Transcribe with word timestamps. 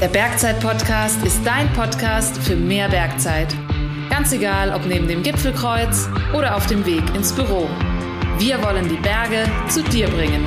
Der 0.00 0.06
Bergzeit-Podcast 0.06 1.24
ist 1.24 1.44
dein 1.44 1.72
Podcast 1.72 2.38
für 2.38 2.54
mehr 2.54 2.88
Bergzeit. 2.88 3.52
Ganz 4.08 4.30
egal, 4.30 4.72
ob 4.72 4.86
neben 4.86 5.08
dem 5.08 5.24
Gipfelkreuz 5.24 6.08
oder 6.32 6.54
auf 6.54 6.68
dem 6.68 6.86
Weg 6.86 7.02
ins 7.16 7.32
Büro. 7.32 7.68
Wir 8.38 8.62
wollen 8.62 8.88
die 8.88 8.96
Berge 9.02 9.44
zu 9.68 9.82
dir 9.82 10.06
bringen. 10.06 10.46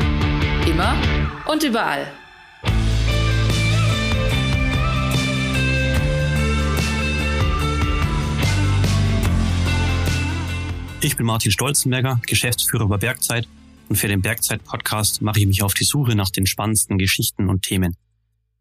Immer 0.65 0.95
und 1.47 1.63
überall. 1.63 2.07
Ich 11.02 11.18
bin 11.18 11.26
Martin 11.26 11.52
Stolzenberger, 11.52 12.22
Geschäftsführer 12.26 12.88
bei 12.88 12.96
Bergzeit 12.96 13.49
und 13.90 13.97
für 13.97 14.08
den 14.08 14.22
Bergzeit-Podcast 14.22 15.22
mache 15.22 15.42
ich 15.42 15.46
mich 15.46 15.62
auf 15.62 15.74
die 15.74 15.83
Suche 15.83 16.16
nach 16.16 16.30
den 16.30 16.45
spannendsten 16.45 16.98
Geschichten 16.98 17.49
und 17.49 17.63
Themen. 17.63 17.98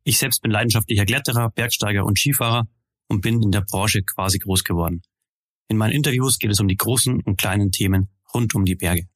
Ich 0.02 0.18
selbst 0.18 0.42
bin 0.42 0.50
leidenschaftlicher 0.50 1.04
Kletterer, 1.04 1.50
Bergsteiger 1.50 2.04
und 2.04 2.18
Skifahrer 2.18 2.66
und 3.08 3.20
bin 3.20 3.42
in 3.42 3.52
der 3.52 3.60
Branche 3.60 4.02
quasi 4.02 4.38
groß 4.38 4.64
geworden. 4.64 5.02
In 5.68 5.76
meinen 5.76 5.92
Interviews 5.92 6.38
geht 6.38 6.50
es 6.50 6.60
um 6.60 6.68
die 6.68 6.76
großen 6.76 7.20
und 7.20 7.38
kleinen 7.38 7.70
Themen 7.70 8.08
rund 8.32 8.54
um 8.54 8.64
die 8.64 8.76
Berge. 8.76 9.06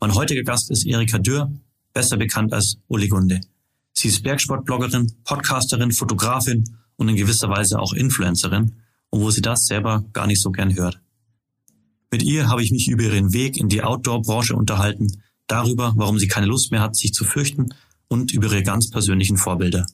Mein 0.00 0.14
heutiger 0.14 0.42
Gast 0.42 0.70
ist 0.70 0.86
Erika 0.86 1.18
Dürr, 1.18 1.52
besser 1.92 2.16
bekannt 2.16 2.52
als 2.52 2.78
Uli 2.88 3.08
Gunde. 3.08 3.40
Sie 3.92 4.08
ist 4.08 4.22
Bergsportbloggerin, 4.22 5.12
Podcasterin, 5.24 5.92
Fotografin 5.92 6.64
und 6.96 7.08
in 7.08 7.16
gewisser 7.16 7.50
Weise 7.50 7.78
auch 7.78 7.92
Influencerin, 7.92 8.76
obwohl 9.10 9.32
sie 9.32 9.42
das 9.42 9.66
selber 9.66 10.04
gar 10.12 10.26
nicht 10.26 10.40
so 10.40 10.50
gern 10.50 10.74
hört. 10.74 11.00
Mit 12.10 12.22
ihr 12.22 12.48
habe 12.48 12.62
ich 12.62 12.70
mich 12.70 12.88
über 12.88 13.02
ihren 13.02 13.32
Weg 13.32 13.56
in 13.58 13.68
die 13.68 13.82
Outdoor-Branche 13.82 14.56
unterhalten, 14.56 15.22
darüber, 15.46 15.92
warum 15.96 16.18
sie 16.18 16.28
keine 16.28 16.46
Lust 16.46 16.70
mehr 16.70 16.80
hat, 16.80 16.96
sich 16.96 17.12
zu 17.12 17.24
fürchten 17.24 17.74
und 18.10 18.32
über 18.32 18.46
ihre 18.46 18.62
ganz 18.62 18.90
persönlichen 18.90 19.36
Vorbilder. 19.36 19.86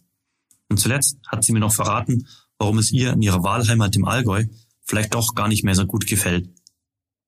Und 0.68 0.78
zuletzt 0.80 1.18
hat 1.28 1.44
sie 1.44 1.52
mir 1.52 1.60
noch 1.60 1.72
verraten, 1.72 2.26
warum 2.58 2.78
es 2.78 2.90
ihr 2.90 3.12
in 3.12 3.22
ihrer 3.22 3.44
Wahlheimat 3.44 3.94
im 3.94 4.04
Allgäu 4.04 4.44
vielleicht 4.82 5.14
doch 5.14 5.34
gar 5.34 5.48
nicht 5.48 5.64
mehr 5.64 5.74
so 5.74 5.86
gut 5.86 6.06
gefällt. 6.06 6.48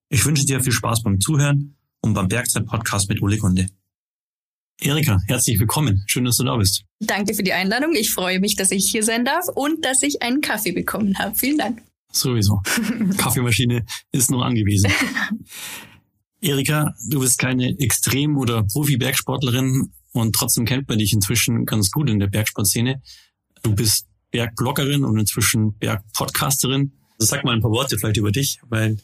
Ich 0.09 0.25
wünsche 0.25 0.45
dir 0.45 0.61
viel 0.61 0.73
Spaß 0.73 1.03
beim 1.03 1.21
Zuhören 1.21 1.75
und 2.01 2.13
beim 2.13 2.27
Bergzeit-Podcast 2.27 3.07
mit 3.09 3.21
Uli 3.21 3.37
Kunde. 3.37 3.67
Erika, 4.81 5.19
herzlich 5.27 5.59
willkommen. 5.59 6.03
Schön, 6.07 6.25
dass 6.25 6.37
du 6.37 6.45
da 6.45 6.55
bist. 6.55 6.83
Danke 6.99 7.33
für 7.33 7.43
die 7.43 7.53
Einladung. 7.53 7.93
Ich 7.93 8.11
freue 8.11 8.39
mich, 8.39 8.55
dass 8.55 8.71
ich 8.71 8.89
hier 8.89 9.03
sein 9.03 9.25
darf 9.25 9.45
und 9.53 9.83
dass 9.85 10.01
ich 10.01 10.21
einen 10.21 10.41
Kaffee 10.41 10.71
bekommen 10.71 11.19
habe. 11.19 11.35
Vielen 11.35 11.57
Dank. 11.57 11.83
Sowieso. 12.11 12.61
Kaffeemaschine 13.17 13.85
ist 14.11 14.31
noch 14.31 14.41
angewiesen. 14.41 14.91
Erika, 16.41 16.95
du 17.09 17.19
bist 17.19 17.37
keine 17.37 17.77
Extrem- 17.77 18.37
oder 18.37 18.63
Profi-Bergsportlerin 18.63 19.91
und 20.19 20.33
trotzdem 20.33 20.65
kennt 20.65 20.87
man 20.87 20.99
dich 20.99 21.13
inzwischen 21.13 21.65
ganz 21.65 21.91
gut 21.91 22.09
in 22.09 22.19
der 22.19 22.27
Bergsportszene. 22.27 23.01
Du 23.63 23.75
bist 23.75 24.07
Bergbloggerin 24.31 25.03
und 25.03 25.17
inzwischen 25.17 25.77
Bergpodcasterin. 25.77 26.91
Also 27.19 27.35
sag 27.35 27.43
mal 27.43 27.55
ein 27.55 27.61
paar 27.61 27.71
Worte 27.71 27.97
vielleicht 27.97 28.17
über 28.17 28.31
dich, 28.31 28.59
weil 28.69 28.97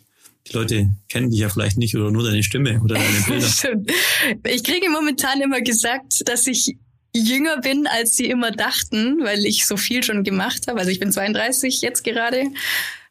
die 0.47 0.53
Leute 0.53 0.89
kennen 1.09 1.31
dich 1.31 1.39
ja 1.39 1.49
vielleicht 1.49 1.77
nicht 1.77 1.95
oder 1.95 2.11
nur 2.11 2.23
deine 2.23 2.43
Stimme 2.43 2.79
oder 2.81 2.95
deine 2.95 3.19
Bilder. 3.27 4.47
Ich 4.47 4.63
kriege 4.63 4.89
momentan 4.89 5.41
immer 5.41 5.61
gesagt, 5.61 6.27
dass 6.29 6.45
ich 6.47 6.77
jünger 7.15 7.61
bin, 7.61 7.87
als 7.87 8.15
sie 8.15 8.25
immer 8.25 8.51
dachten, 8.51 9.23
weil 9.23 9.45
ich 9.45 9.65
so 9.65 9.77
viel 9.77 10.03
schon 10.03 10.23
gemacht 10.23 10.67
habe. 10.67 10.79
Also 10.79 10.91
ich 10.91 10.99
bin 10.99 11.11
32 11.11 11.81
jetzt 11.81 12.03
gerade 12.03 12.43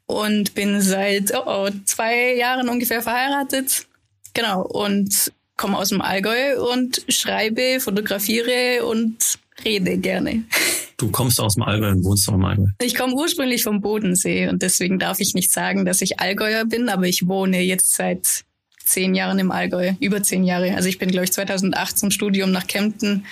und 0.06 0.54
bin 0.54 0.80
seit 0.80 1.34
oh, 1.34 1.42
oh, 1.46 1.70
zwei 1.86 2.34
Jahren 2.36 2.68
ungefähr 2.68 3.02
verheiratet. 3.02 3.86
Genau. 4.34 4.62
Und 4.62 5.32
komme 5.56 5.78
aus 5.78 5.90
dem 5.90 6.00
Allgäu 6.00 6.60
und 6.72 7.04
schreibe, 7.08 7.78
fotografiere 7.80 8.84
und 8.84 9.38
rede 9.64 9.98
gerne. 9.98 10.44
Du 10.96 11.10
kommst 11.10 11.40
aus 11.40 11.54
dem 11.54 11.64
Allgäu 11.64 11.90
und 11.90 12.04
wohnst 12.04 12.28
auch 12.28 12.34
im 12.34 12.44
Allgäu. 12.44 12.66
Ich 12.80 12.94
komme 12.94 13.14
ursprünglich 13.14 13.64
vom 13.64 13.80
Bodensee 13.80 14.48
und 14.48 14.62
deswegen 14.62 15.00
darf 15.00 15.18
ich 15.18 15.34
nicht 15.34 15.50
sagen, 15.50 15.84
dass 15.84 16.00
ich 16.00 16.20
Allgäuer 16.20 16.64
bin, 16.66 16.88
aber 16.88 17.08
ich 17.08 17.26
wohne 17.26 17.60
jetzt 17.62 17.94
seit 17.96 18.44
zehn 18.84 19.16
Jahren 19.16 19.40
im 19.40 19.50
Allgäu, 19.50 19.94
über 19.98 20.22
zehn 20.22 20.44
Jahre. 20.44 20.76
Also 20.76 20.88
ich 20.88 20.98
bin, 20.98 21.10
glaube 21.10 21.24
ich, 21.24 21.32
2008 21.32 21.98
zum 21.98 22.10
Studium 22.12 22.52
nach 22.52 22.68
Kempten 22.68 23.26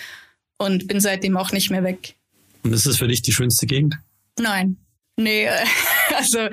und 0.59 0.89
bin 0.89 1.01
seitdem 1.01 1.37
auch 1.37 1.53
nicht 1.53 1.71
mehr 1.71 1.85
weg. 1.85 2.17
Und 2.65 2.73
ist 2.73 2.85
das 2.85 2.99
für 2.99 3.07
dich 3.07 3.23
die 3.23 3.33
schönste 3.33 3.67
Gegend? 3.67 3.97
Nein. 4.41 4.77
Nee, 5.17 5.49
also 6.17 6.49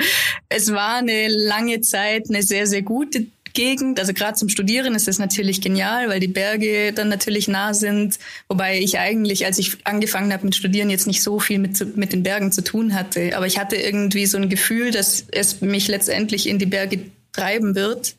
es 0.48 0.72
war 0.72 0.98
eine 0.98 1.28
lange 1.28 1.82
Zeit 1.82 2.26
eine 2.30 2.44
sehr, 2.44 2.68
sehr 2.68 2.82
gute 2.82 3.26
Gegend. 3.54 4.00
Also 4.00 4.14
gerade 4.14 4.36
zum 4.36 4.50
Studieren 4.50 4.96
ist 4.96 5.08
es 5.08 5.20
natürlich 5.20 5.62
genial, 5.62 6.10
weil 6.10 6.20
die 6.20 6.28
Berge 6.28 6.94
dann 6.94 7.10
natürlich 7.10 7.48
nah 7.48 7.74
sind. 7.74 8.20
Wobei 8.48 8.80
ich 8.80 9.00
eigentlich, 9.00 9.46
als 9.46 9.58
ich 9.58 9.78
angefangen 9.86 10.32
habe 10.34 10.46
mit 10.46 10.56
Studieren, 10.56 10.90
jetzt 10.90 11.08
nicht 11.08 11.24
so 11.24 11.40
viel 11.40 11.60
mit, 11.60 11.98
mit 11.98 12.14
den 12.14 12.24
Bergen 12.24 12.52
zu 12.52 12.64
tun 12.64 12.94
hatte. 12.94 13.36
Aber 13.36 13.48
ich 13.48 13.60
hatte 13.60 13.76
irgendwie 13.76 14.26
so 14.26 14.38
ein 14.38 14.50
Gefühl, 14.50 14.92
dass 14.92 15.26
es 15.32 15.62
mich 15.62 15.88
letztendlich 15.88 16.48
in 16.48 16.60
die 16.60 16.66
Berge 16.66 17.00
treiben 17.32 17.76
wird. 17.76 18.16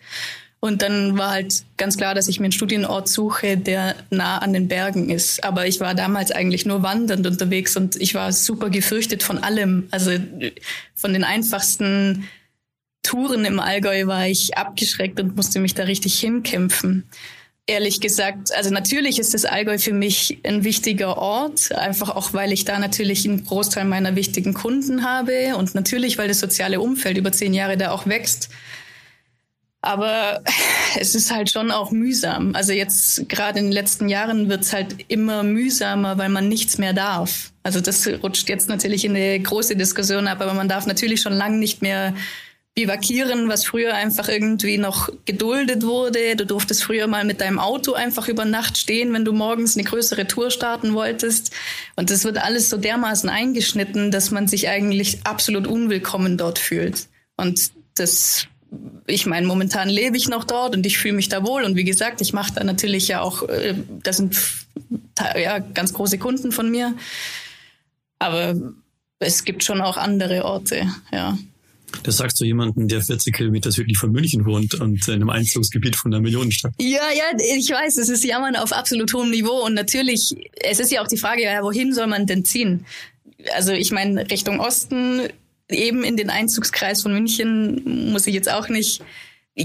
Und 0.60 0.82
dann 0.82 1.16
war 1.16 1.30
halt 1.30 1.64
ganz 1.78 1.96
klar, 1.96 2.14
dass 2.14 2.28
ich 2.28 2.38
mir 2.38 2.44
einen 2.44 2.52
Studienort 2.52 3.08
suche, 3.08 3.56
der 3.56 3.96
nah 4.10 4.38
an 4.38 4.52
den 4.52 4.68
Bergen 4.68 5.08
ist. 5.08 5.42
Aber 5.42 5.66
ich 5.66 5.80
war 5.80 5.94
damals 5.94 6.32
eigentlich 6.32 6.66
nur 6.66 6.82
wandernd 6.82 7.26
unterwegs 7.26 7.78
und 7.78 7.96
ich 7.96 8.14
war 8.14 8.30
super 8.32 8.68
gefürchtet 8.68 9.22
von 9.22 9.38
allem. 9.38 9.88
Also 9.90 10.12
von 10.94 11.14
den 11.14 11.24
einfachsten 11.24 12.28
Touren 13.02 13.44
im 13.44 13.60
Allgäu 13.60 14.06
war 14.06 14.26
ich 14.26 14.56
abgeschreckt 14.56 15.20
und 15.20 15.36
musste 15.36 15.60
mich 15.60 15.74
da 15.74 15.84
richtig 15.84 16.18
hinkämpfen. 16.20 17.08
Ehrlich 17.66 18.00
gesagt, 18.00 18.54
also 18.56 18.70
natürlich 18.70 19.18
ist 19.18 19.32
das 19.32 19.44
Allgäu 19.44 19.78
für 19.78 19.92
mich 19.92 20.38
ein 20.42 20.64
wichtiger 20.64 21.16
Ort, 21.16 21.72
einfach 21.72 22.10
auch 22.10 22.32
weil 22.32 22.52
ich 22.52 22.64
da 22.64 22.78
natürlich 22.78 23.28
einen 23.28 23.44
Großteil 23.44 23.84
meiner 23.84 24.16
wichtigen 24.16 24.54
Kunden 24.54 25.04
habe 25.04 25.56
und 25.56 25.74
natürlich, 25.74 26.18
weil 26.18 26.28
das 26.28 26.40
soziale 26.40 26.80
Umfeld 26.80 27.16
über 27.16 27.30
zehn 27.32 27.54
Jahre 27.54 27.76
da 27.76 27.92
auch 27.92 28.06
wächst. 28.06 28.50
Aber 29.82 30.42
es 30.98 31.14
ist 31.14 31.32
halt 31.32 31.50
schon 31.50 31.70
auch 31.70 31.90
mühsam. 31.90 32.54
Also 32.54 32.72
jetzt 32.72 33.28
gerade 33.28 33.60
in 33.60 33.66
den 33.66 33.72
letzten 33.72 34.08
Jahren 34.08 34.48
wird 34.48 34.62
es 34.62 34.72
halt 34.72 35.04
immer 35.08 35.42
mühsamer, 35.42 36.18
weil 36.18 36.28
man 36.28 36.48
nichts 36.48 36.78
mehr 36.78 36.92
darf. 36.92 37.52
Also 37.62 37.80
das 37.80 38.06
rutscht 38.06 38.48
jetzt 38.48 38.68
natürlich 38.68 39.04
in 39.04 39.14
eine 39.14 39.38
große 39.38 39.76
Diskussion 39.76 40.26
ab, 40.26 40.40
aber 40.40 40.54
man 40.54 40.68
darf 40.68 40.86
natürlich 40.86 41.20
schon 41.20 41.34
lange 41.34 41.58
nicht 41.58 41.82
mehr 41.82 42.14
bivakieren, 42.80 43.48
was 43.48 43.66
früher 43.66 43.94
einfach 43.94 44.28
irgendwie 44.28 44.78
noch 44.78 45.10
geduldet 45.26 45.84
wurde. 45.84 46.34
Du 46.36 46.46
durftest 46.46 46.82
früher 46.82 47.06
mal 47.06 47.26
mit 47.26 47.42
deinem 47.42 47.58
Auto 47.58 47.92
einfach 47.92 48.26
über 48.26 48.46
Nacht 48.46 48.78
stehen, 48.78 49.12
wenn 49.12 49.26
du 49.26 49.32
morgens 49.32 49.76
eine 49.76 49.84
größere 49.84 50.26
Tour 50.26 50.50
starten 50.50 50.94
wolltest. 50.94 51.52
Und 51.96 52.10
das 52.10 52.24
wird 52.24 52.38
alles 52.38 52.70
so 52.70 52.78
dermaßen 52.78 53.28
eingeschnitten, 53.28 54.10
dass 54.10 54.30
man 54.30 54.48
sich 54.48 54.68
eigentlich 54.68 55.18
absolut 55.24 55.66
unwillkommen 55.66 56.38
dort 56.38 56.58
fühlt. 56.58 57.08
Und 57.36 57.72
das 57.96 58.46
ich 59.06 59.26
meine, 59.26 59.48
momentan 59.48 59.88
lebe 59.88 60.16
ich 60.16 60.28
noch 60.28 60.44
dort 60.44 60.76
und 60.76 60.86
ich 60.86 60.96
fühle 60.96 61.14
mich 61.14 61.28
da 61.28 61.44
wohl. 61.44 61.64
Und 61.64 61.74
wie 61.74 61.84
gesagt, 61.84 62.20
ich 62.20 62.32
mache 62.32 62.54
da 62.54 62.62
natürlich 62.62 63.08
ja 63.08 63.20
auch, 63.20 63.42
äh, 63.48 63.74
das 64.02 64.18
sind 64.18 64.38
ja 65.18 65.58
ganz 65.58 65.92
große 65.92 66.18
Kunden 66.18 66.52
von 66.52 66.70
mir. 66.70 66.94
Aber 68.20 68.54
es 69.18 69.44
gibt 69.44 69.64
schon 69.64 69.80
auch 69.80 69.96
andere 69.96 70.44
Orte, 70.44 70.88
ja. 71.10 71.36
Das 72.02 72.16
sagst 72.16 72.40
du 72.40 72.44
jemanden, 72.44 72.88
der 72.88 73.02
40 73.02 73.34
Kilometer 73.34 73.70
südlich 73.70 73.98
von 73.98 74.10
München 74.12 74.44
wohnt 74.44 74.74
und 74.74 75.06
in 75.08 75.14
einem 75.14 75.30
Einzugsgebiet 75.30 75.96
von 75.96 76.12
einer 76.12 76.22
Millionenstadt. 76.22 76.72
Ja, 76.78 77.02
ja, 77.14 77.36
ich 77.56 77.70
weiß, 77.70 77.98
es 77.98 78.08
ist 78.08 78.24
Jammern 78.24 78.56
auf 78.56 78.72
absolut 78.72 79.12
hohem 79.12 79.30
Niveau 79.30 79.64
und 79.64 79.74
natürlich, 79.74 80.34
es 80.62 80.80
ist 80.80 80.90
ja 80.90 81.02
auch 81.02 81.08
die 81.08 81.18
Frage, 81.18 81.42
ja, 81.42 81.62
wohin 81.62 81.92
soll 81.92 82.06
man 82.06 82.26
denn 82.26 82.44
ziehen? 82.44 82.86
Also 83.54 83.72
ich 83.72 83.90
meine, 83.90 84.30
Richtung 84.30 84.60
Osten 84.60 85.22
eben 85.68 86.04
in 86.04 86.16
den 86.16 86.30
Einzugskreis 86.30 87.02
von 87.02 87.12
München 87.12 88.10
muss 88.12 88.26
ich 88.26 88.34
jetzt 88.34 88.50
auch 88.50 88.68
nicht 88.68 89.02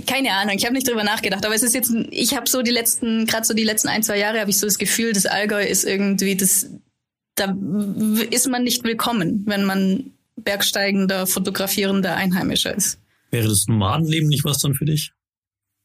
keine 0.08 0.34
Ahnung, 0.34 0.56
ich 0.58 0.66
habe 0.66 0.74
nicht 0.74 0.90
drüber 0.90 1.04
nachgedacht, 1.04 1.46
aber 1.46 1.56
es 1.56 1.64
ist 1.64 1.76
jetzt, 1.76 1.94
ich 2.10 2.36
habe 2.36 2.50
so 2.50 2.62
die 2.62 2.72
letzten, 2.72 3.26
gerade 3.26 3.46
so 3.46 3.54
die 3.54 3.64
letzten 3.64 3.88
ein, 3.88 4.04
zwei 4.04 4.18
Jahre 4.18 4.40
habe 4.40 4.50
ich 4.50 4.58
so 4.58 4.68
das 4.68 4.78
Gefühl, 4.78 5.14
das 5.14 5.26
Allgäu 5.26 5.64
ist 5.64 5.86
irgendwie, 5.86 6.36
das, 6.36 6.70
da 7.36 7.56
ist 8.30 8.50
man 8.50 8.64
nicht 8.64 8.84
willkommen, 8.84 9.44
wenn 9.46 9.64
man 9.64 10.12
bergsteigender, 10.36 11.28
fotografierender 11.28 12.16
Einheimischer 12.16 12.76
ist. 12.76 13.00
Wäre 13.32 13.48
das 13.48 13.68
Nomadenleben 13.68 14.30
nicht 14.30 14.46
was 14.46 14.60
dann 14.60 14.76
für 14.76 14.86
dich? 14.86 15.12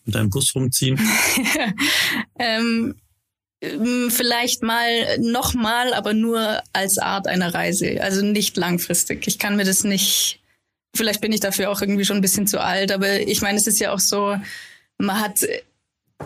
Mit 0.05 0.15
deinem 0.15 0.31
Bus 0.31 0.55
rumziehen? 0.55 1.01
ähm, 2.39 2.95
ähm, 3.61 4.11
vielleicht 4.11 4.63
mal 4.63 5.19
nochmal, 5.19 5.93
aber 5.95 6.15
nur 6.15 6.63
als 6.73 6.99
Art 6.99 7.27
einer 7.27 7.53
Reise, 7.53 8.03
also 8.03 8.25
nicht 8.25 8.57
langfristig. 8.57 9.27
Ich 9.27 9.39
kann 9.39 9.57
mir 9.57 9.65
das 9.65 9.85
nicht, 9.85 10.41
vielleicht 10.95 11.21
bin 11.21 11.33
ich 11.33 11.41
dafür 11.41 11.71
auch 11.71 11.81
irgendwie 11.81 12.05
schon 12.05 12.17
ein 12.17 12.23
bisschen 12.23 12.47
zu 12.47 12.61
alt, 12.61 12.93
aber 12.93 13.21
ich 13.21 13.43
meine, 13.43 13.59
es 13.59 13.67
ist 13.67 13.79
ja 13.79 13.93
auch 13.93 14.01
so, 14.01 14.37
man 14.99 15.21
hat 15.21 15.41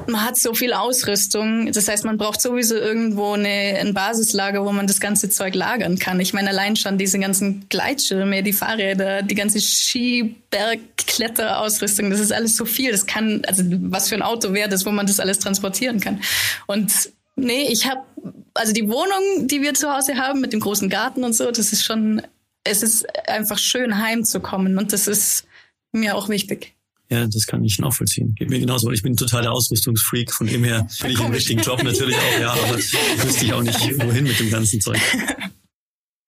man 0.06 0.25
hat 0.25 0.37
so 0.37 0.55
viel 0.55 0.73
Ausrüstung. 0.73 1.73
Das 1.73 1.88
heißt, 1.88 2.05
man 2.05 2.19
braucht 2.19 2.41
sowieso 2.41 2.75
irgendwo 2.75 3.32
eine, 3.32 3.79
ein 3.81 3.94
Basislager, 3.94 4.64
wo 4.64 4.73
man 4.73 4.87
das 4.87 5.00
ganze 5.00 5.29
Zeug 5.31 5.55
lagern 5.55 5.99
kann. 5.99 6.20
Ich 6.20 6.32
meine, 6.32 6.50
allein 6.50 6.76
schon 6.76 6.99
diese 6.99 7.19
ganzen 7.19 7.67
Gleitschirme, 7.69 8.43
die 8.43 8.52
Fahrräder, 8.52 9.23
die 9.23 9.35
ganze 9.35 9.61
Skiberg-Kletterausrüstung, 9.61 12.11
das 12.11 12.20
ist 12.20 12.32
alles 12.32 12.56
so 12.56 12.64
viel. 12.64 12.93
Das 12.93 13.06
kann, 13.06 13.43
also 13.46 13.62
was 13.67 14.08
für 14.08 14.14
ein 14.14 14.23
Auto 14.23 14.52
wäre 14.52 14.69
das, 14.69 14.85
wo 14.85 14.91
man 14.91 15.06
das 15.06 15.20
alles 15.20 15.38
transportieren 15.38 16.00
kann. 16.00 16.20
Und 16.67 17.12
Nee, 17.37 17.69
ich 17.69 17.88
habe 17.88 18.05
also 18.55 18.73
die 18.73 18.88
Wohnung, 18.88 19.49
die 19.49 19.62
wir 19.62 19.75
zu 19.75 19.93
Hause 19.93 20.17
haben 20.17 20.40
mit 20.40 20.52
dem 20.52 20.61
großen 20.61 20.88
Garten 20.88 21.25
und 21.25 21.32
so, 21.32 21.50
das 21.50 21.73
ist 21.73 21.85
schon, 21.85 22.23
es 22.62 22.82
ist 22.82 23.06
einfach 23.29 23.58
schön 23.58 23.99
heimzukommen 23.99 24.79
und 24.79 24.93
das 24.93 25.08
ist 25.08 25.47
mir 25.93 26.17
auch 26.17 26.29
wichtig. 26.29 26.74
Ja, 27.11 27.27
das 27.27 27.47
kann 27.47 27.62
ich 27.65 27.79
nachvollziehen. 27.79 28.35
Geht 28.35 28.51
mir 28.51 28.59
genauso, 28.59 28.87
weil 28.87 28.95
ich 28.95 29.03
bin 29.03 29.17
totaler 29.17 29.53
Ausrüstungsfreak. 29.53 30.33
Von 30.33 30.47
dem 30.47 30.65
her 30.65 30.89
bin 31.03 31.11
ich 31.11 31.21
im 31.21 31.31
richtigen 31.31 31.61
Job 31.61 31.83
natürlich 31.83 32.17
auch, 32.17 32.41
ja, 32.41 32.53
aber 32.53 32.77
wüsste 32.77 33.45
ich 33.45 33.53
auch 33.53 33.62
nicht, 33.62 33.81
wohin 34.01 34.25
mit 34.25 34.39
dem 34.41 34.51
ganzen 34.51 34.81
Zeug. 34.81 35.01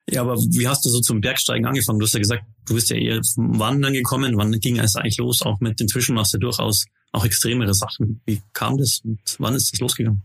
Ja, 0.09 0.21
aber 0.21 0.37
wie 0.37 0.69
hast 0.69 0.85
du 0.85 0.89
so 0.89 1.01
zum 1.01 1.21
Bergsteigen 1.21 1.67
angefangen? 1.67 1.99
Du 1.99 2.07
hast 2.07 2.13
ja 2.13 2.21
gesagt, 2.21 2.45
du 2.67 2.75
bist 2.75 2.91
ja 2.91 2.97
eher 2.97 3.21
vom 3.35 3.59
Wandern 3.59 3.93
gekommen. 3.93 4.37
Wann 4.37 4.53
ging 4.61 4.79
es 4.79 4.95
eigentlich 4.95 5.17
los? 5.17 5.43
Auch 5.43 5.59
mit 5.59 5.81
inzwischen 5.81 6.15
machst 6.15 6.33
du 6.33 6.39
durchaus 6.39 6.85
auch 7.11 7.25
extremere 7.25 7.75
Sachen. 7.75 8.21
Wie 8.25 8.41
kam 8.53 8.79
das 8.79 9.01
und 9.03 9.19
wann 9.39 9.55
ist 9.55 9.73
das 9.73 9.81
losgegangen? 9.81 10.23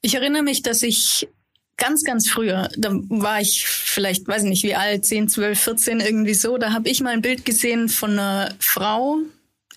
Ich 0.00 0.14
erinnere 0.14 0.44
mich, 0.44 0.62
dass 0.62 0.82
ich 0.82 1.26
ganz, 1.76 2.04
ganz 2.04 2.28
früher, 2.28 2.68
da 2.76 2.90
war 2.92 3.40
ich 3.40 3.66
vielleicht, 3.66 4.28
weiß 4.28 4.44
nicht 4.44 4.62
wie 4.62 4.74
alt, 4.74 5.04
10, 5.04 5.28
12, 5.28 5.60
14, 5.60 6.00
irgendwie 6.00 6.34
so, 6.34 6.56
da 6.56 6.72
habe 6.72 6.88
ich 6.88 7.00
mal 7.00 7.12
ein 7.12 7.22
Bild 7.22 7.44
gesehen 7.44 7.88
von 7.88 8.12
einer 8.12 8.54
Frau 8.60 9.18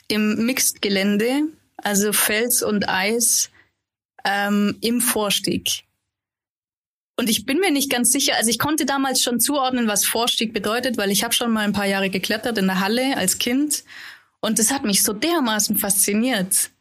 im 0.09 0.45
Mixed-Gelände, 0.45 1.43
also 1.77 2.11
Fels 2.11 2.61
und 2.61 2.89
Eis, 2.89 3.49
ähm, 4.25 4.77
im 4.81 4.99
Vorstieg. 4.99 5.83
Und 7.17 7.29
ich 7.29 7.45
bin 7.45 7.59
mir 7.59 7.71
nicht 7.71 7.89
ganz 7.89 8.11
sicher, 8.11 8.35
also 8.35 8.49
ich 8.49 8.59
konnte 8.59 8.85
damals 8.85 9.21
schon 9.21 9.39
zuordnen, 9.39 9.87
was 9.87 10.05
Vorstieg 10.05 10.53
bedeutet, 10.53 10.97
weil 10.97 11.11
ich 11.11 11.23
habe 11.23 11.33
schon 11.33 11.51
mal 11.51 11.65
ein 11.65 11.73
paar 11.73 11.85
Jahre 11.85 12.09
geklettert 12.09 12.57
in 12.57 12.65
der 12.65 12.79
Halle 12.79 13.15
als 13.17 13.37
Kind 13.37 13.83
und 14.41 14.57
das 14.57 14.71
hat 14.71 14.83
mich 14.83 15.03
so 15.03 15.13
dermaßen 15.13 15.77
fasziniert. 15.77 16.71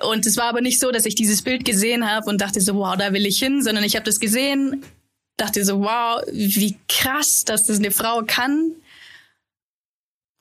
Und 0.00 0.24
es 0.26 0.36
war 0.36 0.46
aber 0.46 0.60
nicht 0.60 0.80
so, 0.80 0.90
dass 0.90 1.06
ich 1.06 1.14
dieses 1.14 1.42
Bild 1.42 1.64
gesehen 1.64 2.08
habe 2.08 2.30
und 2.30 2.40
dachte 2.40 2.60
so, 2.60 2.76
wow, 2.76 2.96
da 2.96 3.12
will 3.12 3.26
ich 3.26 3.38
hin, 3.38 3.62
sondern 3.62 3.84
ich 3.84 3.96
habe 3.96 4.06
das 4.06 4.20
gesehen, 4.20 4.82
dachte 5.36 5.64
so, 5.64 5.80
wow, 5.80 6.22
wie 6.32 6.78
krass, 6.88 7.44
dass 7.44 7.66
das 7.66 7.78
eine 7.78 7.90
Frau 7.90 8.22
kann. 8.26 8.76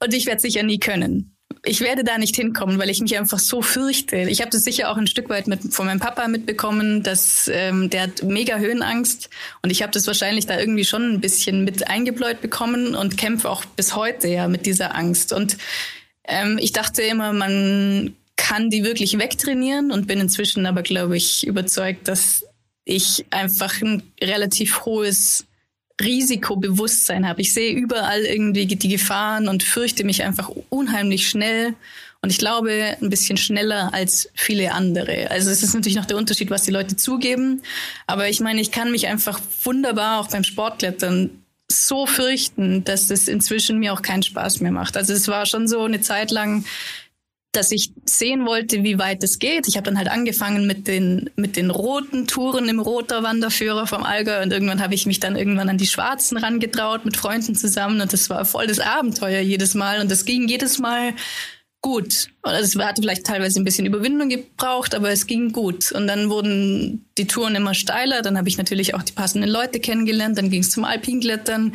Und 0.01 0.13
ich 0.13 0.27
werde 0.27 0.39
sicher 0.39 0.63
nie 0.63 0.79
können 0.79 1.35
ich 1.63 1.81
werde 1.81 2.03
da 2.03 2.17
nicht 2.17 2.35
hinkommen, 2.35 2.79
weil 2.79 2.89
ich 2.89 3.01
mich 3.01 3.17
einfach 3.17 3.39
so 3.39 3.61
fürchte. 3.61 4.17
Ich 4.29 4.41
habe 4.41 4.49
das 4.49 4.63
sicher 4.63 4.89
auch 4.89 4.97
ein 4.97 5.07
Stück 5.07 5.29
weit 5.29 5.47
mit, 5.47 5.73
von 5.73 5.85
meinem 5.85 5.99
Papa 5.99 6.27
mitbekommen, 6.27 7.03
dass 7.03 7.49
ähm, 7.53 7.89
der 7.89 8.03
hat 8.03 8.23
mega 8.23 8.57
Höhenangst 8.57 9.29
und 9.61 9.69
ich 9.69 9.81
habe 9.81 9.91
das 9.91 10.07
wahrscheinlich 10.07 10.45
da 10.45 10.59
irgendwie 10.59 10.85
schon 10.85 11.13
ein 11.13 11.19
bisschen 11.19 11.63
mit 11.63 11.87
eingebläut 11.87 12.41
bekommen 12.41 12.95
und 12.95 13.17
kämpfe 13.17 13.49
auch 13.49 13.65
bis 13.65 13.95
heute 13.95 14.27
ja 14.27 14.47
mit 14.47 14.65
dieser 14.65 14.95
Angst. 14.95 15.33
Und 15.33 15.57
ähm, 16.25 16.57
ich 16.61 16.71
dachte 16.71 17.01
immer, 17.01 17.33
man 17.33 18.15
kann 18.35 18.69
die 18.69 18.83
wirklich 18.83 19.19
wegtrainieren 19.19 19.91
und 19.91 20.07
bin 20.07 20.19
inzwischen 20.19 20.65
aber, 20.65 20.81
glaube 20.81 21.17
ich, 21.17 21.45
überzeugt, 21.45 22.07
dass 22.07 22.45
ich 22.85 23.25
einfach 23.31 23.81
ein 23.81 24.01
relativ 24.21 24.85
hohes 24.85 25.45
Risikobewusstsein 26.01 27.27
habe. 27.27 27.41
Ich 27.41 27.53
sehe 27.53 27.73
überall 27.73 28.21
irgendwie 28.21 28.65
die 28.65 28.87
Gefahren 28.87 29.47
und 29.47 29.63
fürchte 29.63 30.03
mich 30.03 30.23
einfach 30.23 30.49
unheimlich 30.69 31.27
schnell. 31.29 31.73
Und 32.21 32.31
ich 32.31 32.37
glaube, 32.37 32.97
ein 33.01 33.09
bisschen 33.09 33.37
schneller 33.37 33.93
als 33.93 34.29
viele 34.33 34.73
andere. 34.73 35.31
Also 35.31 35.49
es 35.49 35.63
ist 35.63 35.73
natürlich 35.73 35.95
noch 35.95 36.05
der 36.05 36.17
Unterschied, 36.17 36.49
was 36.49 36.63
die 36.63 36.71
Leute 36.71 36.97
zugeben. 36.97 37.61
Aber 38.07 38.27
ich 38.27 38.41
meine, 38.41 38.59
ich 38.59 38.71
kann 38.71 38.91
mich 38.91 39.07
einfach 39.07 39.39
wunderbar 39.63 40.19
auch 40.19 40.27
beim 40.27 40.43
Sportklettern 40.43 41.29
so 41.71 42.05
fürchten, 42.05 42.83
dass 42.83 43.09
es 43.09 43.27
inzwischen 43.27 43.79
mir 43.79 43.93
auch 43.93 44.01
keinen 44.01 44.23
Spaß 44.23 44.59
mehr 44.59 44.71
macht. 44.71 44.97
Also 44.97 45.13
es 45.13 45.27
war 45.27 45.45
schon 45.45 45.67
so 45.67 45.83
eine 45.83 46.01
Zeit 46.01 46.31
lang, 46.31 46.65
dass 47.51 47.71
ich 47.71 47.91
sehen 48.05 48.45
wollte, 48.45 48.83
wie 48.83 48.99
weit 48.99 49.23
es 49.23 49.39
geht. 49.39 49.67
Ich 49.67 49.75
habe 49.75 49.85
dann 49.85 49.97
halt 49.97 50.09
angefangen 50.09 50.67
mit 50.67 50.87
den 50.87 51.31
mit 51.35 51.57
den 51.57 51.71
roten 51.71 52.27
Touren 52.27 52.69
im 52.69 52.79
roter 52.79 53.23
Wanderführer 53.23 53.87
vom 53.87 54.03
Allgäu 54.03 54.43
und 54.43 54.53
irgendwann 54.53 54.83
habe 54.83 54.93
ich 54.93 55.07
mich 55.07 55.19
dann 55.19 55.35
irgendwann 55.35 55.69
an 55.69 55.77
die 55.77 55.87
schwarzen 55.87 56.37
rangetraut 56.37 57.05
mit 57.05 57.17
Freunden 57.17 57.55
zusammen 57.55 58.01
und 58.01 58.13
das 58.13 58.29
war 58.29 58.45
voll 58.45 58.67
das 58.67 58.79
Abenteuer 58.79 59.41
jedes 59.41 59.73
Mal 59.73 59.99
und 59.99 60.11
das 60.11 60.25
ging 60.25 60.47
jedes 60.47 60.77
Mal 60.77 61.13
gut. 61.81 62.27
Es 62.43 62.75
hatte 62.75 63.01
vielleicht 63.01 63.25
teilweise 63.25 63.59
ein 63.59 63.63
bisschen 63.63 63.85
Überwindung 63.85 64.29
gebraucht, 64.29 64.93
aber 64.95 65.11
es 65.11 65.27
ging 65.27 65.51
gut. 65.51 65.91
Und 65.91 66.07
dann 66.07 66.29
wurden 66.29 67.05
die 67.17 67.27
Touren 67.27 67.55
immer 67.55 67.73
steiler. 67.73 68.21
Dann 68.21 68.37
habe 68.37 68.49
ich 68.49 68.57
natürlich 68.57 68.95
auch 68.95 69.03
die 69.03 69.13
passenden 69.13 69.49
Leute 69.49 69.79
kennengelernt. 69.79 70.37
Dann 70.37 70.49
ging 70.49 70.61
es 70.61 70.71
zum 70.71 70.83
Alpinklettern. 70.83 71.73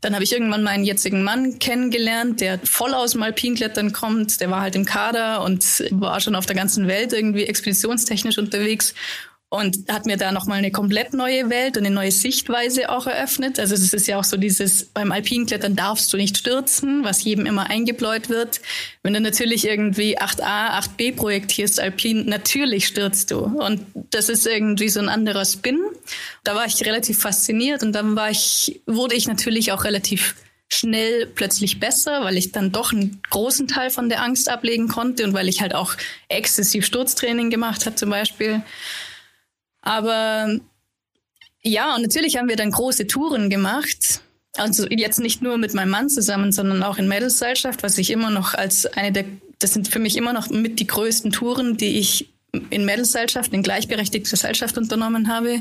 Dann 0.00 0.14
habe 0.14 0.24
ich 0.24 0.32
irgendwann 0.32 0.62
meinen 0.62 0.84
jetzigen 0.84 1.22
Mann 1.22 1.58
kennengelernt, 1.58 2.40
der 2.40 2.58
voll 2.64 2.94
aus 2.94 3.12
dem 3.12 3.22
Alpinklettern 3.22 3.92
kommt. 3.92 4.40
Der 4.40 4.50
war 4.50 4.60
halt 4.60 4.76
im 4.76 4.84
Kader 4.84 5.42
und 5.42 5.84
war 5.90 6.20
schon 6.20 6.34
auf 6.34 6.46
der 6.46 6.56
ganzen 6.56 6.88
Welt 6.88 7.12
irgendwie 7.12 7.44
expeditionstechnisch 7.44 8.38
unterwegs 8.38 8.94
und 9.54 9.88
hat 9.88 10.04
mir 10.04 10.16
da 10.16 10.32
nochmal 10.32 10.58
eine 10.58 10.72
komplett 10.72 11.14
neue 11.14 11.48
Welt 11.48 11.76
und 11.76 11.86
eine 11.86 11.94
neue 11.94 12.10
Sichtweise 12.10 12.90
auch 12.90 13.06
eröffnet. 13.06 13.60
Also 13.60 13.74
es 13.74 13.94
ist 13.94 14.08
ja 14.08 14.18
auch 14.18 14.24
so 14.24 14.36
dieses, 14.36 14.86
beim 14.86 15.12
Alpinklettern 15.12 15.76
darfst 15.76 16.12
du 16.12 16.16
nicht 16.16 16.36
stürzen, 16.38 17.04
was 17.04 17.22
jedem 17.22 17.46
immer 17.46 17.70
eingebläut 17.70 18.28
wird. 18.28 18.60
Wenn 19.04 19.14
du 19.14 19.20
natürlich 19.20 19.64
irgendwie 19.64 20.18
8a, 20.18 20.80
8b 20.80 21.14
projektierst 21.14 21.78
alpin, 21.78 22.26
natürlich 22.26 22.88
stürzt 22.88 23.30
du. 23.30 23.44
Und 23.44 23.86
das 24.10 24.28
ist 24.28 24.44
irgendwie 24.44 24.88
so 24.88 24.98
ein 24.98 25.08
anderer 25.08 25.44
Spin. 25.44 25.78
Da 26.42 26.56
war 26.56 26.66
ich 26.66 26.84
relativ 26.84 27.20
fasziniert 27.20 27.84
und 27.84 27.92
dann 27.92 28.16
war 28.16 28.30
ich, 28.30 28.82
wurde 28.86 29.14
ich 29.14 29.28
natürlich 29.28 29.70
auch 29.70 29.84
relativ 29.84 30.34
schnell 30.68 31.26
plötzlich 31.26 31.78
besser, 31.78 32.24
weil 32.24 32.36
ich 32.36 32.50
dann 32.50 32.72
doch 32.72 32.92
einen 32.92 33.22
großen 33.30 33.68
Teil 33.68 33.90
von 33.90 34.08
der 34.08 34.20
Angst 34.20 34.48
ablegen 34.48 34.88
konnte 34.88 35.22
und 35.22 35.32
weil 35.32 35.48
ich 35.48 35.60
halt 35.60 35.76
auch 35.76 35.94
exzessiv 36.28 36.84
Sturztraining 36.84 37.50
gemacht 37.50 37.86
habe 37.86 37.94
zum 37.94 38.10
Beispiel. 38.10 38.60
Aber 39.84 40.58
ja, 41.62 41.94
und 41.94 42.02
natürlich 42.02 42.36
haben 42.36 42.48
wir 42.48 42.56
dann 42.56 42.70
große 42.70 43.06
Touren 43.06 43.50
gemacht. 43.50 44.22
Also 44.56 44.86
jetzt 44.88 45.20
nicht 45.20 45.42
nur 45.42 45.58
mit 45.58 45.74
meinem 45.74 45.90
Mann 45.90 46.08
zusammen, 46.08 46.52
sondern 46.52 46.82
auch 46.82 46.96
in 46.96 47.06
Mädelsgesellschaft, 47.06 47.82
was 47.82 47.98
ich 47.98 48.10
immer 48.10 48.30
noch 48.30 48.54
als 48.54 48.86
eine 48.86 49.12
der, 49.12 49.26
das 49.58 49.74
sind 49.74 49.88
für 49.88 49.98
mich 49.98 50.16
immer 50.16 50.32
noch 50.32 50.48
mit 50.48 50.80
die 50.80 50.86
größten 50.86 51.32
Touren, 51.32 51.76
die 51.76 51.98
ich 51.98 52.32
in 52.70 52.84
Mädelsgesellschaft, 52.84 53.52
in 53.52 53.62
gleichberechtigter 53.62 54.30
Gesellschaft 54.30 54.78
unternommen 54.78 55.28
habe. 55.28 55.60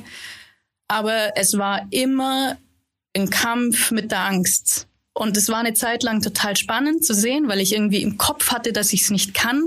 Aber 0.88 1.36
es 1.36 1.58
war 1.58 1.86
immer 1.90 2.58
ein 3.16 3.30
Kampf 3.30 3.92
mit 3.92 4.12
der 4.12 4.22
Angst. 4.26 4.88
Und 5.14 5.36
es 5.36 5.50
war 5.50 5.60
eine 5.60 5.74
Zeit 5.74 6.02
lang 6.02 6.22
total 6.22 6.56
spannend 6.56 7.04
zu 7.04 7.14
sehen, 7.14 7.48
weil 7.48 7.60
ich 7.60 7.74
irgendwie 7.74 8.02
im 8.02 8.18
Kopf 8.18 8.52
hatte, 8.52 8.72
dass 8.72 8.94
ich 8.94 9.02
es 9.02 9.10
nicht 9.10 9.34
kann 9.34 9.62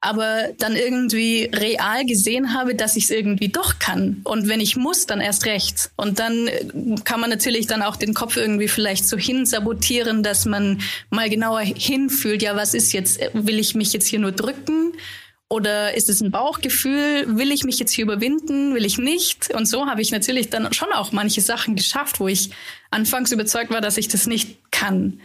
aber 0.00 0.50
dann 0.58 0.76
irgendwie 0.76 1.50
real 1.52 2.04
gesehen 2.06 2.54
habe, 2.54 2.74
dass 2.76 2.96
ich 2.96 3.04
es 3.04 3.10
irgendwie 3.10 3.48
doch 3.48 3.80
kann. 3.80 4.20
Und 4.22 4.48
wenn 4.48 4.60
ich 4.60 4.76
muss, 4.76 5.06
dann 5.06 5.20
erst 5.20 5.44
recht. 5.44 5.90
Und 5.96 6.20
dann 6.20 6.46
äh, 6.46 6.94
kann 7.04 7.20
man 7.20 7.30
natürlich 7.30 7.66
dann 7.66 7.82
auch 7.82 7.96
den 7.96 8.14
Kopf 8.14 8.36
irgendwie 8.36 8.68
vielleicht 8.68 9.08
so 9.08 9.16
hinsabotieren, 9.16 10.22
dass 10.22 10.44
man 10.44 10.80
mal 11.10 11.28
genauer 11.28 11.60
hinfühlt, 11.60 12.42
ja, 12.42 12.54
was 12.54 12.74
ist 12.74 12.92
jetzt, 12.92 13.20
will 13.32 13.58
ich 13.58 13.74
mich 13.74 13.92
jetzt 13.92 14.06
hier 14.06 14.20
nur 14.20 14.32
drücken? 14.32 14.92
Oder 15.50 15.94
ist 15.94 16.10
es 16.10 16.20
ein 16.20 16.30
Bauchgefühl? 16.30 17.24
Will 17.38 17.50
ich 17.50 17.64
mich 17.64 17.78
jetzt 17.78 17.92
hier 17.92 18.04
überwinden? 18.04 18.74
Will 18.74 18.84
ich 18.84 18.98
nicht? 18.98 19.52
Und 19.54 19.66
so 19.66 19.86
habe 19.86 20.02
ich 20.02 20.12
natürlich 20.12 20.50
dann 20.50 20.72
schon 20.74 20.92
auch 20.92 21.10
manche 21.10 21.40
Sachen 21.40 21.74
geschafft, 21.74 22.20
wo 22.20 22.28
ich 22.28 22.50
anfangs 22.90 23.32
überzeugt 23.32 23.70
war, 23.70 23.80
dass 23.80 23.96
ich 23.96 24.08
das 24.08 24.26
nicht 24.26 24.58
kann. 24.70 25.20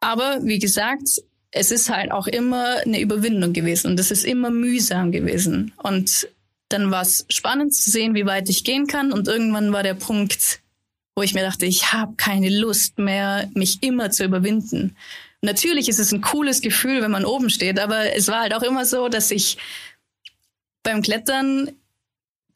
Aber 0.00 0.38
wie 0.42 0.60
gesagt, 0.60 1.22
es 1.56 1.70
ist 1.70 1.90
halt 1.90 2.12
auch 2.12 2.26
immer 2.26 2.76
eine 2.84 3.00
Überwindung 3.00 3.52
gewesen 3.52 3.90
und 3.90 4.00
es 4.00 4.10
ist 4.10 4.24
immer 4.24 4.50
mühsam 4.50 5.10
gewesen. 5.10 5.72
Und 5.82 6.28
dann 6.68 6.90
war 6.90 7.02
es 7.02 7.24
spannend 7.28 7.74
zu 7.74 7.90
sehen, 7.90 8.14
wie 8.14 8.26
weit 8.26 8.48
ich 8.48 8.62
gehen 8.62 8.86
kann. 8.86 9.12
Und 9.12 9.26
irgendwann 9.26 9.72
war 9.72 9.82
der 9.82 9.94
Punkt, 9.94 10.60
wo 11.14 11.22
ich 11.22 11.32
mir 11.32 11.42
dachte, 11.42 11.64
ich 11.64 11.92
habe 11.92 12.14
keine 12.16 12.50
Lust 12.50 12.98
mehr, 12.98 13.48
mich 13.54 13.82
immer 13.82 14.10
zu 14.10 14.24
überwinden. 14.24 14.96
Natürlich 15.40 15.88
ist 15.88 15.98
es 15.98 16.12
ein 16.12 16.20
cooles 16.20 16.60
Gefühl, 16.60 17.02
wenn 17.02 17.10
man 17.10 17.24
oben 17.24 17.50
steht, 17.50 17.78
aber 17.78 18.14
es 18.14 18.28
war 18.28 18.40
halt 18.40 18.54
auch 18.54 18.62
immer 18.62 18.84
so, 18.84 19.08
dass 19.08 19.30
ich 19.30 19.56
beim 20.82 21.02
Klettern 21.02 21.72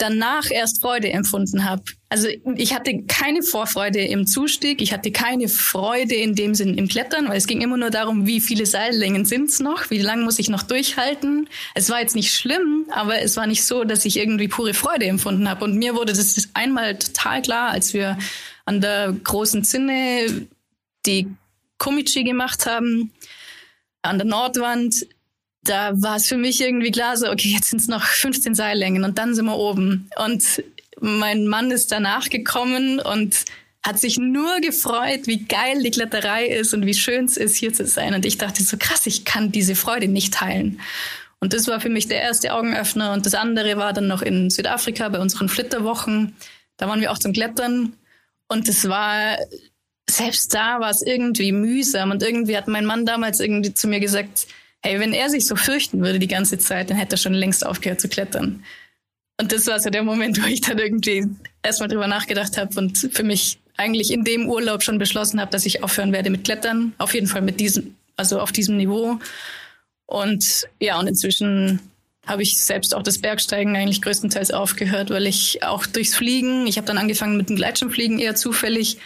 danach 0.00 0.50
erst 0.50 0.80
Freude 0.80 1.10
empfunden 1.10 1.64
habe. 1.64 1.82
Also 2.08 2.28
ich 2.56 2.74
hatte 2.74 3.04
keine 3.06 3.42
Vorfreude 3.42 4.00
im 4.00 4.26
Zustieg, 4.26 4.82
ich 4.82 4.92
hatte 4.92 5.12
keine 5.12 5.48
Freude 5.48 6.14
in 6.14 6.34
dem 6.34 6.54
Sinn 6.54 6.76
im 6.76 6.88
Klettern, 6.88 7.28
weil 7.28 7.36
es 7.36 7.46
ging 7.46 7.60
immer 7.60 7.76
nur 7.76 7.90
darum, 7.90 8.26
wie 8.26 8.40
viele 8.40 8.66
Seillängen 8.66 9.24
sind's 9.24 9.60
noch, 9.60 9.90
wie 9.90 9.98
lange 9.98 10.24
muss 10.24 10.38
ich 10.38 10.48
noch 10.48 10.62
durchhalten. 10.62 11.48
Es 11.74 11.90
war 11.90 12.00
jetzt 12.00 12.16
nicht 12.16 12.34
schlimm, 12.34 12.86
aber 12.90 13.20
es 13.22 13.36
war 13.36 13.46
nicht 13.46 13.64
so, 13.64 13.84
dass 13.84 14.04
ich 14.04 14.16
irgendwie 14.16 14.48
pure 14.48 14.74
Freude 14.74 15.06
empfunden 15.06 15.48
habe. 15.48 15.64
Und 15.64 15.76
mir 15.76 15.94
wurde 15.94 16.12
das 16.12 16.48
einmal 16.54 16.96
total 16.96 17.42
klar, 17.42 17.70
als 17.70 17.94
wir 17.94 18.18
an 18.64 18.80
der 18.80 19.12
großen 19.12 19.62
Zinne 19.64 20.46
die 21.06 21.28
Komichi 21.78 22.24
gemacht 22.24 22.66
haben, 22.66 23.12
an 24.02 24.18
der 24.18 24.26
Nordwand 24.26 25.06
da 25.62 25.92
war 25.94 26.16
es 26.16 26.26
für 26.26 26.36
mich 26.36 26.60
irgendwie 26.60 26.90
klar, 26.90 27.16
so, 27.16 27.30
okay, 27.30 27.48
jetzt 27.48 27.70
sind 27.70 27.80
es 27.80 27.88
noch 27.88 28.02
15 28.02 28.54
Seillängen 28.54 29.04
und 29.04 29.18
dann 29.18 29.34
sind 29.34 29.46
wir 29.46 29.56
oben. 29.56 30.08
Und 30.24 30.62
mein 31.00 31.46
Mann 31.46 31.70
ist 31.70 31.92
danach 31.92 32.28
gekommen 32.28 32.98
und 32.98 33.44
hat 33.82 33.98
sich 33.98 34.18
nur 34.18 34.60
gefreut, 34.60 35.26
wie 35.26 35.44
geil 35.44 35.82
die 35.82 35.90
Kletterei 35.90 36.46
ist 36.46 36.74
und 36.74 36.84
wie 36.84 36.94
schön 36.94 37.24
es 37.24 37.36
ist, 37.36 37.56
hier 37.56 37.72
zu 37.72 37.86
sein. 37.86 38.14
Und 38.14 38.26
ich 38.26 38.38
dachte 38.38 38.62
so, 38.62 38.76
krass, 38.78 39.06
ich 39.06 39.24
kann 39.24 39.52
diese 39.52 39.74
Freude 39.74 40.08
nicht 40.08 40.34
teilen. 40.34 40.80
Und 41.40 41.54
das 41.54 41.66
war 41.68 41.80
für 41.80 41.88
mich 41.88 42.06
der 42.06 42.20
erste 42.20 42.52
Augenöffner. 42.52 43.12
Und 43.12 43.24
das 43.24 43.34
andere 43.34 43.78
war 43.78 43.94
dann 43.94 44.06
noch 44.06 44.20
in 44.20 44.50
Südafrika 44.50 45.08
bei 45.08 45.18
unseren 45.18 45.48
Flitterwochen. 45.48 46.36
Da 46.76 46.88
waren 46.88 47.00
wir 47.00 47.10
auch 47.10 47.18
zum 47.18 47.32
Klettern 47.32 47.94
und 48.48 48.68
es 48.68 48.88
war, 48.88 49.36
selbst 50.08 50.52
da 50.52 50.80
war 50.80 50.90
es 50.90 51.02
irgendwie 51.02 51.52
mühsam 51.52 52.10
und 52.10 52.22
irgendwie 52.22 52.56
hat 52.56 52.68
mein 52.68 52.84
Mann 52.84 53.06
damals 53.06 53.40
irgendwie 53.40 53.72
zu 53.72 53.86
mir 53.86 54.00
gesagt, 54.00 54.46
hey, 54.82 54.98
wenn 54.98 55.12
er 55.12 55.28
sich 55.30 55.46
so 55.46 55.56
fürchten 55.56 56.00
würde 56.00 56.18
die 56.18 56.28
ganze 56.28 56.58
Zeit, 56.58 56.90
dann 56.90 56.96
hätte 56.96 57.14
er 57.14 57.18
schon 57.18 57.34
längst 57.34 57.64
aufgehört 57.64 58.00
zu 58.00 58.08
klettern. 58.08 58.64
Und 59.40 59.52
das 59.52 59.66
war 59.66 59.80
so 59.80 59.90
der 59.90 60.02
Moment, 60.02 60.42
wo 60.42 60.46
ich 60.46 60.60
dann 60.60 60.78
irgendwie 60.78 61.26
erstmal 61.62 61.88
drüber 61.88 62.06
nachgedacht 62.06 62.58
habe 62.58 62.78
und 62.78 63.08
für 63.12 63.22
mich 63.22 63.58
eigentlich 63.76 64.12
in 64.12 64.24
dem 64.24 64.48
Urlaub 64.48 64.82
schon 64.82 64.98
beschlossen 64.98 65.40
habe, 65.40 65.50
dass 65.50 65.64
ich 65.64 65.82
aufhören 65.82 66.12
werde 66.12 66.28
mit 66.28 66.44
Klettern. 66.44 66.92
Auf 66.98 67.14
jeden 67.14 67.26
Fall 67.26 67.40
mit 67.40 67.58
diesem, 67.60 67.96
also 68.16 68.38
auf 68.38 68.52
diesem 68.52 68.76
Niveau. 68.76 69.18
Und 70.04 70.68
ja, 70.78 70.98
und 70.98 71.06
inzwischen 71.06 71.80
habe 72.26 72.42
ich 72.42 72.62
selbst 72.62 72.94
auch 72.94 73.02
das 73.02 73.18
Bergsteigen 73.18 73.74
eigentlich 73.76 74.02
größtenteils 74.02 74.50
aufgehört, 74.50 75.08
weil 75.08 75.26
ich 75.26 75.62
auch 75.62 75.86
durchs 75.86 76.14
Fliegen, 76.14 76.66
ich 76.66 76.76
habe 76.76 76.86
dann 76.86 76.98
angefangen 76.98 77.38
mit 77.38 77.48
dem 77.48 77.56
Gleitschirmfliegen 77.56 78.18
eher 78.18 78.34
zufällig 78.34 78.98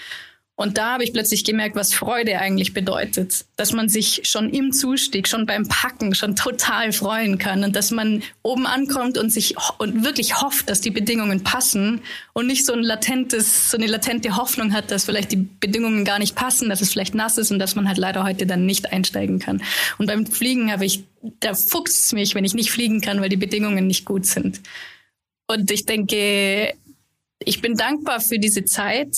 und 0.56 0.78
da 0.78 0.92
habe 0.92 1.04
ich 1.04 1.12
plötzlich 1.12 1.42
gemerkt, 1.42 1.74
was 1.74 1.94
Freude 1.94 2.38
eigentlich 2.38 2.72
bedeutet. 2.72 3.44
Dass 3.56 3.72
man 3.72 3.88
sich 3.88 4.20
schon 4.22 4.50
im 4.50 4.70
Zustieg, 4.70 5.26
schon 5.26 5.46
beim 5.46 5.66
Packen, 5.66 6.14
schon 6.14 6.36
total 6.36 6.92
freuen 6.92 7.38
kann 7.38 7.64
und 7.64 7.74
dass 7.74 7.90
man 7.90 8.22
oben 8.42 8.64
ankommt 8.64 9.18
und 9.18 9.30
sich 9.30 9.56
und 9.78 10.04
wirklich 10.04 10.40
hofft, 10.40 10.70
dass 10.70 10.80
die 10.80 10.92
Bedingungen 10.92 11.42
passen 11.42 12.02
und 12.34 12.46
nicht 12.46 12.64
so 12.64 12.72
ein 12.72 12.84
latentes, 12.84 13.72
so 13.72 13.76
eine 13.76 13.88
latente 13.88 14.36
Hoffnung 14.36 14.72
hat, 14.72 14.92
dass 14.92 15.06
vielleicht 15.06 15.32
die 15.32 15.48
Bedingungen 15.58 16.04
gar 16.04 16.20
nicht 16.20 16.36
passen, 16.36 16.68
dass 16.68 16.80
es 16.80 16.92
vielleicht 16.92 17.16
nass 17.16 17.36
ist 17.36 17.50
und 17.50 17.58
dass 17.58 17.74
man 17.74 17.88
halt 17.88 17.98
leider 17.98 18.22
heute 18.22 18.46
dann 18.46 18.64
nicht 18.64 18.92
einsteigen 18.92 19.40
kann. 19.40 19.60
Und 19.98 20.06
beim 20.06 20.24
Fliegen 20.24 20.70
habe 20.70 20.84
ich, 20.84 21.02
da 21.40 21.54
fuchst 21.54 22.04
es 22.04 22.12
mich, 22.12 22.36
wenn 22.36 22.44
ich 22.44 22.54
nicht 22.54 22.70
fliegen 22.70 23.00
kann, 23.00 23.20
weil 23.20 23.28
die 23.28 23.36
Bedingungen 23.36 23.88
nicht 23.88 24.04
gut 24.04 24.24
sind. 24.24 24.60
Und 25.48 25.72
ich 25.72 25.84
denke, 25.84 26.74
ich 27.40 27.60
bin 27.60 27.74
dankbar 27.74 28.20
für 28.20 28.38
diese 28.38 28.64
Zeit 28.64 29.16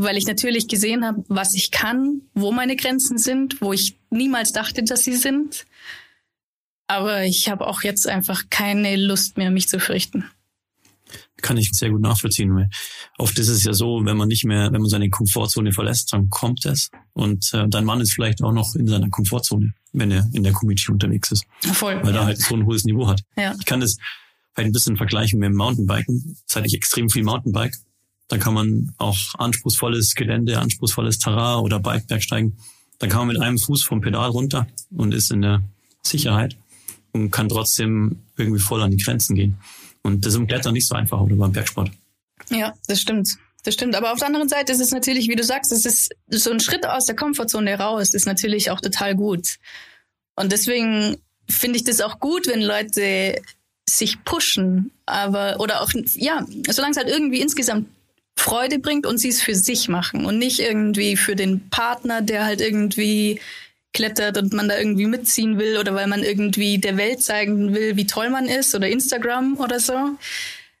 weil 0.00 0.16
ich 0.16 0.26
natürlich 0.26 0.68
gesehen 0.68 1.04
habe, 1.04 1.24
was 1.28 1.54
ich 1.54 1.70
kann, 1.70 2.22
wo 2.34 2.52
meine 2.52 2.76
Grenzen 2.76 3.18
sind, 3.18 3.60
wo 3.60 3.72
ich 3.72 3.98
niemals 4.10 4.52
dachte, 4.52 4.84
dass 4.84 5.04
sie 5.04 5.16
sind. 5.16 5.66
Aber 6.86 7.24
ich 7.24 7.48
habe 7.48 7.66
auch 7.66 7.82
jetzt 7.82 8.06
einfach 8.06 8.44
keine 8.48 8.96
Lust 8.96 9.36
mehr, 9.36 9.50
mich 9.50 9.68
zu 9.68 9.80
fürchten. 9.80 10.24
Kann 11.40 11.56
ich 11.56 11.70
sehr 11.72 11.90
gut 11.90 12.00
nachvollziehen, 12.00 12.54
weil 12.54 12.68
oft 13.18 13.38
ist 13.38 13.48
es 13.48 13.64
ja 13.64 13.72
so, 13.72 14.04
wenn 14.04 14.16
man 14.16 14.28
nicht 14.28 14.44
mehr, 14.44 14.72
wenn 14.72 14.80
man 14.80 14.88
seine 14.88 15.10
Komfortzone 15.10 15.72
verlässt, 15.72 16.12
dann 16.12 16.30
kommt 16.30 16.64
es. 16.64 16.90
Und 17.12 17.52
äh, 17.52 17.66
dein 17.68 17.84
Mann 17.84 18.00
ist 18.00 18.12
vielleicht 18.12 18.42
auch 18.42 18.52
noch 18.52 18.74
in 18.74 18.86
seiner 18.86 19.08
Komfortzone, 19.08 19.72
wenn 19.92 20.10
er 20.10 20.28
in 20.32 20.44
der 20.44 20.52
Community 20.52 20.90
unterwegs 20.92 21.32
ist. 21.32 21.44
Voll. 21.60 22.00
Weil 22.02 22.14
ja. 22.14 22.20
er 22.20 22.26
halt 22.26 22.38
so 22.38 22.54
ein 22.54 22.66
hohes 22.66 22.84
Niveau 22.84 23.08
hat. 23.08 23.22
Ja. 23.36 23.54
Ich 23.58 23.66
kann 23.66 23.80
das 23.80 23.96
vielleicht 24.54 24.68
ein 24.68 24.72
bisschen 24.72 24.96
vergleichen 24.96 25.38
mit 25.38 25.48
dem 25.48 25.56
Mountainbiken. 25.56 26.36
Seit 26.46 26.66
ich 26.66 26.74
extrem 26.74 27.08
viel 27.08 27.24
Mountainbike 27.24 27.74
da 28.28 28.38
kann 28.38 28.54
man 28.54 28.94
auch 28.98 29.16
anspruchsvolles 29.38 30.14
Gelände, 30.14 30.58
anspruchsvolles 30.58 31.18
Terrain 31.18 31.60
oder 31.60 31.80
Bikebergsteigen. 31.80 32.58
Da 32.98 33.06
kann 33.06 33.20
man 33.20 33.28
mit 33.28 33.40
einem 33.40 33.58
Fuß 33.58 33.82
vom 33.82 34.00
Pedal 34.00 34.30
runter 34.30 34.66
und 34.90 35.14
ist 35.14 35.30
in 35.30 35.42
der 35.42 35.62
Sicherheit 36.02 36.56
und 37.12 37.30
kann 37.30 37.48
trotzdem 37.48 38.20
irgendwie 38.36 38.60
voll 38.60 38.82
an 38.82 38.90
die 38.90 39.02
Grenzen 39.02 39.34
gehen. 39.34 39.58
Und 40.02 40.24
das 40.24 40.34
ist 40.34 40.38
im 40.38 40.46
Klettern 40.46 40.74
nicht 40.74 40.86
so 40.86 40.94
einfach 40.94 41.20
oder 41.20 41.36
beim 41.36 41.52
Bergsport. 41.52 41.90
Ja, 42.50 42.74
das 42.86 43.00
stimmt. 43.00 43.30
Das 43.64 43.74
stimmt. 43.74 43.96
Aber 43.96 44.12
auf 44.12 44.18
der 44.18 44.28
anderen 44.28 44.48
Seite 44.48 44.72
ist 44.72 44.80
es 44.80 44.92
natürlich, 44.92 45.28
wie 45.28 45.36
du 45.36 45.42
sagst, 45.42 45.72
es 45.72 45.84
ist 45.84 46.14
so 46.28 46.50
ein 46.50 46.60
Schritt 46.60 46.86
aus 46.86 47.06
der 47.06 47.16
Komfortzone 47.16 47.78
raus, 47.78 48.14
ist 48.14 48.26
natürlich 48.26 48.70
auch 48.70 48.80
total 48.80 49.14
gut. 49.14 49.56
Und 50.36 50.52
deswegen 50.52 51.16
finde 51.48 51.76
ich 51.76 51.84
das 51.84 52.00
auch 52.00 52.20
gut, 52.20 52.46
wenn 52.46 52.62
Leute 52.62 53.40
sich 53.88 54.22
pushen, 54.24 54.92
aber 55.06 55.60
oder 55.60 55.82
auch 55.82 55.90
ja, 56.14 56.46
solange 56.70 56.92
es 56.92 56.96
halt 56.98 57.08
irgendwie 57.08 57.40
insgesamt 57.40 57.88
Freude 58.38 58.78
bringt 58.78 59.04
und 59.04 59.18
sie 59.18 59.28
es 59.28 59.42
für 59.42 59.54
sich 59.54 59.88
machen 59.88 60.24
und 60.24 60.38
nicht 60.38 60.60
irgendwie 60.60 61.16
für 61.16 61.34
den 61.34 61.68
Partner, 61.70 62.22
der 62.22 62.44
halt 62.44 62.60
irgendwie 62.60 63.40
klettert 63.92 64.38
und 64.38 64.52
man 64.52 64.68
da 64.68 64.78
irgendwie 64.78 65.06
mitziehen 65.06 65.58
will 65.58 65.76
oder 65.76 65.92
weil 65.94 66.06
man 66.06 66.22
irgendwie 66.22 66.78
der 66.78 66.96
Welt 66.96 67.20
zeigen 67.20 67.74
will, 67.74 67.96
wie 67.96 68.06
toll 68.06 68.30
man 68.30 68.46
ist 68.46 68.74
oder 68.76 68.88
Instagram 68.88 69.58
oder 69.58 69.80
so. 69.80 69.92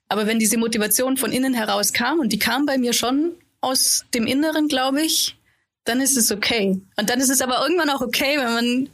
Aber 0.08 0.26
wenn 0.26 0.38
diese 0.38 0.56
Motivation 0.56 1.16
von 1.16 1.32
innen 1.32 1.52
heraus 1.52 1.92
kam 1.92 2.20
und 2.20 2.32
die 2.32 2.38
kam 2.38 2.64
bei 2.64 2.78
mir 2.78 2.92
schon 2.92 3.32
aus 3.60 4.04
dem 4.14 4.26
Inneren, 4.26 4.68
glaube 4.68 5.02
ich, 5.02 5.36
dann 5.84 6.00
ist 6.00 6.16
es 6.16 6.30
okay. 6.30 6.80
Und 6.96 7.10
dann 7.10 7.18
ist 7.18 7.28
es 7.30 7.42
aber 7.42 7.60
irgendwann 7.62 7.90
auch 7.90 8.02
okay, 8.02 8.38
wenn 8.38 8.52
man 8.52 8.88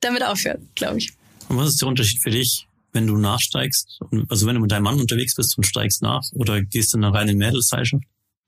damit 0.00 0.22
aufhört, 0.22 0.60
glaube 0.74 0.98
ich. 0.98 1.14
Und 1.48 1.56
was 1.56 1.70
ist 1.70 1.80
der 1.80 1.88
Unterschied 1.88 2.20
für 2.20 2.30
dich 2.30 2.66
wenn 2.94 3.06
du 3.06 3.16
nachsteigst? 3.16 4.00
Also 4.28 4.46
wenn 4.46 4.54
du 4.54 4.62
mit 4.62 4.70
deinem 4.70 4.84
Mann 4.84 5.00
unterwegs 5.00 5.34
bist 5.34 5.56
und 5.58 5.64
steigst 5.64 6.02
nach 6.02 6.22
oder 6.32 6.62
gehst 6.62 6.94
in 6.94 7.04
eine 7.04 7.14
reine 7.14 7.34
Mädelszeitschaft? 7.34 8.04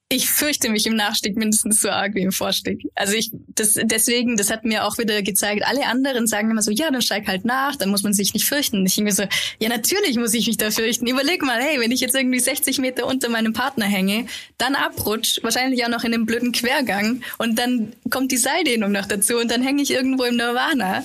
Ich 0.09 0.31
fürchte 0.31 0.69
mich 0.69 0.87
im 0.87 0.95
Nachstieg 0.95 1.37
mindestens 1.37 1.83
so 1.83 1.91
arg 1.91 2.15
wie 2.15 2.21
im 2.21 2.31
Vorstieg. 2.31 2.81
Also 2.95 3.15
ich, 3.15 3.33
das, 3.49 3.73
deswegen, 3.75 4.37
das 4.37 4.53
hat 4.53 4.65
mir 4.65 4.85
auch 4.85 4.99
wieder 4.99 5.21
gezeigt, 5.21 5.65
alle 5.67 5.85
anderen 5.85 6.29
sagen 6.29 6.49
immer 6.49 6.63
so, 6.63 6.71
ja, 6.71 6.93
dann 6.93 7.03
steig 7.03 7.27
halt 7.27 7.45
nach, 7.45 7.75
dann 7.75 7.91
muss 7.91 8.05
man 8.05 8.13
sich 8.13 8.33
nicht 8.33 8.47
fürchten. 8.47 8.87
Ich 8.87 8.95
denke 8.95 9.11
mir 9.11 9.15
so, 9.17 9.25
ja, 9.59 9.69
natürlich 9.69 10.17
muss 10.17 10.33
ich 10.33 10.47
mich 10.47 10.59
da 10.59 10.71
fürchten. 10.71 11.09
Überleg 11.09 11.43
mal, 11.43 11.61
hey, 11.61 11.81
wenn 11.81 11.91
ich 11.91 11.99
jetzt 11.99 12.15
irgendwie 12.15 12.39
60 12.39 12.79
Meter 12.79 13.05
unter 13.05 13.29
meinem 13.29 13.53
Partner 13.53 13.87
hänge, 13.87 14.27
dann 14.59 14.77
abrutsch, 14.77 15.41
wahrscheinlich 15.43 15.85
auch 15.85 15.91
noch 15.91 16.05
in 16.05 16.15
einem 16.15 16.25
blöden 16.25 16.53
Quergang 16.53 17.23
und 17.39 17.59
dann 17.59 17.93
kommt 18.09 18.31
die 18.31 18.37
Seildehnung 18.37 18.93
noch 18.93 19.07
dazu 19.07 19.39
und 19.39 19.51
dann 19.51 19.63
hänge 19.63 19.83
ich 19.83 19.91
irgendwo 19.91 20.23
im 20.23 20.37
Nirvana 20.37 21.03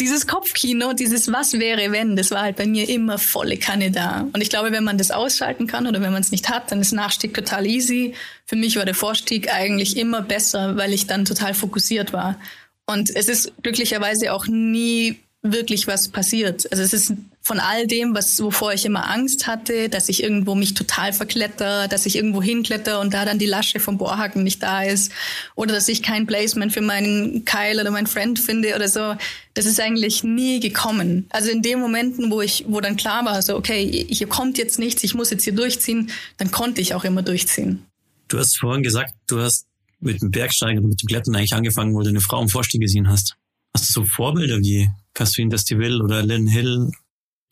dieses 0.00 0.26
Kopfkino, 0.26 0.92
dieses 0.92 1.30
Was 1.32 1.54
wäre 1.54 1.92
wenn, 1.92 2.16
das 2.16 2.30
war 2.30 2.42
halt 2.42 2.56
bei 2.56 2.66
mir 2.66 2.88
immer 2.88 3.18
volle 3.18 3.56
Kanne 3.58 3.90
da. 3.90 4.26
Und 4.32 4.40
ich 4.40 4.50
glaube, 4.50 4.72
wenn 4.72 4.84
man 4.84 4.98
das 4.98 5.10
ausschalten 5.10 5.66
kann 5.66 5.86
oder 5.86 6.00
wenn 6.00 6.12
man 6.12 6.22
es 6.22 6.32
nicht 6.32 6.48
hat, 6.48 6.72
dann 6.72 6.80
ist 6.80 6.92
Nachstieg 6.92 7.32
total 7.32 7.66
easy. 7.66 8.14
Für 8.44 8.56
mich 8.56 8.76
war 8.76 8.84
der 8.84 8.94
Vorstieg 8.94 9.52
eigentlich 9.52 9.96
immer 9.96 10.22
besser, 10.22 10.76
weil 10.76 10.92
ich 10.92 11.06
dann 11.06 11.24
total 11.24 11.54
fokussiert 11.54 12.12
war. 12.12 12.38
Und 12.86 13.14
es 13.14 13.28
ist 13.28 13.52
glücklicherweise 13.62 14.32
auch 14.32 14.46
nie 14.46 15.20
wirklich 15.44 15.86
was 15.86 16.08
passiert. 16.08 16.70
Also 16.72 16.82
es 16.82 16.94
ist 16.94 17.12
von 17.42 17.60
all 17.60 17.86
dem, 17.86 18.14
was 18.14 18.42
wovor 18.42 18.72
ich 18.72 18.86
immer 18.86 19.10
Angst 19.10 19.46
hatte, 19.46 19.90
dass 19.90 20.08
ich 20.08 20.22
irgendwo 20.22 20.54
mich 20.54 20.72
total 20.72 21.12
verkletter, 21.12 21.86
dass 21.86 22.06
ich 22.06 22.16
irgendwo 22.16 22.42
hinkletter 22.42 22.98
und 23.00 23.12
da 23.12 23.26
dann 23.26 23.38
die 23.38 23.46
Lasche 23.46 23.78
vom 23.78 23.98
Bohrhaken 23.98 24.42
nicht 24.42 24.62
da 24.62 24.82
ist 24.82 25.12
oder 25.54 25.74
dass 25.74 25.88
ich 25.88 26.02
kein 26.02 26.26
Placement 26.26 26.72
für 26.72 26.80
meinen 26.80 27.44
Keil 27.44 27.78
oder 27.78 27.90
meinen 27.90 28.06
Friend 28.06 28.38
finde 28.38 28.74
oder 28.74 28.88
so. 28.88 29.16
Das 29.52 29.66
ist 29.66 29.78
eigentlich 29.78 30.24
nie 30.24 30.58
gekommen. 30.60 31.26
Also 31.28 31.50
in 31.50 31.60
den 31.60 31.78
Momenten, 31.78 32.30
wo 32.30 32.40
ich, 32.40 32.64
wo 32.66 32.80
dann 32.80 32.96
klar 32.96 33.26
war, 33.26 33.42
so 33.42 33.56
okay, 33.56 34.06
hier 34.08 34.26
kommt 34.26 34.56
jetzt 34.56 34.78
nichts, 34.78 35.04
ich 35.04 35.14
muss 35.14 35.28
jetzt 35.28 35.44
hier 35.44 35.54
durchziehen, 35.54 36.10
dann 36.38 36.50
konnte 36.50 36.80
ich 36.80 36.94
auch 36.94 37.04
immer 37.04 37.22
durchziehen. 37.22 37.84
Du 38.28 38.38
hast 38.38 38.56
vorhin 38.56 38.82
gesagt, 38.82 39.12
du 39.26 39.40
hast 39.40 39.66
mit 40.00 40.22
dem 40.22 40.30
Bergsteigen 40.30 40.82
und 40.82 40.88
mit 40.88 41.02
dem 41.02 41.06
Klettern 41.06 41.36
eigentlich 41.36 41.52
angefangen, 41.52 41.94
wo 41.94 42.00
du 42.00 42.08
eine 42.08 42.22
Frau 42.22 42.40
im 42.40 42.48
Vorstieg 42.48 42.80
gesehen 42.80 43.10
hast. 43.10 43.36
Hast 43.74 43.90
du 43.90 43.92
so 43.92 44.06
Vorbilder 44.06 44.58
wie 44.60 44.88
Catherine 45.14 45.50
Destiville 45.50 46.02
oder 46.02 46.22
Lynn 46.22 46.46
Hill 46.46 46.90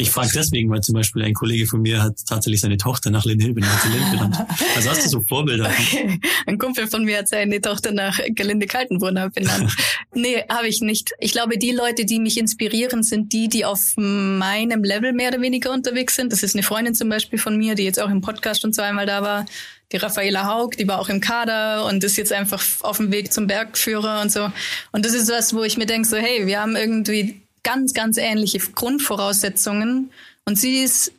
ich 0.02 0.10
frage 0.10 0.30
deswegen, 0.34 0.68
weil 0.68 0.80
zum 0.80 0.94
Beispiel 0.94 1.22
ein 1.22 1.32
Kollege 1.32 1.66
von 1.66 1.80
mir 1.80 2.02
hat 2.02 2.16
tatsächlich 2.26 2.60
seine 2.60 2.76
Tochter 2.76 3.10
nach 3.10 3.24
Lynn 3.24 3.38
Hill 3.38 3.54
benannt. 3.54 3.80
benannt. 4.10 4.36
Also 4.74 4.90
hast 4.90 5.04
du 5.04 5.08
so 5.08 5.22
Vorbilder? 5.22 5.70
ein 6.46 6.58
Kumpel 6.58 6.88
von 6.88 7.04
mir 7.04 7.18
hat 7.18 7.28
seine 7.28 7.60
Tochter 7.60 7.92
nach 7.92 8.18
Gelinde 8.30 8.66
Kaltenbrunner 8.66 9.30
benannt. 9.30 9.72
nee, 10.14 10.42
habe 10.48 10.66
ich 10.66 10.80
nicht. 10.80 11.12
Ich 11.20 11.30
glaube, 11.30 11.56
die 11.56 11.70
Leute, 11.70 12.04
die 12.04 12.18
mich 12.18 12.36
inspirieren, 12.36 13.04
sind 13.04 13.32
die, 13.32 13.48
die 13.48 13.64
auf 13.64 13.92
meinem 13.96 14.82
Level 14.82 15.12
mehr 15.12 15.28
oder 15.28 15.40
weniger 15.40 15.72
unterwegs 15.72 16.16
sind. 16.16 16.32
Das 16.32 16.42
ist 16.42 16.56
eine 16.56 16.64
Freundin 16.64 16.96
zum 16.96 17.08
Beispiel 17.08 17.38
von 17.38 17.56
mir, 17.56 17.76
die 17.76 17.84
jetzt 17.84 18.00
auch 18.00 18.10
im 18.10 18.22
Podcast 18.22 18.62
schon 18.62 18.72
zweimal 18.72 19.06
da 19.06 19.22
war. 19.22 19.46
Die 19.92 19.98
Raffaela 19.98 20.46
Haug, 20.46 20.70
die 20.78 20.88
war 20.88 20.98
auch 20.98 21.10
im 21.10 21.20
Kader 21.20 21.84
und 21.86 22.02
ist 22.02 22.16
jetzt 22.16 22.32
einfach 22.32 22.64
auf 22.80 22.96
dem 22.96 23.12
Weg 23.12 23.32
zum 23.32 23.46
Bergführer 23.46 24.20
und 24.22 24.32
so. 24.32 24.50
Und 24.90 25.04
das 25.04 25.12
ist 25.12 25.30
was, 25.30 25.54
wo 25.54 25.62
ich 25.62 25.76
mir 25.76 25.86
denke, 25.86 26.08
so, 26.08 26.16
hey, 26.16 26.46
wir 26.46 26.60
haben 26.60 26.74
irgendwie 26.74 27.41
ganz, 27.62 27.94
ganz 27.94 28.16
ähnliche 28.16 28.58
Grundvoraussetzungen. 28.58 30.10
Und 30.44 30.58
sie 30.58 30.82
ist 30.82 31.12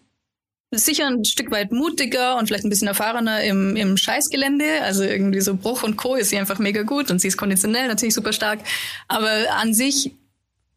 sicher 0.71 1.07
ein 1.07 1.23
Stück 1.23 1.51
weit 1.51 1.71
mutiger 1.71 2.37
und 2.37 2.47
vielleicht 2.47 2.65
ein 2.65 2.69
bisschen 2.69 2.87
erfahrener 2.87 3.43
im, 3.43 3.75
im 3.75 3.97
Scheißgelände. 3.97 4.81
Also 4.81 5.03
irgendwie 5.03 5.41
so 5.41 5.55
Bruch 5.55 5.83
und 5.83 5.97
Co. 5.97 6.15
ist 6.15 6.29
sie 6.29 6.37
einfach 6.37 6.59
mega 6.59 6.83
gut 6.83 7.11
und 7.11 7.19
sie 7.19 7.27
ist 7.27 7.37
konditionell 7.37 7.87
natürlich 7.87 8.15
super 8.15 8.33
stark. 8.33 8.59
Aber 9.07 9.31
an 9.57 9.73
sich 9.73 10.11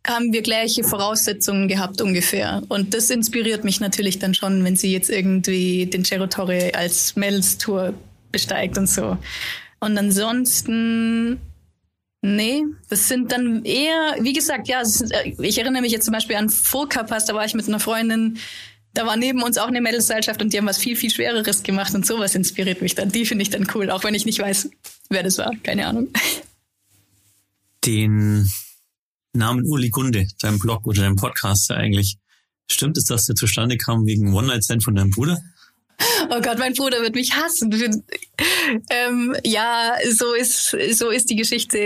haben 0.06 0.32
wir 0.32 0.42
gleiche 0.42 0.84
Voraussetzungen 0.84 1.66
gehabt 1.68 2.00
ungefähr. 2.00 2.62
Und 2.68 2.94
das 2.94 3.10
inspiriert 3.10 3.64
mich 3.64 3.80
natürlich 3.80 4.18
dann 4.18 4.34
schon, 4.34 4.62
wenn 4.64 4.76
sie 4.76 4.92
jetzt 4.92 5.10
irgendwie 5.10 5.86
den 5.86 6.04
Cerro 6.04 6.26
Torre 6.28 6.72
als 6.74 7.16
Mädels 7.16 7.58
Tour 7.58 7.92
besteigt 8.30 8.78
und 8.78 8.88
so. 8.88 9.16
Und 9.80 9.98
ansonsten 9.98 11.40
Nee, 12.28 12.64
das 12.88 13.06
sind 13.06 13.30
dann 13.30 13.64
eher, 13.64 14.16
wie 14.18 14.32
gesagt, 14.32 14.66
ja, 14.66 14.80
ist, 14.80 15.12
äh, 15.12 15.32
ich 15.38 15.58
erinnere 15.58 15.80
mich 15.80 15.92
jetzt 15.92 16.06
zum 16.06 16.12
Beispiel 16.12 16.34
an 16.34 16.50
Furka-Pass, 16.50 17.26
da 17.26 17.34
war 17.34 17.44
ich 17.44 17.54
mit 17.54 17.68
einer 17.68 17.78
Freundin, 17.78 18.38
da 18.94 19.06
war 19.06 19.16
neben 19.16 19.44
uns 19.44 19.58
auch 19.58 19.68
eine 19.68 19.80
Mädelsgesellschaft 19.80 20.42
und 20.42 20.52
die 20.52 20.58
haben 20.58 20.66
was 20.66 20.78
viel, 20.78 20.96
viel 20.96 21.10
Schwereres 21.10 21.62
gemacht 21.62 21.94
und 21.94 22.04
sowas 22.04 22.34
inspiriert 22.34 22.82
mich 22.82 22.96
dann. 22.96 23.10
Die 23.10 23.26
finde 23.26 23.42
ich 23.42 23.50
dann 23.50 23.68
cool, 23.76 23.92
auch 23.92 24.02
wenn 24.02 24.16
ich 24.16 24.26
nicht 24.26 24.40
weiß, 24.40 24.70
wer 25.08 25.22
das 25.22 25.38
war. 25.38 25.52
Keine 25.62 25.86
Ahnung. 25.86 26.08
Den 27.84 28.50
Namen 29.32 29.64
Uli 29.64 29.90
Gunde, 29.90 30.26
deinem 30.40 30.58
Blog 30.58 30.84
oder 30.84 31.02
deinem 31.02 31.14
Podcast 31.14 31.70
eigentlich, 31.70 32.16
stimmt 32.68 32.98
es, 32.98 33.04
dass 33.04 33.26
der 33.26 33.36
zustande 33.36 33.76
kam 33.76 34.04
wegen 34.04 34.34
One-Night-Stand 34.34 34.82
von 34.82 34.96
deinem 34.96 35.10
Bruder? 35.10 35.40
Oh 36.30 36.40
Gott, 36.40 36.58
mein 36.58 36.74
Bruder 36.74 37.00
wird 37.00 37.14
mich 37.14 37.34
hassen. 37.34 37.72
Ähm, 38.90 39.34
ja, 39.44 39.94
so 40.10 40.34
ist, 40.34 40.76
so 40.92 41.10
ist 41.10 41.30
die 41.30 41.36
Geschichte 41.36 41.78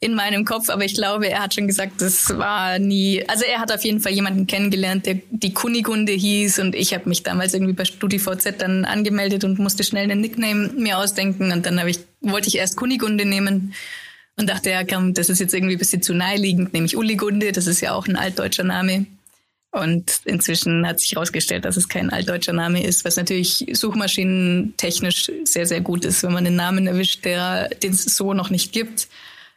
in 0.00 0.14
meinem 0.14 0.44
Kopf, 0.44 0.70
aber 0.70 0.84
ich 0.84 0.94
glaube, 0.94 1.28
er 1.28 1.42
hat 1.42 1.54
schon 1.54 1.66
gesagt, 1.66 2.00
das 2.00 2.36
war 2.36 2.78
nie, 2.78 3.22
also 3.28 3.44
er 3.44 3.60
hat 3.60 3.70
auf 3.70 3.84
jeden 3.84 4.00
Fall 4.00 4.12
jemanden 4.12 4.46
kennengelernt, 4.46 5.06
der 5.06 5.18
die 5.30 5.52
Kunigunde 5.52 6.12
hieß 6.12 6.58
und 6.58 6.74
ich 6.74 6.94
habe 6.94 7.08
mich 7.08 7.22
damals 7.22 7.54
irgendwie 7.54 7.74
bei 7.74 7.84
StudiVZ 7.84 8.58
dann 8.58 8.84
angemeldet 8.84 9.44
und 9.44 9.58
musste 9.58 9.84
schnell 9.84 10.10
einen 10.10 10.20
Nickname 10.20 10.70
mir 10.76 10.98
ausdenken 10.98 11.52
und 11.52 11.66
dann 11.66 11.86
ich, 11.86 12.00
wollte 12.20 12.48
ich 12.48 12.58
erst 12.58 12.76
Kunigunde 12.76 13.24
nehmen 13.24 13.74
und 14.36 14.48
dachte, 14.48 14.70
ja 14.70 14.82
komm, 14.84 15.14
das 15.14 15.28
ist 15.28 15.38
jetzt 15.38 15.54
irgendwie 15.54 15.76
ein 15.76 15.78
bisschen 15.78 16.02
zu 16.02 16.14
naheliegend, 16.14 16.72
nämlich 16.72 16.96
Uligunde, 16.96 17.52
das 17.52 17.66
ist 17.66 17.80
ja 17.80 17.92
auch 17.94 18.08
ein 18.08 18.16
altdeutscher 18.16 18.64
Name. 18.64 19.06
Und 19.72 20.20
inzwischen 20.26 20.86
hat 20.86 21.00
sich 21.00 21.12
herausgestellt, 21.12 21.64
dass 21.64 21.78
es 21.78 21.88
kein 21.88 22.10
altdeutscher 22.10 22.52
Name 22.52 22.84
ist, 22.84 23.06
was 23.06 23.16
natürlich 23.16 23.66
suchmaschinentechnisch 23.72 25.32
sehr, 25.44 25.66
sehr 25.66 25.80
gut 25.80 26.04
ist, 26.04 26.22
wenn 26.22 26.32
man 26.32 26.46
einen 26.46 26.56
Namen 26.56 26.86
erwischt, 26.86 27.24
der 27.24 27.68
den 27.68 27.92
es 27.92 28.04
so 28.04 28.34
noch 28.34 28.50
nicht 28.50 28.72
gibt 28.72 29.08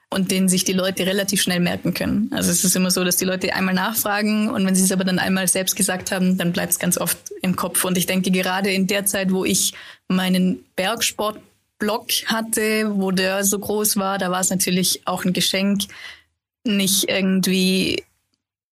und 0.10 0.32
den 0.32 0.48
sich 0.48 0.64
die 0.64 0.72
Leute 0.72 1.06
relativ 1.06 1.42
schnell 1.42 1.60
merken 1.60 1.94
können. 1.94 2.30
Also 2.32 2.50
es 2.50 2.64
ist 2.64 2.78
immer 2.78 2.92
so, 2.92 3.04
dass 3.04 3.18
die 3.18 3.26
Leute 3.26 3.54
einmal 3.54 3.74
nachfragen 3.74 4.50
und 4.50 4.66
wenn 4.66 4.74
sie 4.74 4.86
es 4.86 4.94
aber 4.94 5.04
dann 5.04 5.20
einmal 5.20 5.50
selbst 5.50 5.76
gesagt 5.76 6.14
haben, 6.14 6.38
dann 6.38 6.54
bleibt 6.54 6.72
es 6.72 6.80
ganz 6.80 6.98
oft 6.98 7.18
im 7.42 7.58
Kopf. 7.58 7.84
Und 7.84 7.98
ich 7.98 8.06
denke, 8.06 8.32
gerade 8.32 8.72
in 8.72 8.88
der 8.88 9.06
Zeit, 9.06 9.34
wo 9.34 9.44
ich 9.44 9.74
meinen 10.08 10.64
Bergsportblog 10.78 12.08
hatte, 12.28 12.90
wo 12.96 13.12
der 13.12 13.44
so 13.44 13.60
groß 13.60 13.98
war, 13.98 14.18
da 14.18 14.32
war 14.32 14.40
es 14.40 14.50
natürlich 14.50 15.02
auch 15.04 15.26
ein 15.26 15.34
Geschenk, 15.34 15.82
nicht 16.64 17.10
irgendwie 17.10 18.06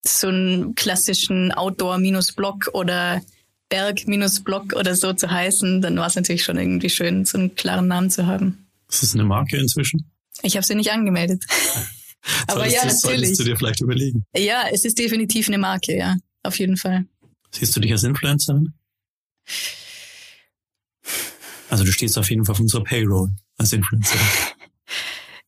so 0.06 0.28
einen 0.28 0.76
klassischen 0.76 1.52
Outdoor-Blog 1.52 2.70
oder 2.74 3.22
Berg-Blog 3.70 4.74
oder 4.74 4.96
so 4.96 5.14
zu 5.14 5.32
heißen, 5.32 5.82
dann 5.82 5.98
war 5.98 6.08
es 6.08 6.16
natürlich 6.16 6.44
schon 6.44 6.58
irgendwie 6.58 6.90
schön, 6.90 7.26
so 7.26 7.38
einen 7.38 7.56
klaren 7.56 7.88
Namen 7.88 8.10
zu 8.10 8.28
haben. 8.28 8.68
Ist 8.90 9.02
das 9.02 9.14
eine 9.14 9.24
Marke 9.24 9.58
inzwischen? 9.58 10.12
Ich 10.42 10.56
habe 10.56 10.66
sie 10.66 10.76
nicht 10.76 10.92
angemeldet. 10.92 11.44
Aber 12.48 12.68
ja, 12.68 12.84
das 12.84 13.04
natürlich. 13.04 13.38
Du 13.38 13.44
dir 13.44 13.58
vielleicht 13.58 13.82
überlegen. 13.82 14.24
Ja, 14.36 14.66
es 14.72 14.86
ist 14.86 14.98
definitiv 14.98 15.48
eine 15.48 15.58
Marke, 15.58 15.98
ja, 15.98 16.16
auf 16.44 16.58
jeden 16.60 16.78
Fall. 16.78 17.06
Siehst 17.52 17.76
du 17.76 17.80
dich 17.80 17.92
als 17.92 18.04
Influencerin? 18.04 18.74
Also 21.70 21.84
du 21.84 21.92
stehst 21.92 22.18
auf 22.18 22.30
jeden 22.30 22.46
Fall 22.46 22.54
auf 22.54 22.60
unserer 22.60 22.84
Payroll 22.84 23.32
als 23.58 23.74
Influencerin. 23.74 24.22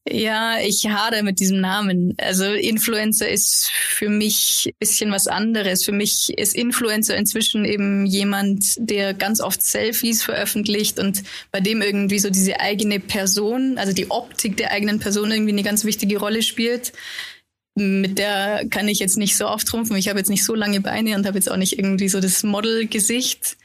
Ja, 0.07 0.59
ich 0.59 0.85
hade 0.87 1.23
mit 1.23 1.39
diesem 1.39 1.61
Namen. 1.61 2.13
Also 2.19 2.45
Influencer 2.45 3.27
ist 3.27 3.71
für 3.71 4.07
mich 4.07 4.71
bisschen 4.79 5.11
was 5.11 5.25
anderes. 5.25 5.83
Für 5.83 5.93
mich 5.93 6.31
ist 6.37 6.55
Influencer 6.55 7.17
inzwischen 7.17 7.65
eben 7.65 8.05
jemand, 8.05 8.75
der 8.77 9.15
ganz 9.15 9.41
oft 9.41 9.63
Selfies 9.63 10.21
veröffentlicht 10.21 10.99
und 10.99 11.23
bei 11.51 11.59
dem 11.59 11.81
irgendwie 11.81 12.19
so 12.19 12.29
diese 12.29 12.59
eigene 12.59 12.99
Person, 12.99 13.79
also 13.79 13.93
die 13.93 14.11
Optik 14.11 14.57
der 14.57 14.71
eigenen 14.71 14.99
Person 14.99 15.31
irgendwie 15.31 15.53
eine 15.53 15.63
ganz 15.63 15.85
wichtige 15.85 16.19
Rolle 16.19 16.43
spielt. 16.43 16.93
Mit 17.73 18.19
der 18.19 18.65
kann 18.69 18.87
ich 18.87 18.99
jetzt 18.99 19.17
nicht 19.17 19.35
so 19.35 19.47
auftrumpfen. 19.47 19.97
Ich 19.97 20.07
habe 20.07 20.19
jetzt 20.19 20.29
nicht 20.29 20.45
so 20.45 20.53
lange 20.53 20.81
Beine 20.81 21.15
und 21.15 21.25
habe 21.25 21.39
jetzt 21.39 21.51
auch 21.51 21.57
nicht 21.57 21.79
irgendwie 21.79 22.09
so 22.09 22.19
das 22.21 22.43
Modelgesicht. 22.43 23.57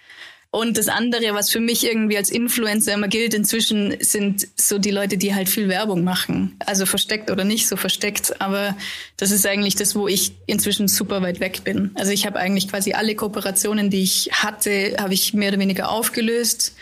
Und 0.52 0.76
das 0.76 0.88
andere, 0.88 1.32
was 1.32 1.50
für 1.50 1.60
mich 1.60 1.86
irgendwie 1.86 2.16
als 2.16 2.28
Influencer 2.28 2.94
immer 2.94 3.06
gilt 3.06 3.34
inzwischen, 3.34 3.96
sind 4.00 4.48
so 4.56 4.78
die 4.78 4.90
Leute, 4.90 5.16
die 5.16 5.32
halt 5.32 5.48
viel 5.48 5.68
Werbung 5.68 6.02
machen. 6.02 6.56
Also 6.66 6.86
versteckt 6.86 7.30
oder 7.30 7.44
nicht 7.44 7.68
so 7.68 7.76
versteckt. 7.76 8.40
Aber 8.40 8.76
das 9.16 9.30
ist 9.30 9.46
eigentlich 9.46 9.76
das, 9.76 9.94
wo 9.94 10.08
ich 10.08 10.32
inzwischen 10.46 10.88
super 10.88 11.22
weit 11.22 11.38
weg 11.38 11.62
bin. 11.62 11.92
Also 11.94 12.10
ich 12.10 12.26
habe 12.26 12.40
eigentlich 12.40 12.66
quasi 12.68 12.94
alle 12.94 13.14
Kooperationen, 13.14 13.90
die 13.90 14.02
ich 14.02 14.30
hatte, 14.32 14.96
habe 14.98 15.14
ich 15.14 15.34
mehr 15.34 15.50
oder 15.50 15.60
weniger 15.60 15.88
aufgelöst. 15.88 16.74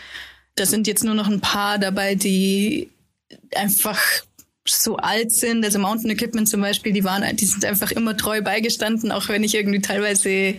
Da 0.55 0.65
sind 0.65 0.87
jetzt 0.87 1.03
nur 1.03 1.13
noch 1.13 1.27
ein 1.27 1.39
paar 1.39 1.77
dabei, 1.77 2.15
die 2.15 2.89
einfach 3.53 3.99
so 4.65 4.97
alt 4.97 5.31
sind. 5.31 5.63
Also 5.63 5.77
Mountain 5.77 6.09
Equipment 6.09 6.49
zum 6.49 6.61
Beispiel, 6.61 6.91
die 6.91 7.03
waren, 7.03 7.35
die 7.35 7.45
sind 7.45 7.63
einfach 7.65 7.91
immer 7.91 8.17
treu 8.17 8.41
beigestanden, 8.41 9.11
auch 9.11 9.29
wenn 9.29 9.43
ich 9.43 9.53
irgendwie 9.53 9.81
teilweise 9.81 10.55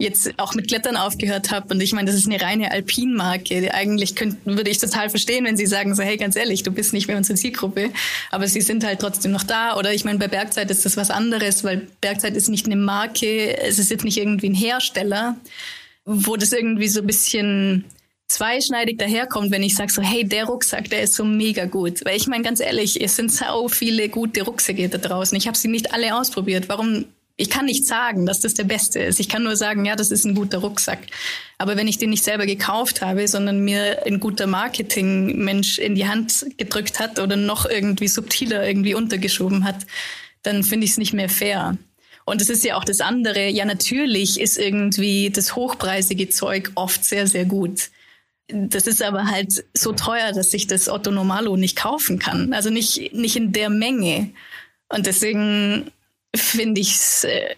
jetzt 0.00 0.32
auch 0.38 0.54
mit 0.54 0.68
Klettern 0.68 0.96
aufgehört 0.96 1.50
habe. 1.50 1.74
Und 1.74 1.80
ich 1.80 1.92
meine, 1.92 2.10
das 2.10 2.18
ist 2.18 2.26
eine 2.26 2.40
reine 2.40 2.72
Alpinmarke. 2.72 3.72
Eigentlich 3.74 4.16
könnten, 4.16 4.56
würde 4.56 4.70
ich 4.70 4.78
total 4.78 5.10
verstehen, 5.10 5.44
wenn 5.44 5.56
sie 5.56 5.66
sagen 5.66 5.94
so, 5.94 6.02
hey, 6.02 6.16
ganz 6.16 6.36
ehrlich, 6.36 6.62
du 6.62 6.72
bist 6.72 6.92
nicht 6.92 7.06
mehr 7.06 7.18
unsere 7.18 7.38
Zielgruppe. 7.38 7.90
Aber 8.30 8.48
sie 8.48 8.62
sind 8.62 8.82
halt 8.82 9.00
trotzdem 9.00 9.30
noch 9.30 9.44
da. 9.44 9.76
Oder 9.76 9.92
ich 9.92 10.04
meine, 10.04 10.18
bei 10.18 10.28
Bergzeit 10.28 10.70
ist 10.70 10.86
das 10.86 10.96
was 10.96 11.10
anderes, 11.10 11.64
weil 11.64 11.86
Bergzeit 12.00 12.34
ist 12.34 12.48
nicht 12.48 12.66
eine 12.66 12.76
Marke, 12.76 13.58
es 13.58 13.78
ist 13.78 13.90
jetzt 13.90 14.04
nicht 14.04 14.16
irgendwie 14.16 14.48
ein 14.48 14.54
Hersteller, 14.54 15.36
wo 16.06 16.36
das 16.36 16.52
irgendwie 16.52 16.88
so 16.88 17.00
ein 17.00 17.06
bisschen 17.06 17.84
zweischneidig 18.28 18.96
daherkommt, 18.96 19.50
wenn 19.50 19.62
ich 19.62 19.74
sage 19.74 19.92
so, 19.92 20.02
hey, 20.02 20.24
der 20.24 20.44
Rucksack, 20.44 20.88
der 20.88 21.02
ist 21.02 21.14
so 21.14 21.24
mega 21.24 21.66
gut. 21.66 22.04
Weil 22.04 22.16
ich 22.16 22.26
meine, 22.26 22.44
ganz 22.44 22.60
ehrlich, 22.60 23.02
es 23.02 23.16
sind 23.16 23.30
so 23.30 23.68
viele 23.68 24.08
gute 24.08 24.42
Rucksäcke 24.42 24.88
da 24.88 24.98
draußen. 24.98 25.36
Ich 25.36 25.46
habe 25.46 25.58
sie 25.58 25.68
nicht 25.68 25.92
alle 25.92 26.16
ausprobiert. 26.16 26.68
Warum 26.68 27.06
ich 27.40 27.48
kann 27.48 27.64
nicht 27.64 27.86
sagen, 27.86 28.26
dass 28.26 28.40
das 28.40 28.52
der 28.52 28.64
beste 28.64 28.98
ist. 28.98 29.18
Ich 29.18 29.30
kann 29.30 29.42
nur 29.42 29.56
sagen, 29.56 29.86
ja, 29.86 29.96
das 29.96 30.10
ist 30.10 30.26
ein 30.26 30.34
guter 30.34 30.58
Rucksack. 30.58 30.98
Aber 31.56 31.74
wenn 31.74 31.88
ich 31.88 31.96
den 31.96 32.10
nicht 32.10 32.22
selber 32.22 32.44
gekauft 32.44 33.00
habe, 33.00 33.26
sondern 33.28 33.60
mir 33.60 34.04
ein 34.04 34.20
guter 34.20 34.46
Marketingmensch 34.46 35.78
in 35.78 35.94
die 35.94 36.06
Hand 36.06 36.44
gedrückt 36.58 37.00
hat 37.00 37.18
oder 37.18 37.36
noch 37.36 37.64
irgendwie 37.64 38.08
subtiler 38.08 38.66
irgendwie 38.66 38.94
untergeschoben 38.94 39.64
hat, 39.64 39.86
dann 40.42 40.62
finde 40.62 40.84
ich 40.84 40.90
es 40.90 40.98
nicht 40.98 41.14
mehr 41.14 41.30
fair. 41.30 41.78
Und 42.26 42.42
es 42.42 42.50
ist 42.50 42.62
ja 42.62 42.76
auch 42.76 42.84
das 42.84 43.00
andere. 43.00 43.48
Ja, 43.48 43.64
natürlich 43.64 44.38
ist 44.38 44.58
irgendwie 44.58 45.30
das 45.30 45.56
hochpreisige 45.56 46.28
Zeug 46.28 46.72
oft 46.74 47.06
sehr, 47.06 47.26
sehr 47.26 47.46
gut. 47.46 47.90
Das 48.48 48.86
ist 48.86 49.02
aber 49.02 49.30
halt 49.30 49.64
so 49.72 49.92
teuer, 49.92 50.32
dass 50.32 50.52
ich 50.52 50.66
das 50.66 50.90
Otto 50.90 51.10
Normalo 51.10 51.56
nicht 51.56 51.76
kaufen 51.76 52.18
kann. 52.18 52.52
Also 52.52 52.68
nicht, 52.68 53.14
nicht 53.14 53.36
in 53.36 53.52
der 53.52 53.70
Menge. 53.70 54.28
Und 54.90 55.06
deswegen 55.06 55.90
finde 56.34 56.80
ich 56.80 56.92
es, 56.92 57.24
äh, 57.24 57.54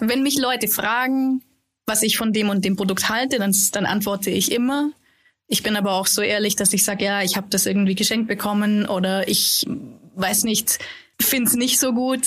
wenn 0.00 0.22
mich 0.22 0.38
Leute 0.38 0.68
fragen, 0.68 1.42
was 1.86 2.02
ich 2.02 2.16
von 2.16 2.32
dem 2.32 2.48
und 2.48 2.64
dem 2.64 2.76
Produkt 2.76 3.08
halte, 3.08 3.38
dann, 3.38 3.54
dann 3.72 3.86
antworte 3.86 4.30
ich 4.30 4.52
immer. 4.52 4.90
Ich 5.46 5.62
bin 5.62 5.76
aber 5.76 5.92
auch 5.92 6.06
so 6.06 6.22
ehrlich, 6.22 6.56
dass 6.56 6.72
ich 6.72 6.84
sage, 6.84 7.04
ja, 7.04 7.22
ich 7.22 7.36
habe 7.36 7.48
das 7.50 7.66
irgendwie 7.66 7.94
geschenkt 7.94 8.28
bekommen 8.28 8.86
oder 8.86 9.28
ich 9.28 9.66
weiß 10.14 10.44
nicht, 10.44 10.78
finde 11.20 11.48
es 11.48 11.54
nicht 11.54 11.78
so 11.78 11.92
gut. 11.92 12.26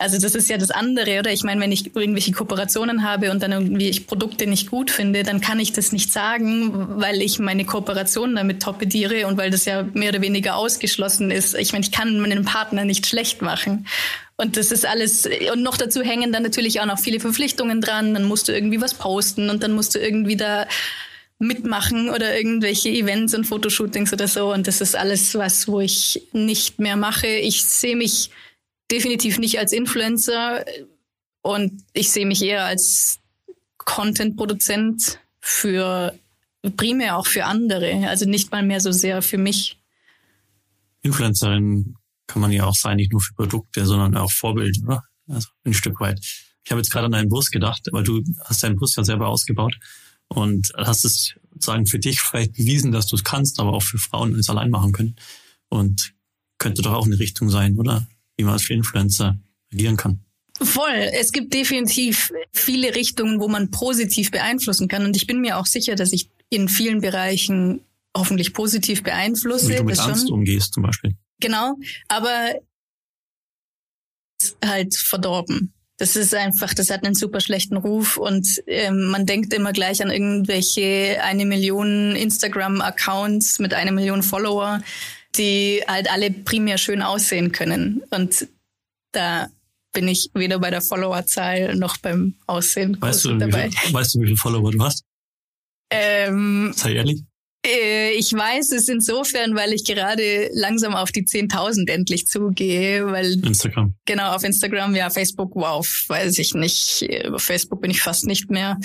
Also 0.00 0.16
das 0.20 0.36
ist 0.36 0.48
ja 0.48 0.58
das 0.58 0.70
andere, 0.70 1.18
oder? 1.18 1.32
Ich 1.32 1.42
meine, 1.42 1.60
wenn 1.60 1.72
ich 1.72 1.96
irgendwelche 1.96 2.30
Kooperationen 2.30 3.02
habe 3.02 3.32
und 3.32 3.42
dann 3.42 3.50
irgendwie 3.50 3.88
ich 3.88 4.06
Produkte 4.06 4.46
nicht 4.46 4.70
gut 4.70 4.92
finde, 4.92 5.24
dann 5.24 5.40
kann 5.40 5.58
ich 5.58 5.72
das 5.72 5.90
nicht 5.90 6.12
sagen, 6.12 7.00
weil 7.00 7.20
ich 7.20 7.40
meine 7.40 7.64
Kooperation 7.64 8.36
damit 8.36 8.62
torpediere 8.62 9.26
und 9.26 9.36
weil 9.38 9.50
das 9.50 9.64
ja 9.64 9.82
mehr 9.94 10.10
oder 10.10 10.20
weniger 10.20 10.54
ausgeschlossen 10.54 11.32
ist. 11.32 11.56
Ich 11.56 11.72
meine, 11.72 11.84
ich 11.84 11.90
kann 11.90 12.20
meinen 12.20 12.44
Partner 12.44 12.84
nicht 12.84 13.08
schlecht 13.08 13.42
machen. 13.42 13.88
Und 14.40 14.56
das 14.56 14.70
ist 14.70 14.86
alles, 14.86 15.28
und 15.52 15.62
noch 15.62 15.76
dazu 15.76 16.00
hängen 16.00 16.32
dann 16.32 16.44
natürlich 16.44 16.80
auch 16.80 16.86
noch 16.86 17.00
viele 17.00 17.18
Verpflichtungen 17.18 17.80
dran. 17.80 18.14
Dann 18.14 18.24
musst 18.24 18.46
du 18.46 18.52
irgendwie 18.52 18.80
was 18.80 18.94
posten 18.94 19.50
und 19.50 19.64
dann 19.64 19.72
musst 19.72 19.96
du 19.96 19.98
irgendwie 19.98 20.36
da 20.36 20.68
mitmachen 21.40 22.08
oder 22.08 22.36
irgendwelche 22.36 22.88
Events 22.88 23.34
und 23.34 23.46
Fotoshootings 23.46 24.12
oder 24.12 24.28
so. 24.28 24.52
Und 24.52 24.68
das 24.68 24.80
ist 24.80 24.94
alles 24.94 25.34
was, 25.34 25.66
wo 25.66 25.80
ich 25.80 26.28
nicht 26.32 26.78
mehr 26.78 26.96
mache. 26.96 27.26
Ich 27.26 27.64
sehe 27.64 27.96
mich 27.96 28.30
definitiv 28.92 29.38
nicht 29.38 29.58
als 29.58 29.72
Influencer 29.72 30.64
und 31.42 31.82
ich 31.92 32.12
sehe 32.12 32.26
mich 32.26 32.40
eher 32.42 32.64
als 32.64 33.18
Content-Produzent 33.78 35.18
für 35.40 36.14
primär 36.76 37.16
auch 37.16 37.26
für 37.26 37.44
andere, 37.44 38.08
also 38.08 38.24
nicht 38.24 38.52
mal 38.52 38.62
mehr 38.62 38.80
so 38.80 38.92
sehr 38.92 39.20
für 39.20 39.38
mich. 39.38 39.78
Influencerin 41.02 41.97
kann 42.28 42.40
man 42.40 42.52
ja 42.52 42.66
auch 42.66 42.76
sein, 42.76 42.96
nicht 42.96 43.10
nur 43.10 43.20
für 43.20 43.34
Produkte, 43.34 43.84
sondern 43.84 44.16
auch 44.16 44.30
Vorbild, 44.30 44.78
oder? 44.84 45.02
Also 45.26 45.48
ein 45.64 45.74
Stück 45.74 45.98
weit. 46.00 46.20
Ich 46.64 46.70
habe 46.70 46.80
jetzt 46.80 46.90
gerade 46.90 47.06
an 47.06 47.12
deinen 47.12 47.28
Bus 47.28 47.50
gedacht, 47.50 47.88
weil 47.90 48.04
du 48.04 48.22
hast 48.44 48.62
deinen 48.62 48.76
Bus 48.76 48.94
ja 48.94 49.02
selber 49.02 49.28
ausgebaut 49.28 49.76
und 50.28 50.70
hast 50.76 51.04
es 51.04 51.34
sozusagen 51.52 51.86
für 51.86 51.98
dich 51.98 52.20
vielleicht 52.20 52.52
bewiesen, 52.52 52.92
dass 52.92 53.06
du 53.06 53.16
es 53.16 53.24
kannst, 53.24 53.58
aber 53.58 53.72
auch 53.72 53.82
für 53.82 53.98
Frauen 53.98 54.34
es 54.38 54.48
allein 54.48 54.70
machen 54.70 54.92
können. 54.92 55.16
Und 55.70 56.12
könnte 56.58 56.82
doch 56.82 56.92
auch 56.92 57.06
eine 57.06 57.18
Richtung 57.18 57.50
sein, 57.50 57.76
oder? 57.76 58.06
Wie 58.36 58.44
man 58.44 58.52
als 58.52 58.68
Influencer 58.68 59.38
agieren 59.72 59.96
kann. 59.96 60.20
Voll. 60.60 61.08
Es 61.12 61.32
gibt 61.32 61.54
definitiv 61.54 62.32
viele 62.52 62.94
Richtungen, 62.94 63.40
wo 63.40 63.48
man 63.48 63.70
positiv 63.70 64.30
beeinflussen 64.30 64.88
kann. 64.88 65.04
Und 65.04 65.16
ich 65.16 65.26
bin 65.26 65.40
mir 65.40 65.58
auch 65.58 65.66
sicher, 65.66 65.94
dass 65.94 66.12
ich 66.12 66.30
in 66.50 66.68
vielen 66.68 67.00
Bereichen 67.00 67.80
hoffentlich 68.16 68.52
positiv 68.54 69.02
beeinflusse. 69.02 69.68
Wie 69.68 69.76
du 69.76 69.84
mit 69.84 69.98
Angst 69.98 70.28
schon. 70.28 70.38
umgehst 70.38 70.74
zum 70.74 70.82
Beispiel. 70.82 71.16
Genau, 71.40 71.76
aber 72.08 72.54
halt 74.64 74.96
verdorben. 74.96 75.72
Das 75.98 76.14
ist 76.14 76.32
einfach, 76.32 76.74
das 76.74 76.90
hat 76.90 77.04
einen 77.04 77.16
super 77.16 77.40
schlechten 77.40 77.76
Ruf 77.76 78.16
und 78.16 78.46
ähm, 78.68 79.06
man 79.06 79.26
denkt 79.26 79.52
immer 79.52 79.72
gleich 79.72 80.00
an 80.00 80.10
irgendwelche 80.10 81.18
eine 81.22 81.44
Million 81.44 82.14
Instagram-Accounts 82.14 83.58
mit 83.58 83.74
einer 83.74 83.90
Million 83.90 84.22
Follower, 84.22 84.80
die 85.36 85.82
halt 85.88 86.08
alle 86.10 86.30
primär 86.30 86.78
schön 86.78 87.02
aussehen 87.02 87.50
können. 87.50 88.02
Und 88.10 88.46
da 89.10 89.48
bin 89.92 90.06
ich 90.06 90.30
weder 90.34 90.60
bei 90.60 90.70
der 90.70 90.82
Followerzahl 90.82 91.74
noch 91.74 91.96
beim 91.96 92.34
Aussehen 92.46 92.96
weißt 93.00 93.24
du, 93.24 93.36
dabei. 93.36 93.68
Viel, 93.70 93.92
weißt 93.92 94.14
du, 94.14 94.20
wie 94.20 94.26
viele 94.26 94.36
Follower 94.36 94.70
du 94.70 94.80
hast? 94.80 95.02
Ähm, 95.90 96.72
Sei 96.76 96.92
ehrlich. 96.92 97.24
Äh, 97.68 98.12
ich 98.12 98.32
weiß 98.32 98.72
es 98.72 98.88
insofern, 98.88 99.54
weil 99.54 99.72
ich 99.72 99.84
gerade 99.84 100.50
langsam 100.52 100.94
auf 100.94 101.12
die 101.12 101.24
10.000 101.24 101.90
endlich 101.90 102.26
zugehe, 102.26 103.06
weil 103.06 103.44
Instagram. 103.44 103.94
Genau, 104.06 104.34
auf 104.34 104.44
Instagram, 104.44 104.94
ja, 104.94 105.10
Facebook, 105.10 105.54
wow, 105.54 105.86
weiß 106.08 106.38
ich 106.38 106.54
nicht. 106.54 107.02
Über 107.02 107.38
Facebook 107.38 107.80
bin 107.80 107.90
ich 107.90 108.00
fast 108.00 108.26
nicht 108.26 108.50
mehr. 108.50 108.78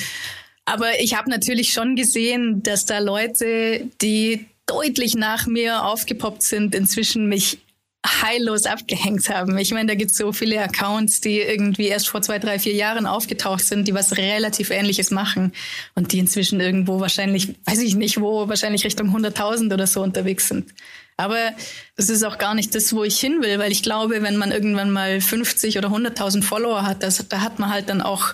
Aber 0.66 1.00
ich 1.00 1.16
habe 1.16 1.30
natürlich 1.30 1.74
schon 1.74 1.96
gesehen, 1.96 2.64
dass 2.64 2.86
da 2.86 3.00
Leute, 3.00 3.90
die 4.02 4.46
deutlich 4.66 5.16
nach 5.16 5.46
mir 5.46 5.86
aufgepoppt 5.86 6.42
sind, 6.42 6.74
inzwischen 6.74 7.28
mich 7.28 7.60
heillos 8.06 8.66
abgehängt 8.66 9.30
haben. 9.30 9.58
Ich 9.58 9.72
meine, 9.72 9.88
da 9.88 9.96
gibt 9.96 10.12
es 10.12 10.18
so 10.18 10.34
viele 10.34 10.62
Accounts, 10.62 11.22
die 11.22 11.40
irgendwie 11.40 11.88
erst 11.88 12.10
vor 12.10 12.22
zwei, 12.22 12.38
drei, 12.38 12.60
vier 12.60 12.74
Jahren 12.74 13.06
aufgetaucht 13.06 13.66
sind, 13.66 13.88
die 13.88 13.94
was 13.94 14.18
relativ 14.18 14.72
Ähnliches 14.72 15.10
machen 15.10 15.54
und 15.96 16.12
die 16.12 16.20
inzwischen 16.20 16.60
irgendwo 16.60 17.00
wahrscheinlich, 17.00 17.56
weiß 17.66 17.80
ich 17.80 17.96
nicht 17.96 18.20
wo, 18.20 18.50
wahrscheinlich 18.50 18.84
Richtung 18.84 19.16
100.000 19.16 19.74
oder 19.74 19.88
so 19.88 20.02
unterwegs 20.02 20.50
sind. 20.50 20.74
Aber 21.16 21.52
das 21.96 22.10
ist 22.10 22.24
auch 22.24 22.38
gar 22.38 22.56
nicht 22.56 22.76
das, 22.76 22.94
wo 22.94 23.04
ich 23.04 23.20
hin 23.20 23.42
will, 23.42 23.60
weil 23.60 23.72
ich 23.72 23.84
glaube, 23.84 24.22
wenn 24.22 24.36
man 24.36 24.52
irgendwann 24.52 24.92
mal 24.92 25.22
50 25.22 25.78
oder 25.78 25.90
100.000 25.90 26.44
Follower 26.44 26.84
hat, 26.84 27.04
das, 27.04 27.26
da 27.30 27.42
hat 27.42 27.60
man 27.60 27.70
halt 27.70 27.88
dann 27.88 28.02
auch 28.02 28.34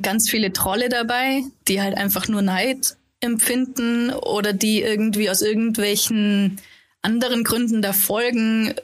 ganz 0.00 0.30
viele 0.30 0.52
Trolle 0.52 0.88
dabei, 0.88 1.42
die 1.66 1.80
halt 1.80 1.96
einfach 1.96 2.28
nur 2.28 2.42
Neid 2.42 2.96
empfinden 3.20 4.10
oder 4.10 4.52
die 4.52 4.82
irgendwie 4.82 5.30
aus 5.30 5.42
irgendwelchen 5.42 6.60
anderen 7.02 7.44
Gründen 7.44 7.82
da 7.82 7.92
folgen 7.92 8.74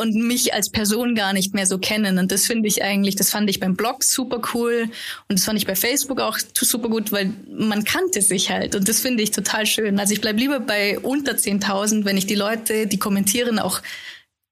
und 0.00 0.14
mich 0.14 0.54
als 0.54 0.70
Person 0.70 1.14
gar 1.14 1.32
nicht 1.32 1.54
mehr 1.54 1.66
so 1.66 1.78
kennen. 1.78 2.18
Und 2.18 2.32
das 2.32 2.46
finde 2.46 2.68
ich 2.68 2.82
eigentlich, 2.82 3.16
das 3.16 3.30
fand 3.30 3.50
ich 3.50 3.60
beim 3.60 3.76
Blog 3.76 4.02
super 4.02 4.40
cool 4.54 4.90
und 5.28 5.38
das 5.38 5.44
fand 5.44 5.58
ich 5.58 5.66
bei 5.66 5.76
Facebook 5.76 6.20
auch 6.20 6.38
super 6.54 6.88
gut, 6.88 7.12
weil 7.12 7.32
man 7.50 7.84
kannte 7.84 8.22
sich 8.22 8.50
halt 8.50 8.74
und 8.74 8.88
das 8.88 9.00
finde 9.00 9.22
ich 9.22 9.30
total 9.30 9.66
schön. 9.66 10.00
Also 10.00 10.14
ich 10.14 10.20
bleib 10.20 10.38
lieber 10.38 10.60
bei 10.60 10.98
unter 10.98 11.32
10.000, 11.32 12.04
wenn 12.04 12.16
ich 12.16 12.26
die 12.26 12.34
Leute, 12.34 12.86
die 12.86 12.98
kommentieren, 12.98 13.58
auch 13.58 13.82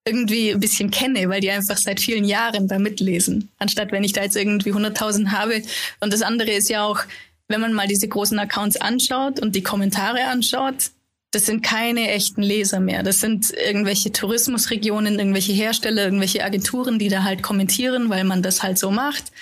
irgendwie 0.06 0.52
ein 0.52 0.60
bisschen 0.60 0.90
kenne, 0.90 1.28
weil 1.28 1.40
die 1.40 1.50
einfach 1.50 1.76
seit 1.76 1.98
vielen 1.98 2.24
Jahren 2.24 2.68
da 2.68 2.78
mitlesen, 2.78 3.48
anstatt 3.58 3.90
wenn 3.90 4.04
ich 4.04 4.12
da 4.12 4.22
jetzt 4.22 4.36
irgendwie 4.36 4.72
100.000 4.72 5.32
habe. 5.32 5.62
Und 6.00 6.12
das 6.12 6.22
andere 6.22 6.52
ist 6.52 6.68
ja 6.68 6.84
auch, 6.84 7.00
wenn 7.48 7.60
man 7.60 7.72
mal 7.72 7.88
diese 7.88 8.06
großen 8.06 8.38
Accounts 8.38 8.76
anschaut 8.76 9.40
und 9.40 9.56
die 9.56 9.62
Kommentare 9.62 10.24
anschaut, 10.24 10.90
das 11.36 11.44
sind 11.44 11.62
keine 11.62 12.10
echten 12.12 12.40
Leser 12.40 12.80
mehr. 12.80 13.02
Das 13.02 13.20
sind 13.20 13.50
irgendwelche 13.50 14.10
Tourismusregionen, 14.10 15.18
irgendwelche 15.18 15.52
Hersteller, 15.52 16.04
irgendwelche 16.04 16.42
Agenturen, 16.42 16.98
die 16.98 17.10
da 17.10 17.24
halt 17.24 17.42
kommentieren, 17.42 18.08
weil 18.08 18.24
man 18.24 18.42
das 18.42 18.62
halt 18.62 18.78
so 18.78 18.90
macht. 18.90 19.32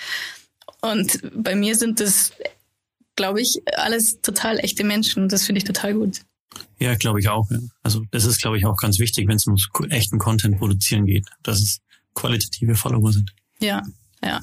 Und 0.81 1.21
bei 1.33 1.55
mir 1.55 1.73
sind 1.77 2.01
das, 2.01 2.33
glaube 3.15 3.39
ich, 3.39 3.61
alles 3.77 4.19
total 4.19 4.59
echte 4.59 4.83
Menschen. 4.83 5.29
Das 5.29 5.45
finde 5.45 5.59
ich 5.59 5.63
total 5.63 5.93
gut. 5.93 6.19
Ja, 6.79 6.95
glaube 6.95 7.21
ich 7.21 7.29
auch. 7.29 7.49
Ja. 7.49 7.59
Also 7.81 8.03
das 8.11 8.25
ist, 8.25 8.41
glaube 8.41 8.57
ich, 8.57 8.65
auch 8.65 8.75
ganz 8.75 8.99
wichtig, 8.99 9.29
wenn 9.29 9.37
es 9.37 9.47
ums 9.47 9.69
echten 9.87 10.19
Content 10.19 10.57
produzieren 10.57 11.05
geht, 11.05 11.25
dass 11.43 11.61
es 11.61 11.79
qualitative 12.13 12.75
Follower 12.75 13.13
sind. 13.13 13.33
Ja, 13.61 13.83
ja. 14.21 14.41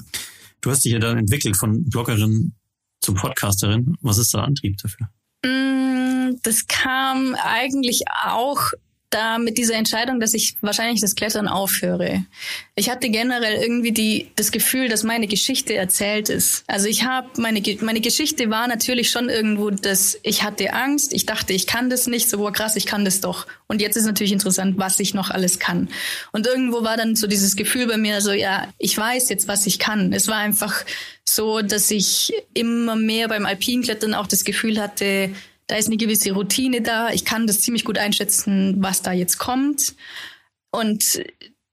Du 0.61 0.71
hast 0.71 0.85
dich 0.85 0.93
ja 0.93 0.97
dann 0.97 1.19
entwickelt 1.19 1.55
von 1.55 1.87
Bloggerin 1.87 2.55
zu 2.99 3.13
Podcasterin. 3.13 3.95
Was 4.01 4.17
ist 4.17 4.33
der 4.33 4.41
Antrieb 4.41 4.75
dafür? 4.79 5.07
Mm, 5.45 5.72
das 6.43 6.67
kam 6.67 7.35
eigentlich 7.35 8.03
auch 8.25 8.71
da 9.13 9.37
mit 9.37 9.57
dieser 9.57 9.75
Entscheidung, 9.75 10.19
dass 10.19 10.33
ich 10.33 10.55
wahrscheinlich 10.61 11.01
das 11.01 11.15
Klettern 11.15 11.47
aufhöre. 11.47 12.25
Ich 12.75 12.89
hatte 12.89 13.09
generell 13.09 13.61
irgendwie 13.61 13.91
die, 13.91 14.31
das 14.35 14.51
Gefühl, 14.51 14.89
dass 14.89 15.03
meine 15.03 15.27
Geschichte 15.27 15.75
erzählt 15.75 16.29
ist. 16.29 16.63
Also 16.67 16.87
ich 16.87 17.03
habe 17.03 17.29
meine 17.37 17.61
meine 17.81 18.01
Geschichte 18.01 18.49
war 18.49 18.67
natürlich 18.67 19.11
schon 19.11 19.29
irgendwo, 19.29 19.69
dass 19.69 20.17
ich 20.23 20.43
hatte 20.43 20.73
Angst, 20.73 21.13
ich 21.13 21.25
dachte, 21.25 21.53
ich 21.53 21.67
kann 21.67 21.89
das 21.89 22.07
nicht, 22.07 22.29
so 22.29 22.37
boah, 22.37 22.51
krass, 22.51 22.75
ich 22.75 22.85
kann 22.85 23.05
das 23.05 23.21
doch. 23.21 23.45
Und 23.67 23.81
jetzt 23.81 23.97
ist 23.97 24.05
natürlich 24.05 24.33
interessant, 24.33 24.77
was 24.77 24.99
ich 24.99 25.13
noch 25.13 25.29
alles 25.29 25.59
kann. 25.59 25.89
Und 26.31 26.47
irgendwo 26.47 26.83
war 26.83 26.97
dann 26.97 27.15
so 27.15 27.27
dieses 27.27 27.55
Gefühl 27.55 27.87
bei 27.87 27.97
mir, 27.97 28.21
so 28.21 28.31
ja, 28.31 28.67
ich 28.77 28.97
weiß 28.97 29.29
jetzt, 29.29 29.47
was 29.47 29.67
ich 29.67 29.79
kann. 29.79 30.13
Es 30.13 30.27
war 30.27 30.37
einfach 30.37 30.83
so, 31.23 31.61
dass 31.61 31.91
ich 31.91 32.33
immer 32.53 32.95
mehr 32.95 33.27
beim 33.27 33.45
Alpinklettern 33.45 34.13
auch 34.13 34.27
das 34.27 34.43
Gefühl 34.43 34.81
hatte, 34.81 35.29
da 35.67 35.75
ist 35.75 35.87
eine 35.87 35.97
gewisse 35.97 36.31
Routine 36.33 36.81
da. 36.81 37.09
Ich 37.11 37.25
kann 37.25 37.47
das 37.47 37.61
ziemlich 37.61 37.85
gut 37.85 37.97
einschätzen, 37.97 38.75
was 38.79 39.01
da 39.01 39.11
jetzt 39.11 39.37
kommt. 39.37 39.95
Und 40.71 41.23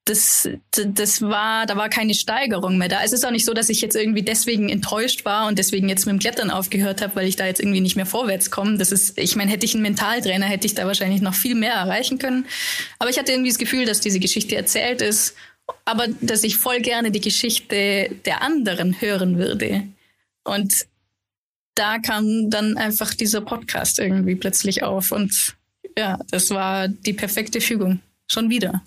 das, 0.04 0.48
das 0.72 1.22
war, 1.22 1.66
da 1.66 1.76
war 1.76 1.88
keine 1.88 2.14
Steigerung 2.14 2.78
mehr 2.78 2.88
da. 2.88 3.02
Es 3.04 3.12
ist 3.12 3.24
auch 3.24 3.30
nicht 3.30 3.44
so, 3.44 3.54
dass 3.54 3.68
ich 3.68 3.80
jetzt 3.80 3.94
irgendwie 3.94 4.22
deswegen 4.22 4.68
enttäuscht 4.68 5.24
war 5.24 5.46
und 5.46 5.58
deswegen 5.58 5.88
jetzt 5.88 6.06
mit 6.06 6.14
dem 6.14 6.18
Klettern 6.18 6.50
aufgehört 6.50 7.00
habe, 7.00 7.14
weil 7.16 7.28
ich 7.28 7.36
da 7.36 7.46
jetzt 7.46 7.60
irgendwie 7.60 7.80
nicht 7.80 7.96
mehr 7.96 8.06
vorwärts 8.06 8.50
komme. 8.50 8.76
Das 8.78 8.92
ist, 8.92 9.18
ich 9.18 9.36
meine, 9.36 9.50
hätte 9.50 9.66
ich 9.66 9.74
einen 9.74 9.82
Mentaltrainer, 9.82 10.46
hätte 10.46 10.66
ich 10.66 10.74
da 10.74 10.86
wahrscheinlich 10.86 11.20
noch 11.20 11.34
viel 11.34 11.54
mehr 11.54 11.74
erreichen 11.74 12.18
können. 12.18 12.46
Aber 12.98 13.10
ich 13.10 13.18
hatte 13.18 13.32
irgendwie 13.32 13.50
das 13.50 13.58
Gefühl, 13.58 13.84
dass 13.84 14.00
diese 14.00 14.20
Geschichte 14.20 14.56
erzählt 14.56 15.00
ist, 15.00 15.36
aber 15.84 16.08
dass 16.20 16.44
ich 16.44 16.56
voll 16.56 16.80
gerne 16.80 17.10
die 17.10 17.20
Geschichte 17.20 18.10
der 18.24 18.42
anderen 18.42 19.00
hören 19.00 19.38
würde. 19.38 19.84
Und 20.44 20.86
da 21.74 21.98
kam 21.98 22.50
dann 22.50 22.76
einfach 22.76 23.14
dieser 23.14 23.40
Podcast 23.40 23.98
irgendwie 23.98 24.34
plötzlich 24.34 24.82
auf 24.82 25.12
und 25.12 25.56
ja, 25.96 26.18
das 26.30 26.50
war 26.50 26.88
die 26.88 27.12
perfekte 27.12 27.60
Fügung. 27.60 28.00
Schon 28.28 28.48
wieder. 28.48 28.82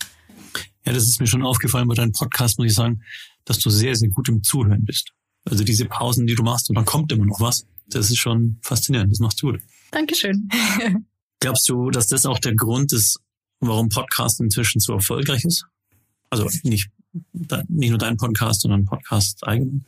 Ja, 0.85 0.93
das 0.93 1.03
ist 1.03 1.19
mir 1.19 1.27
schon 1.27 1.43
aufgefallen 1.43 1.87
bei 1.87 1.95
deinem 1.95 2.11
Podcast, 2.11 2.57
muss 2.57 2.67
ich 2.67 2.73
sagen, 2.73 3.01
dass 3.45 3.59
du 3.59 3.69
sehr, 3.69 3.95
sehr 3.95 4.09
gut 4.09 4.29
im 4.29 4.43
Zuhören 4.43 4.85
bist. 4.85 5.11
Also 5.45 5.63
diese 5.63 5.85
Pausen, 5.85 6.27
die 6.27 6.35
du 6.35 6.43
machst 6.43 6.69
und 6.69 6.75
dann 6.75 6.85
kommt 6.85 7.11
immer 7.11 7.25
noch 7.25 7.41
was. 7.41 7.65
Das 7.87 8.09
ist 8.09 8.17
schon 8.17 8.57
faszinierend. 8.61 9.11
Das 9.11 9.19
machst 9.19 9.41
du 9.41 9.51
gut. 9.51 9.61
Dankeschön. 9.91 10.49
Glaubst 11.39 11.67
du, 11.67 11.89
dass 11.89 12.07
das 12.07 12.25
auch 12.25 12.39
der 12.39 12.55
Grund 12.55 12.93
ist, 12.93 13.19
warum 13.59 13.89
Podcast 13.89 14.39
inzwischen 14.39 14.79
so 14.79 14.93
erfolgreich 14.93 15.43
ist? 15.43 15.65
Also 16.29 16.49
nicht, 16.63 16.89
nicht 17.67 17.89
nur 17.89 17.97
dein 17.97 18.17
Podcast, 18.17 18.61
sondern 18.61 18.85
Podcast 18.85 19.45
allgemein? 19.45 19.85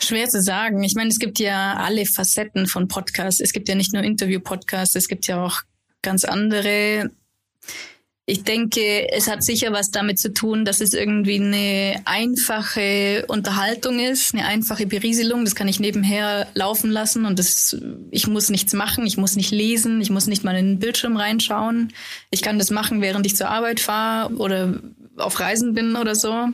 Schwer 0.00 0.28
zu 0.28 0.42
sagen. 0.42 0.82
Ich 0.82 0.94
meine, 0.94 1.10
es 1.10 1.18
gibt 1.18 1.38
ja 1.38 1.74
alle 1.74 2.06
Facetten 2.06 2.66
von 2.66 2.88
Podcasts. 2.88 3.40
Es 3.40 3.52
gibt 3.52 3.68
ja 3.68 3.74
nicht 3.74 3.92
nur 3.92 4.02
Interview-Podcasts, 4.02 4.94
es 4.96 5.08
gibt 5.08 5.26
ja 5.26 5.44
auch 5.44 5.62
ganz 6.02 6.24
andere. 6.24 7.10
Ich 8.26 8.42
denke, 8.42 9.12
es 9.12 9.28
hat 9.28 9.42
sicher 9.42 9.72
was 9.72 9.90
damit 9.90 10.18
zu 10.18 10.32
tun, 10.32 10.64
dass 10.64 10.80
es 10.80 10.94
irgendwie 10.94 11.36
eine 11.36 12.00
einfache 12.06 13.26
Unterhaltung 13.28 13.98
ist, 13.98 14.34
eine 14.34 14.46
einfache 14.46 14.86
Berieselung. 14.86 15.44
Das 15.44 15.54
kann 15.54 15.68
ich 15.68 15.78
nebenher 15.78 16.48
laufen 16.54 16.90
lassen 16.90 17.26
und 17.26 17.38
das, 17.38 17.76
ich 18.10 18.26
muss 18.26 18.48
nichts 18.48 18.72
machen, 18.72 19.06
ich 19.06 19.18
muss 19.18 19.36
nicht 19.36 19.50
lesen, 19.50 20.00
ich 20.00 20.08
muss 20.08 20.26
nicht 20.26 20.42
mal 20.42 20.56
in 20.56 20.66
den 20.66 20.78
Bildschirm 20.78 21.18
reinschauen. 21.18 21.92
Ich 22.30 22.40
kann 22.40 22.58
das 22.58 22.70
machen, 22.70 23.02
während 23.02 23.26
ich 23.26 23.36
zur 23.36 23.50
Arbeit 23.50 23.80
fahre 23.80 24.34
oder 24.36 24.80
auf 25.16 25.38
Reisen 25.38 25.74
bin 25.74 25.96
oder 25.96 26.14
so. 26.14 26.48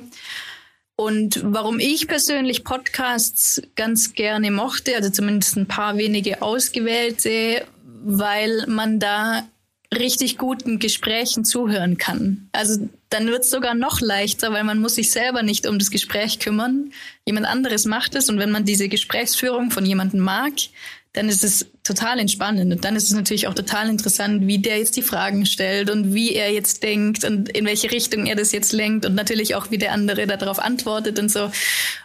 Und 1.01 1.41
warum 1.43 1.79
ich 1.79 2.09
persönlich 2.09 2.63
Podcasts 2.63 3.63
ganz 3.75 4.13
gerne 4.13 4.51
mochte, 4.51 4.95
also 4.95 5.09
zumindest 5.09 5.57
ein 5.57 5.65
paar 5.65 5.97
wenige 5.97 6.43
ausgewählte, 6.43 7.65
weil 8.05 8.67
man 8.67 9.01
da 9.01 9.49
richtig 9.97 10.37
guten 10.37 10.79
Gesprächen 10.79 11.47
zuhören 11.47 11.97
kann. 11.97 12.51
Also 12.53 12.87
dann 13.09 13.29
wird 13.29 13.45
es 13.45 13.51
sogar 13.51 13.73
noch 13.73 14.03
leichter, 14.03 14.53
weil 14.53 14.63
man 14.63 14.79
muss 14.79 14.97
sich 14.97 15.11
selber 15.11 15.43
nicht 15.43 15.67
um 15.67 15.79
das 15.79 15.91
Gespräch 15.91 16.39
kümmern. 16.39 16.93
Jemand 17.25 17.47
anderes 17.47 17.87
macht 17.87 18.15
es 18.15 18.29
und 18.29 18.39
wenn 18.39 18.51
man 18.51 18.67
diese 18.67 18.91
Gesprächsführung 18.91 19.71
von 19.71 19.87
jemandem 19.87 20.21
mag, 20.21 20.53
dann 21.13 21.29
ist 21.29 21.43
es 21.43 21.67
total 21.83 22.21
entspannend. 22.21 22.73
Und 22.73 22.85
dann 22.85 22.95
ist 22.95 23.05
es 23.05 23.13
natürlich 23.13 23.49
auch 23.49 23.55
total 23.55 23.89
interessant, 23.89 24.47
wie 24.47 24.59
der 24.59 24.79
jetzt 24.79 24.97
die 24.97 25.03
Fragen 25.03 25.45
stellt 25.45 25.91
und 25.91 26.15
wie 26.15 26.35
er 26.35 26.53
jetzt 26.53 26.83
denkt 26.83 27.25
und 27.25 27.49
in 27.49 27.65
welche 27.65 27.91
Richtung 27.91 28.27
er 28.27 28.37
das 28.37 28.53
jetzt 28.53 28.73
lenkt 28.73 29.05
und 29.05 29.15
natürlich 29.15 29.57
auch, 29.57 29.71
wie 29.71 29.79
der 29.79 29.93
andere 29.93 30.27
darauf 30.27 30.61
antwortet 30.61 31.19
und 31.19 31.31
so. 31.31 31.51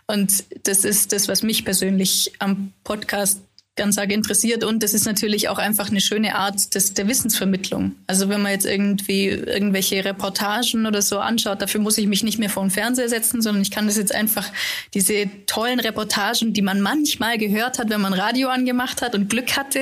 Und 0.07 0.43
das 0.63 0.85
ist 0.85 1.11
das, 1.13 1.27
was 1.27 1.43
mich 1.43 1.65
persönlich 1.65 2.33
am 2.39 2.73
Podcast 2.83 3.41
ganz 3.75 3.97
arg 3.97 4.11
interessiert 4.11 4.63
und 4.63 4.83
das 4.83 4.93
ist 4.93 5.05
natürlich 5.05 5.49
auch 5.49 5.57
einfach 5.57 5.89
eine 5.89 5.99
schöne 5.99 6.35
Art 6.35 6.73
des, 6.75 6.93
der 6.93 7.07
Wissensvermittlung. 7.07 7.95
Also 8.07 8.29
wenn 8.29 8.41
man 8.41 8.51
jetzt 8.51 8.65
irgendwie 8.65 9.27
irgendwelche 9.27 10.03
Reportagen 10.05 10.85
oder 10.85 11.01
so 11.01 11.19
anschaut, 11.19 11.61
dafür 11.61 11.81
muss 11.81 11.97
ich 11.97 12.07
mich 12.07 12.23
nicht 12.23 12.39
mehr 12.39 12.49
vor 12.49 12.63
den 12.63 12.71
Fernseher 12.71 13.09
setzen, 13.09 13.41
sondern 13.41 13.61
ich 13.61 13.71
kann 13.71 13.87
das 13.87 13.97
jetzt 13.97 14.15
einfach, 14.15 14.49
diese 14.93 15.29
tollen 15.45 15.79
Reportagen, 15.79 16.53
die 16.53 16.61
man 16.61 16.79
manchmal 16.79 17.37
gehört 17.37 17.77
hat, 17.79 17.89
wenn 17.89 18.01
man 18.01 18.13
Radio 18.13 18.47
angemacht 18.49 19.01
hat 19.01 19.13
und 19.13 19.29
Glück 19.29 19.57
hatte, 19.57 19.79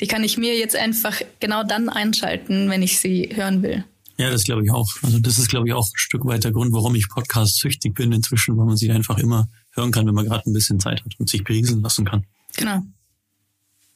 die 0.00 0.06
kann 0.06 0.24
ich 0.24 0.36
mir 0.36 0.58
jetzt 0.58 0.74
einfach 0.74 1.20
genau 1.38 1.62
dann 1.62 1.88
einschalten, 1.88 2.68
wenn 2.68 2.82
ich 2.82 2.98
sie 2.98 3.30
hören 3.34 3.62
will. 3.62 3.84
Ja, 4.18 4.30
das 4.30 4.44
glaube 4.44 4.64
ich 4.64 4.70
auch. 4.70 4.88
Also 5.02 5.18
das 5.18 5.38
ist, 5.38 5.48
glaube 5.48 5.68
ich, 5.68 5.74
auch 5.74 5.86
ein 5.86 5.98
Stück 5.98 6.24
weit 6.24 6.42
der 6.44 6.52
Grund, 6.52 6.72
warum 6.72 6.94
ich 6.94 7.08
Podcast 7.08 7.58
süchtig 7.60 7.94
bin 7.94 8.12
inzwischen, 8.12 8.56
weil 8.56 8.64
man 8.64 8.76
sie 8.76 8.90
einfach 8.90 9.18
immer 9.18 9.48
hören 9.72 9.92
kann, 9.92 10.06
wenn 10.06 10.14
man 10.14 10.24
gerade 10.24 10.48
ein 10.48 10.54
bisschen 10.54 10.80
Zeit 10.80 11.04
hat 11.04 11.12
und 11.18 11.28
sich 11.28 11.44
berieseln 11.44 11.82
lassen 11.82 12.06
kann. 12.06 12.24
Genau. 12.56 12.82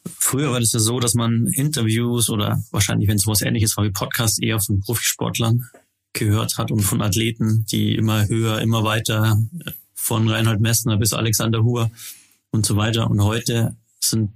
Früher 0.07 0.51
war 0.51 0.61
das 0.61 0.73
ja 0.73 0.79
so, 0.79 0.99
dass 1.01 1.15
man 1.15 1.47
Interviews 1.49 2.31
oder 2.31 2.63
wahrscheinlich, 2.71 3.09
wenn 3.09 3.17
es 3.17 3.27
was 3.27 3.43
ähnliches 3.43 3.77
war 3.77 3.85
wie 3.85 3.91
Podcasts, 3.91 4.39
eher 4.39 4.61
von 4.61 4.81
Profisportlern 4.81 5.69
gehört 6.13 6.59
hat 6.59 6.71
und 6.71 6.81
von 6.81 7.03
Athleten, 7.03 7.65
die 7.71 7.95
immer 7.95 8.27
höher, 8.27 8.61
immer 8.61 8.83
weiter 8.85 9.41
von 9.95 10.29
Reinhold 10.29 10.61
Messner 10.61 10.97
bis 10.97 11.13
Alexander 11.13 11.63
Huhr 11.63 11.91
und 12.51 12.67
so 12.67 12.77
weiter. 12.77 13.11
Und 13.11 13.23
heute 13.23 13.77
sind 14.01 14.31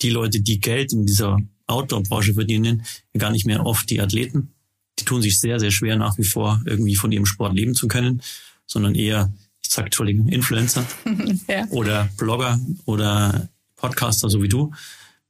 die 0.00 0.10
Leute, 0.10 0.40
die 0.40 0.60
Geld 0.60 0.92
in 0.92 1.06
dieser 1.06 1.38
Outdoor-Branche 1.66 2.34
verdienen, 2.34 2.84
gar 3.16 3.30
nicht 3.30 3.46
mehr 3.46 3.64
oft 3.64 3.88
die 3.90 4.00
Athleten. 4.00 4.52
Die 4.98 5.04
tun 5.04 5.22
sich 5.22 5.38
sehr, 5.38 5.60
sehr 5.60 5.70
schwer 5.70 5.96
nach 5.96 6.18
wie 6.18 6.24
vor 6.24 6.60
irgendwie 6.66 6.96
von 6.96 7.12
ihrem 7.12 7.26
Sport 7.26 7.54
leben 7.54 7.74
zu 7.74 7.88
können, 7.88 8.22
sondern 8.66 8.94
eher, 8.94 9.32
ich 9.62 9.70
sag 9.70 9.84
Entschuldigung, 9.84 10.28
Influencer 10.28 10.86
ja. 11.48 11.66
oder 11.70 12.08
Blogger 12.16 12.58
oder 12.84 13.48
Podcaster, 13.76 14.28
so 14.28 14.42
wie 14.42 14.48
du. 14.48 14.72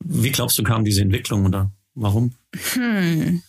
Wie 0.04 0.30
glaubst 0.30 0.58
du, 0.58 0.62
kam 0.62 0.84
diese 0.84 1.02
Entwicklung 1.02 1.46
oder 1.46 1.70
warum? 1.94 2.32
Hm. 2.74 3.42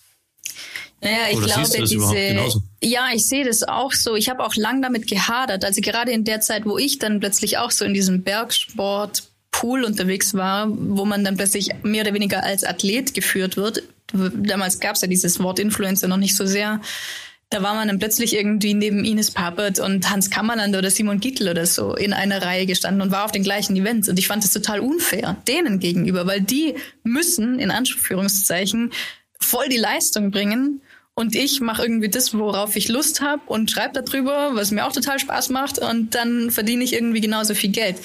Naja, 1.01 1.17
ich 1.31 1.37
Oder 1.37 1.45
glaube, 1.47 1.85
diese. 1.85 2.61
Ja, 2.81 3.07
ich 3.13 3.27
sehe 3.27 3.43
das 3.43 3.63
auch 3.63 3.91
so. 3.91 4.15
Ich 4.15 4.29
habe 4.29 4.43
auch 4.43 4.55
lang 4.55 4.81
damit 4.81 5.07
gehadert. 5.07 5.65
Also 5.65 5.81
gerade 5.81 6.11
in 6.11 6.23
der 6.23 6.39
Zeit, 6.39 6.65
wo 6.65 6.77
ich 6.77 6.97
dann 6.97 7.19
plötzlich 7.19 7.57
auch 7.57 7.71
so 7.71 7.83
in 7.83 7.93
diesem 7.93 8.23
Bergsport 8.23 9.23
Pool 9.51 9.83
unterwegs 9.83 10.33
war, 10.33 10.67
wo 10.69 11.05
man 11.05 11.23
dann 11.23 11.35
plötzlich 11.35 11.69
mehr 11.83 12.03
oder 12.03 12.13
weniger 12.13 12.43
als 12.43 12.63
Athlet 12.63 13.13
geführt 13.13 13.57
wird. 13.57 13.83
Damals 14.13 14.79
gab 14.79 14.95
es 14.95 15.01
ja 15.01 15.07
dieses 15.07 15.39
Wort 15.39 15.59
Influencer 15.59 16.07
noch 16.07 16.17
nicht 16.17 16.35
so 16.35 16.45
sehr. 16.45 16.81
Da 17.53 17.61
war 17.61 17.75
man 17.75 17.87
dann 17.87 17.99
plötzlich 17.99 18.35
irgendwie 18.35 18.73
neben 18.73 19.05
Ines 19.05 19.29
Papert 19.29 19.79
und 19.79 20.09
Hans 20.09 20.31
Kammerland 20.31 20.75
oder 20.75 20.89
Simon 20.89 21.19
Gittel 21.19 21.49
oder 21.49 21.67
so 21.67 21.93
in 21.93 22.11
einer 22.11 22.41
Reihe 22.41 22.65
gestanden 22.65 23.03
und 23.03 23.11
war 23.11 23.25
auf 23.25 23.31
den 23.31 23.43
gleichen 23.43 23.75
Events. 23.75 24.09
Und 24.09 24.17
ich 24.17 24.25
fand 24.27 24.43
das 24.43 24.53
total 24.53 24.79
unfair 24.79 25.37
denen 25.47 25.77
gegenüber, 25.77 26.25
weil 26.25 26.41
die 26.41 26.73
müssen 27.03 27.59
in 27.59 27.69
Anführungszeichen 27.69 28.91
voll 29.39 29.69
die 29.69 29.77
Leistung 29.77 30.31
bringen 30.31 30.81
und 31.13 31.35
ich 31.35 31.61
mache 31.61 31.83
irgendwie 31.83 32.09
das, 32.09 32.35
worauf 32.35 32.75
ich 32.75 32.87
Lust 32.87 33.21
habe 33.21 33.43
und 33.45 33.69
schreibe 33.69 34.01
darüber, 34.01 34.55
was 34.55 34.71
mir 34.71 34.87
auch 34.87 34.91
total 34.91 35.19
Spaß 35.19 35.49
macht 35.49 35.77
und 35.77 36.15
dann 36.15 36.49
verdiene 36.49 36.83
ich 36.83 36.93
irgendwie 36.93 37.21
genauso 37.21 37.53
viel 37.53 37.69
Geld. 37.69 37.97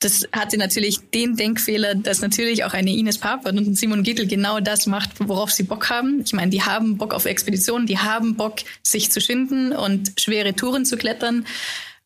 Das 0.00 0.28
hatte 0.32 0.58
natürlich 0.58 0.98
den 1.14 1.36
Denkfehler, 1.36 1.94
dass 1.94 2.20
natürlich 2.20 2.64
auch 2.64 2.74
eine 2.74 2.90
Ines 2.90 3.16
Papert 3.16 3.56
und 3.56 3.66
ein 3.66 3.74
Simon 3.74 4.02
Gittel 4.02 4.26
genau 4.26 4.60
das 4.60 4.86
macht, 4.86 5.10
worauf 5.18 5.50
sie 5.50 5.62
Bock 5.62 5.88
haben. 5.88 6.20
Ich 6.22 6.34
meine, 6.34 6.50
die 6.50 6.62
haben 6.62 6.98
Bock 6.98 7.14
auf 7.14 7.24
Expeditionen, 7.24 7.86
die 7.86 7.98
haben 7.98 8.36
Bock, 8.36 8.56
sich 8.82 9.10
zu 9.10 9.22
schinden 9.22 9.72
und 9.72 10.12
schwere 10.18 10.54
Touren 10.54 10.84
zu 10.84 10.98
klettern. 10.98 11.46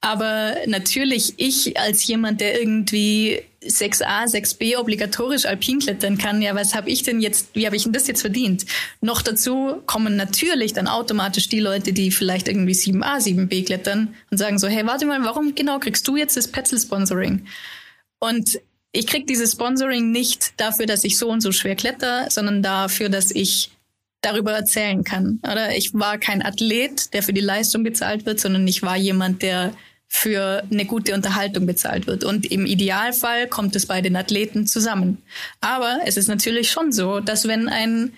Aber 0.01 0.55
natürlich 0.67 1.35
ich 1.37 1.79
als 1.79 2.07
jemand, 2.07 2.41
der 2.41 2.59
irgendwie 2.59 3.43
6a, 3.63 4.25
6b 4.25 4.79
obligatorisch 4.79 5.45
alpin 5.45 5.81
klettern 5.81 6.17
kann, 6.17 6.41
ja, 6.41 6.55
was 6.55 6.75
habe 6.75 6.89
ich 6.89 7.03
denn 7.03 7.21
jetzt, 7.21 7.49
wie 7.55 7.67
habe 7.67 7.77
ich 7.77 7.83
denn 7.83 7.93
das 7.93 8.07
jetzt 8.07 8.23
verdient? 8.23 8.65
Noch 9.03 9.21
dazu 9.21 9.83
kommen 9.85 10.17
natürlich 10.17 10.73
dann 10.73 10.87
automatisch 10.87 11.49
die 11.49 11.61
Leute, 11.61 11.93
die 11.93 12.13
vielleicht 12.13 12.49
irgendwie 12.49 12.73
7a, 12.73 13.19
7b 13.19 13.67
klettern 13.67 14.15
und 14.31 14.39
sagen 14.39 14.59
so, 14.59 14.69
hey, 14.69 14.87
warte 14.87 15.05
mal, 15.05 15.23
warum 15.25 15.55
genau 15.55 15.79
kriegst 15.81 16.09
du 16.09 16.17
jetzt 16.17 16.37
das 16.37 16.49
Petzl-Sponsoring? 16.49 17.45
Und 18.21 18.61
ich 18.93 19.07
krieg 19.07 19.27
dieses 19.27 19.53
Sponsoring 19.53 20.11
nicht 20.11 20.61
dafür, 20.61 20.87
dass 20.87 21.05
ich 21.05 21.19
so 21.19 21.29
und 21.31 21.41
so 21.41 21.53
schwer 21.53 21.77
kletter, 21.77 22.27
sondern 22.31 22.63
dafür, 22.63 23.09
dass 23.09 23.31
ich 23.31 23.71
darüber 24.21 24.53
erzählen 24.53 25.05
kann. 25.05 25.41
Oder 25.43 25.77
ich 25.77 25.95
war 25.95 26.19
kein 26.19 26.43
Athlet, 26.43 27.15
der 27.15 27.23
für 27.23 27.33
die 27.33 27.41
Leistung 27.41 27.83
bezahlt 27.83 28.27
wird, 28.27 28.41
sondern 28.41 28.67
ich 28.69 28.83
war 28.83 28.97
jemand, 28.97 29.43
der 29.43 29.73
für 30.13 30.65
eine 30.71 30.85
gute 30.87 31.15
Unterhaltung 31.15 31.67
bezahlt 31.67 32.09
wird. 32.09 32.25
Und 32.25 32.51
im 32.51 32.67
Idealfall 32.67 33.47
kommt 33.47 33.77
es 33.77 33.87
bei 33.87 34.03
den 34.03 34.17
Athleten 34.17 34.67
zusammen. 34.67 35.23
Aber 35.61 36.01
es 36.05 36.17
ist 36.17 36.27
natürlich 36.27 36.71
schon 36.71 36.91
so, 36.91 37.21
dass 37.21 37.47
wenn 37.47 37.69
ein, 37.69 38.13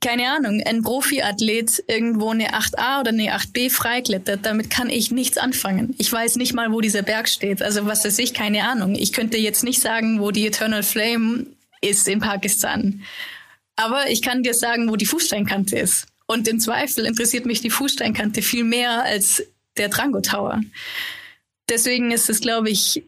keine 0.00 0.30
Ahnung, 0.30 0.62
ein 0.64 0.82
Profiathlet 0.82 1.84
irgendwo 1.86 2.30
eine 2.30 2.54
8a 2.54 3.00
oder 3.00 3.10
eine 3.10 3.36
8b 3.36 3.70
freiklettert, 3.70 4.46
damit 4.46 4.70
kann 4.70 4.88
ich 4.88 5.10
nichts 5.10 5.36
anfangen. 5.36 5.94
Ich 5.98 6.10
weiß 6.10 6.36
nicht 6.36 6.54
mal, 6.54 6.72
wo 6.72 6.80
dieser 6.80 7.02
Berg 7.02 7.28
steht. 7.28 7.62
Also 7.62 7.84
was 7.84 8.04
weiß 8.04 8.18
ich, 8.18 8.32
keine 8.32 8.66
Ahnung. 8.66 8.94
Ich 8.94 9.12
könnte 9.12 9.36
jetzt 9.36 9.62
nicht 9.62 9.80
sagen, 9.80 10.20
wo 10.20 10.30
die 10.30 10.46
Eternal 10.46 10.82
Flame 10.82 11.46
ist 11.82 12.08
in 12.08 12.20
Pakistan. 12.20 13.02
Aber 13.76 14.10
ich 14.10 14.22
kann 14.22 14.42
dir 14.42 14.54
sagen, 14.54 14.88
wo 14.90 14.96
die 14.96 15.06
Fußsteinkante 15.06 15.78
ist. 15.78 16.06
Und 16.26 16.48
im 16.48 16.60
Zweifel 16.60 17.04
interessiert 17.04 17.44
mich 17.44 17.60
die 17.60 17.70
Fußsteinkante 17.70 18.40
viel 18.40 18.64
mehr 18.64 19.02
als 19.04 19.42
der 19.76 19.88
Drango 19.88 20.20
Tower. 20.20 20.60
Deswegen 21.68 22.10
ist 22.10 22.30
es, 22.30 22.40
glaube 22.40 22.70
ich, 22.70 23.02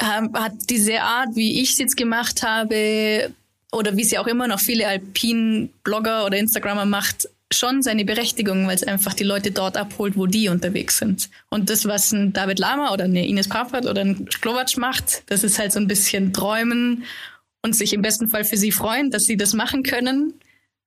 hat 0.00 0.54
diese 0.70 1.02
Art, 1.02 1.34
wie 1.34 1.62
ich 1.62 1.72
es 1.72 1.78
jetzt 1.78 1.96
gemacht 1.96 2.42
habe, 2.42 3.32
oder 3.72 3.96
wie 3.96 4.04
sie 4.04 4.18
auch 4.18 4.26
immer 4.26 4.46
noch 4.46 4.60
viele 4.60 4.86
Alpin-Blogger 4.86 6.26
oder 6.26 6.36
Instagrammer 6.36 6.84
macht, 6.84 7.28
schon 7.50 7.82
seine 7.82 8.04
Berechtigung, 8.04 8.66
weil 8.66 8.76
es 8.76 8.84
einfach 8.84 9.14
die 9.14 9.24
Leute 9.24 9.50
dort 9.50 9.76
abholt, 9.76 10.16
wo 10.16 10.26
die 10.26 10.48
unterwegs 10.48 10.98
sind. 10.98 11.28
Und 11.50 11.70
das, 11.70 11.86
was 11.86 12.12
ein 12.12 12.32
David 12.32 12.58
Lama 12.58 12.92
oder 12.92 13.04
eine 13.04 13.26
Ines 13.26 13.48
Papert 13.48 13.86
oder 13.86 14.02
ein 14.02 14.26
Klovac 14.26 14.76
macht, 14.76 15.22
das 15.26 15.44
ist 15.44 15.58
halt 15.58 15.72
so 15.72 15.80
ein 15.80 15.88
bisschen 15.88 16.32
träumen 16.32 17.04
und 17.62 17.74
sich 17.74 17.92
im 17.92 18.02
besten 18.02 18.28
Fall 18.28 18.44
für 18.44 18.56
sie 18.56 18.72
freuen, 18.72 19.10
dass 19.10 19.24
sie 19.24 19.36
das 19.36 19.54
machen 19.54 19.82
können. 19.82 20.34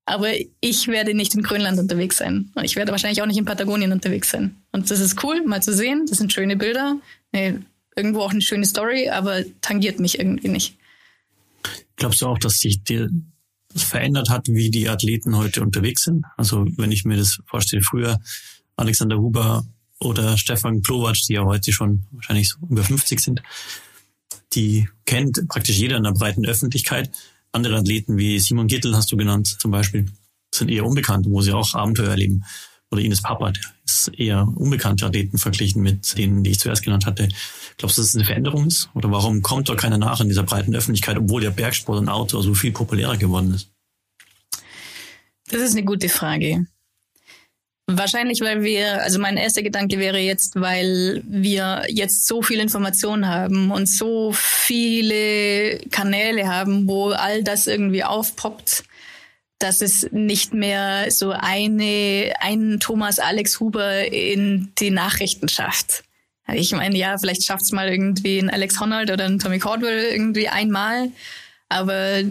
Aber 0.08 0.30
ich 0.62 0.88
werde 0.88 1.16
nicht 1.16 1.34
in 1.34 1.42
Grönland 1.42 1.80
unterwegs 1.80 2.18
sein. 2.18 2.52
Und 2.54 2.64
ich 2.64 2.76
werde 2.76 2.92
wahrscheinlich 2.92 3.24
auch 3.24 3.26
nicht 3.26 3.40
in 3.40 3.46
Patagonien 3.46 3.92
unterwegs 3.92 4.30
sein. 4.30 4.56
Und 4.72 4.92
das 4.92 5.00
ist 5.00 5.24
cool, 5.24 5.42
mal 5.46 5.64
zu 5.64 5.74
sehen. 5.74 6.06
Das 6.08 6.20
sind 6.20 6.32
schöne 6.32 6.56
Bilder. 6.56 6.98
Nee, 7.32 7.56
irgendwo 7.96 8.22
auch 8.22 8.32
eine 8.32 8.42
schöne 8.42 8.66
Story, 8.66 9.10
aber 9.10 9.44
tangiert 9.62 10.00
mich 10.00 10.20
irgendwie 10.20 10.50
nicht. 10.50 10.78
Glaubst 11.96 12.22
du 12.22 12.28
auch, 12.28 12.40
dass 12.40 12.60
sich 12.60 12.84
dir 12.84 13.10
das 13.70 13.84
verändert 13.84 14.30
hat, 14.30 14.48
wie 14.48 14.70
die 14.72 14.90
Athleten 14.90 15.36
heute 15.36 15.62
unterwegs 15.62 16.04
sind? 16.04 16.26
Also 16.38 16.66
wenn 16.78 16.92
ich 16.92 17.06
mir 17.06 17.18
das 17.18 17.40
vorstelle, 17.46 17.82
früher 17.82 18.20
Alexander 18.76 19.18
Huber 19.18 19.66
oder 20.00 20.38
Stefan 20.38 20.82
Klowatsch, 20.82 21.28
die 21.28 21.34
ja 21.34 21.44
heute 21.44 21.72
schon 21.72 22.06
wahrscheinlich 22.12 22.50
so 22.50 22.58
über 22.70 22.84
50 22.84 23.20
sind, 23.20 23.44
die 24.54 24.88
kennt 25.06 25.48
praktisch 25.48 25.78
jeder 25.78 25.98
in 25.98 26.04
der 26.04 26.12
breiten 26.12 26.46
Öffentlichkeit 26.46 27.12
andere 27.56 27.78
Athleten 27.78 28.18
wie 28.18 28.38
Simon 28.40 28.68
Gittel 28.68 28.96
hast 28.96 29.12
du 29.12 29.18
genannt 29.18 29.48
zum 29.48 29.72
Beispiel, 29.72 30.12
sind 30.54 30.70
eher 30.70 30.86
unbekannt, 30.86 31.26
wo 31.28 31.42
sie 31.42 31.54
auch 31.54 31.74
Abenteuer 31.74 32.10
erleben. 32.10 32.44
Oder 32.96 33.04
Ines 33.04 33.22
Pappert 33.22 33.60
ist 33.84 34.10
eher 34.18 34.48
unbekannte 34.56 35.06
Athleten 35.06 35.38
verglichen 35.38 35.82
mit 35.82 36.18
denen, 36.18 36.44
die 36.44 36.52
ich 36.52 36.60
zuerst 36.62 36.82
genannt 36.82 37.06
hatte. 37.06 37.28
Glaubst 37.78 37.98
du, 37.98 38.02
dass 38.02 38.10
es 38.10 38.16
eine 38.16 38.24
Veränderung 38.24 38.68
ist? 38.68 38.90
Oder 38.94 39.12
warum 39.12 39.42
kommt 39.42 39.68
da 39.68 39.76
keiner 39.76 39.98
nach 39.98 40.22
in 40.22 40.30
dieser 40.30 40.44
breiten 40.44 40.74
Öffentlichkeit, 40.74 41.18
obwohl 41.18 41.42
der 41.42 41.50
Bergsport 41.50 42.00
und 42.00 42.08
Outdoor 42.08 42.42
so 42.42 42.54
viel 42.54 42.72
populärer 42.72 43.18
geworden 43.18 43.54
ist? 43.54 43.70
Das 45.50 45.62
ist 45.62 45.74
eine 45.74 45.84
gute 45.84 46.08
Frage. 46.08 46.68
Wahrscheinlich, 47.88 48.40
weil 48.40 48.64
wir, 48.64 49.04
also 49.04 49.20
mein 49.20 49.36
erster 49.36 49.62
Gedanke 49.62 50.00
wäre 50.00 50.20
jetzt, 50.20 50.56
weil 50.56 51.22
wir 51.28 51.84
jetzt 51.90 52.28
so 52.28 52.42
viel 52.42 52.62
Information 52.62 53.28
haben 53.28 53.72
und 53.72 53.90
so 53.90 54.32
viele 54.34 55.80
Kanäle 55.92 56.48
haben, 56.48 56.88
wo 56.88 57.10
all 57.10 57.44
das 57.44 57.68
irgendwie 57.68 58.06
aufpoppt, 58.06 58.86
dass 59.60 59.82
es 59.82 60.10
nicht 60.12 60.54
mehr 60.54 61.10
so 61.12 61.32
eine, 61.32 62.34
einen 62.40 62.80
Thomas 62.80 63.20
Alex 63.20 63.60
Huber 63.60 64.12
in 64.12 64.72
die 64.80 64.92
Nachrichten 64.92 65.48
schafft. 65.48 66.04
Ich 66.54 66.72
meine, 66.74 66.96
ja, 66.98 67.18
vielleicht 67.18 67.44
schafft 67.44 67.64
es 67.64 67.72
mal 67.72 67.90
irgendwie 67.90 68.40
ein 68.40 68.50
Alex 68.50 68.80
Honnold 68.80 69.10
oder 69.10 69.26
ein 69.26 69.40
Tommy 69.40 69.60
Caldwell 69.60 70.12
irgendwie 70.12 70.48
einmal, 70.48 71.10
aber 71.70 72.24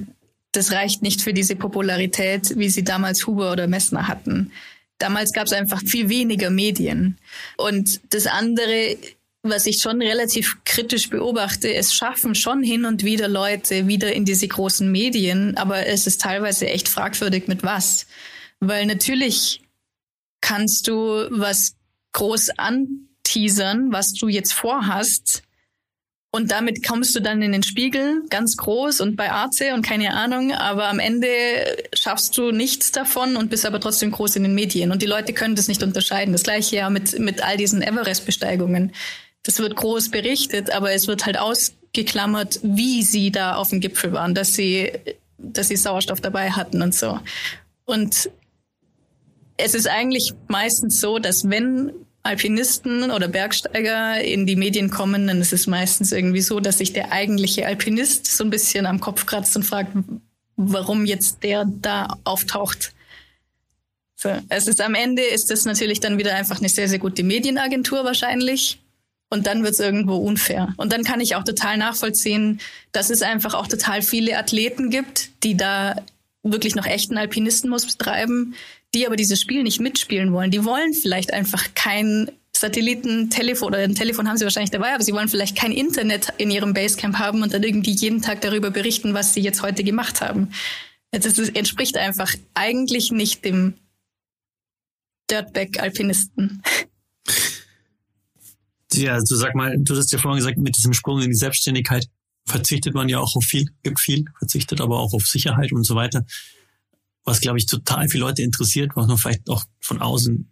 das 0.53 0.71
reicht 0.71 1.03
nicht 1.03 1.21
für 1.21 1.33
diese 1.33 1.57
Popularität, 1.57 2.57
wie 2.57 2.69
sie 2.69 2.85
damals 2.85 3.27
Huber 3.27 3.51
oder 3.51 3.67
Messner 3.67 4.07
hatten. 4.07 4.53
Damals 4.99 5.33
gab 5.33 5.47
es 5.47 5.53
einfach 5.53 5.83
viel 5.83 6.09
weniger 6.09 6.51
Medien. 6.51 7.19
Und 7.57 8.01
das 8.15 8.29
andere, 8.29 8.97
was 9.45 9.67
ich 9.67 9.81
schon 9.81 10.01
relativ 10.01 10.57
kritisch 10.65 11.11
beobachte, 11.11 11.73
es 11.73 11.93
schaffen 11.93 12.35
schon 12.35 12.63
hin 12.63 12.87
und 12.87 13.05
wieder 13.05 13.29
Leute 13.29 13.87
wieder 13.87 14.13
in 14.13 14.25
diese 14.25 14.49
großen 14.49 14.91
Medien, 14.91 15.57
aber 15.57 15.87
es 15.87 16.07
ist 16.07 16.23
teilweise 16.23 16.67
echt 16.67 16.89
fragwürdig 16.89 17.47
mit 17.47 17.63
was. 17.63 18.07
Weil 18.61 18.87
natürlich 18.87 19.61
kannst 20.41 20.89
du 20.89 20.95
was 21.31 21.77
groß 22.13 22.51
anteasern, 22.57 23.93
was 23.93 24.15
du 24.15 24.29
jetzt 24.29 24.55
vorhast, 24.55 25.43
und 26.35 26.51
damit 26.51 26.85
kommst 26.85 27.15
du 27.15 27.21
dann 27.21 27.43
in 27.43 27.53
den 27.53 27.63
Spiegel, 27.63 28.25
ganz 28.29 28.57
groß 28.57 29.01
und 29.01 29.15
bei 29.15 29.31
Arce 29.31 29.73
und 29.73 29.87
keine 29.87 30.15
Ahnung, 30.15 30.53
aber 30.53 30.89
am 30.89 30.99
Ende 30.99 31.29
schaffst 31.93 32.37
du 32.37 32.51
nichts 32.51 32.91
davon 32.91 33.37
und 33.37 33.51
bist 33.51 33.65
aber 33.65 33.79
trotzdem 33.79 34.11
groß 34.11 34.35
in 34.35 34.43
den 34.43 34.53
Medien. 34.53 34.91
Und 34.91 35.01
die 35.01 35.07
Leute 35.07 35.33
können 35.33 35.55
das 35.55 35.69
nicht 35.69 35.85
unterscheiden. 35.85 36.33
Das 36.33 36.43
gleiche 36.43 36.75
ja 36.75 36.91
mit, 36.91 37.21
mit 37.21 37.45
all 37.45 37.57
diesen 37.57 37.83
Everest-Besteigungen. 37.83 38.91
Das 39.45 39.59
wird 39.59 39.77
groß 39.77 40.11
berichtet, 40.11 40.71
aber 40.71 40.93
es 40.93 41.07
wird 41.07 41.27
halt 41.27 41.39
ausgeklammert, 41.39 42.61
wie 42.63 43.03
sie 43.03 43.31
da 43.31 43.57
auf 43.57 43.71
dem 43.71 43.81
Gipfel 43.81 44.13
waren, 44.13 44.35
dass 44.35 44.55
sie, 44.55 44.93
dass 45.39 45.69
sie 45.69 45.77
Sauerstoff 45.77 46.21
dabei 46.21 46.51
hatten 46.51 46.83
und 46.83 46.95
so. 46.95 47.21
Und 47.85 48.31
es 49.57 49.75
ist 49.75 49.87
eigentlich 49.87 50.33
meistens 50.49 51.01
so, 51.01 51.19
dass 51.19 51.49
wenn 51.49 51.93
Alpinisten 52.23 53.11
oder 53.11 53.29
Bergsteiger 53.29 54.23
in 54.23 54.47
die 54.47 54.57
Medien 54.57 54.91
kommen, 54.91 55.27
dann 55.27 55.43
ist 55.43 55.53
es 55.53 55.67
meistens 55.67 56.11
irgendwie 56.11 56.41
so, 56.41 56.59
dass 56.59 56.79
sich 56.79 56.95
der 56.95 57.13
eigentliche 57.13 57.67
Alpinist 57.67 58.27
so 58.27 58.45
ein 58.45 58.51
bisschen 58.51 58.87
am 58.87 58.99
Kopf 58.99 59.27
kratzt 59.27 59.55
und 59.57 59.63
fragt, 59.63 59.93
warum 60.57 61.05
jetzt 61.05 61.43
der 61.43 61.67
da 61.67 62.17
auftaucht. 62.25 62.95
So, 64.17 64.31
es 64.49 64.67
ist 64.69 64.81
am 64.81 64.95
Ende 64.95 65.23
ist 65.23 65.51
das 65.51 65.67
natürlich 65.67 66.01
dann 66.01 66.17
wieder 66.17 66.35
einfach 66.35 66.59
eine 66.61 66.71
sehr, 66.71 66.89
sehr 66.89 66.99
gute 66.99 67.23
Medienagentur 67.23 68.05
wahrscheinlich. 68.05 68.81
Und 69.35 69.49
dann 69.49 69.65
wird 69.65 69.75
es 69.75 69.81
irgendwo 69.81 70.15
unfair. 70.15 70.73
Und 70.77 70.93
dann 70.93 71.03
kann 71.03 71.21
ich 71.21 71.35
auch 71.35 71.43
total 71.43 71.77
nachvollziehen, 71.77 72.61
dass 72.93 73.11
es 73.11 73.21
einfach 73.21 73.55
auch 73.55 73.67
total 73.67 74.01
viele 74.01 74.39
Athleten 74.39 74.91
gibt, 74.91 75.31
die 75.43 75.57
da 75.57 75.97
wirklich 76.45 76.77
noch 76.77 76.87
echten 76.87 77.19
Alpinismus 77.19 77.85
betreiben, 77.85 78.55
die 78.95 79.05
aber 79.09 79.17
dieses 79.17 79.41
Spiel 79.41 79.65
nicht 79.65 79.81
mitspielen 79.81 80.33
wollen. 80.33 80.53
Die 80.53 80.65
wollen 80.65 80.95
vielleicht 80.95 81.33
einfach 81.33 81.65
kein 81.75 82.31
Satellitentelefon 82.57 83.67
oder 83.67 83.79
ein 83.79 83.97
Telefon 83.97 84.29
haben 84.29 84.37
sie 84.37 84.45
wahrscheinlich 84.45 84.71
dabei, 84.71 84.95
aber 84.95 85.03
sie 85.03 85.13
wollen 85.13 85.29
vielleicht 85.29 85.57
kein 85.57 85.73
Internet 85.73 86.33
in 86.39 86.53
ihrem 86.53 86.73
Basecamp 86.73 87.19
haben 87.19 87.43
und 87.43 87.53
dann 87.53 87.65
irgendwie 87.65 87.91
jeden 87.91 88.23
Tag 88.23 88.41
darüber 88.41 88.71
berichten, 88.71 89.15
was 89.15 89.35
sie 89.35 89.41
jetzt 89.41 89.63
heute 89.63 89.83
gemacht 89.83 90.21
haben. 90.21 90.53
Das 91.11 91.37
entspricht 91.41 91.97
einfach 91.97 92.33
eigentlich 92.55 93.11
nicht 93.11 93.45
dem 93.45 93.75
Dirtbag-Alpinisten. 95.29 96.63
Ja, 98.97 99.15
also 99.15 99.37
sag 99.37 99.55
mal, 99.55 99.77
du 99.79 99.97
hast 99.97 100.13
ja 100.13 100.19
vorhin 100.19 100.39
gesagt, 100.39 100.59
mit 100.59 100.77
diesem 100.77 100.93
Sprung 100.93 101.21
in 101.21 101.31
die 101.31 101.37
Selbstständigkeit 101.37 102.09
verzichtet 102.47 102.95
man 102.95 103.09
ja 103.09 103.19
auch 103.19 103.37
auf 103.37 103.45
viel, 103.45 103.69
gibt 103.83 104.01
viel, 104.01 104.25
verzichtet 104.39 104.81
aber 104.81 104.99
auch 104.99 105.13
auf 105.13 105.25
Sicherheit 105.27 105.73
und 105.73 105.85
so 105.85 105.95
weiter. 105.95 106.25
Was, 107.25 107.41
glaube 107.41 107.59
ich, 107.59 107.67
total 107.67 108.09
viele 108.09 108.25
Leute 108.25 108.43
interessiert, 108.43 108.93
was 108.95 109.07
man 109.07 109.17
vielleicht 109.17 109.49
auch 109.49 109.65
von 109.81 110.03
außen 110.03 110.51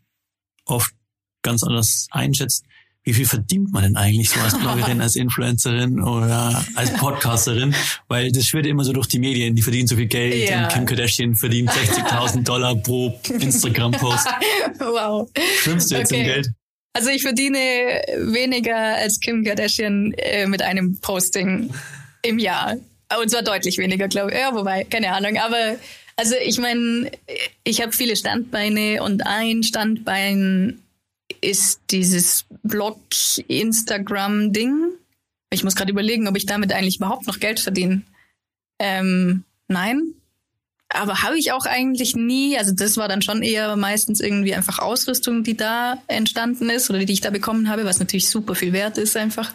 oft 0.65 0.93
ganz 1.43 1.63
anders 1.63 2.07
einschätzt. 2.11 2.65
Wie 3.05 3.15
viel 3.15 3.27
verdient 3.27 3.73
man 3.73 3.83
denn 3.83 3.97
eigentlich 3.97 4.31
so 4.31 4.39
als 4.39 4.57
Bloggerin, 4.57 5.01
als 5.01 5.17
Influencerin 5.17 6.01
oder 6.01 6.65
als 6.77 6.93
Podcasterin? 6.95 7.75
Weil 8.07 8.31
das 8.31 8.47
schwirrt 8.47 8.67
immer 8.67 8.85
so 8.85 8.93
durch 8.93 9.09
die 9.09 9.19
Medien, 9.19 9.57
die 9.57 9.63
verdienen 9.63 9.89
so 9.89 9.97
viel 9.97 10.07
Geld 10.07 10.49
ja. 10.49 10.63
und 10.63 10.73
Kim 10.73 10.87
Kardashian 10.87 11.35
verdient 11.35 11.69
60.000 11.71 12.45
Dollar 12.45 12.77
pro 12.77 13.19
Instagram-Post. 13.29 14.29
Wow. 14.79 15.29
Schwimmst 15.63 15.91
du 15.91 15.97
jetzt 15.97 16.13
okay. 16.13 16.21
im 16.21 16.27
Geld? 16.27 16.53
Also 16.95 17.09
ich 17.09 17.23
verdiene 17.23 18.03
weniger 18.19 18.77
als 18.77 19.19
Kim 19.21 19.45
Kardashian 19.45 20.13
äh, 20.15 20.47
mit 20.47 20.63
einem 20.63 20.99
Posting 21.01 21.73
im 22.23 22.39
Jahr. 22.39 22.77
Und 23.21 23.31
zwar 23.31 23.43
deutlich 23.43 23.77
weniger, 23.79 24.09
glaube 24.09 24.33
ich. 24.33 24.39
Ja, 24.39 24.55
wobei, 24.55 24.85
keine 24.85 25.13
Ahnung. 25.13 25.39
Aber 25.39 25.77
also 26.17 26.35
ich 26.43 26.59
meine, 26.59 27.11
ich 27.65 27.83
habe 27.83 27.93
viele 27.93 28.17
Standbeine 28.17 29.03
und 29.03 29.27
ein 29.27 29.63
Standbein 29.63 30.83
ist 31.41 31.81
dieses 31.91 32.45
Blog-Instagram-Ding. 32.63 34.91
Ich 35.51 35.65
muss 35.65 35.75
gerade 35.75 35.91
überlegen, 35.91 36.29
ob 36.29 36.37
ich 36.37 36.47
damit 36.47 36.73
eigentlich 36.73 36.97
überhaupt 36.97 37.27
noch 37.27 37.41
Geld 37.41 37.61
verdiene. 37.61 38.01
Ähm, 38.79 39.45
nein, 39.69 40.15
aber 40.95 41.23
habe 41.23 41.39
ich 41.39 41.53
auch 41.53 41.67
eigentlich 41.67 42.17
nie. 42.17 42.57
Also 42.59 42.73
das 42.73 42.97
war 42.97 43.09
dann 43.09 43.23
schon 43.23 43.43
eher 43.43 43.77
meistens 43.77 44.21
irgendwie 44.21 44.55
einfach 44.55 44.79
Ausrüstung, 44.79 45.43
die 45.43 45.57
da 45.57 46.03
entstanden 46.07 46.71
ist 46.71 46.91
oder 46.91 47.05
die 47.05 47.13
ich 47.13 47.21
da 47.21 47.31
bekommen 47.31 47.69
habe, 47.69 47.85
was 47.85 47.99
natürlich 47.99 48.29
super 48.29 48.55
viel 48.55 48.73
wert 48.73 48.99
ist 48.99 49.17
einfach. 49.17 49.53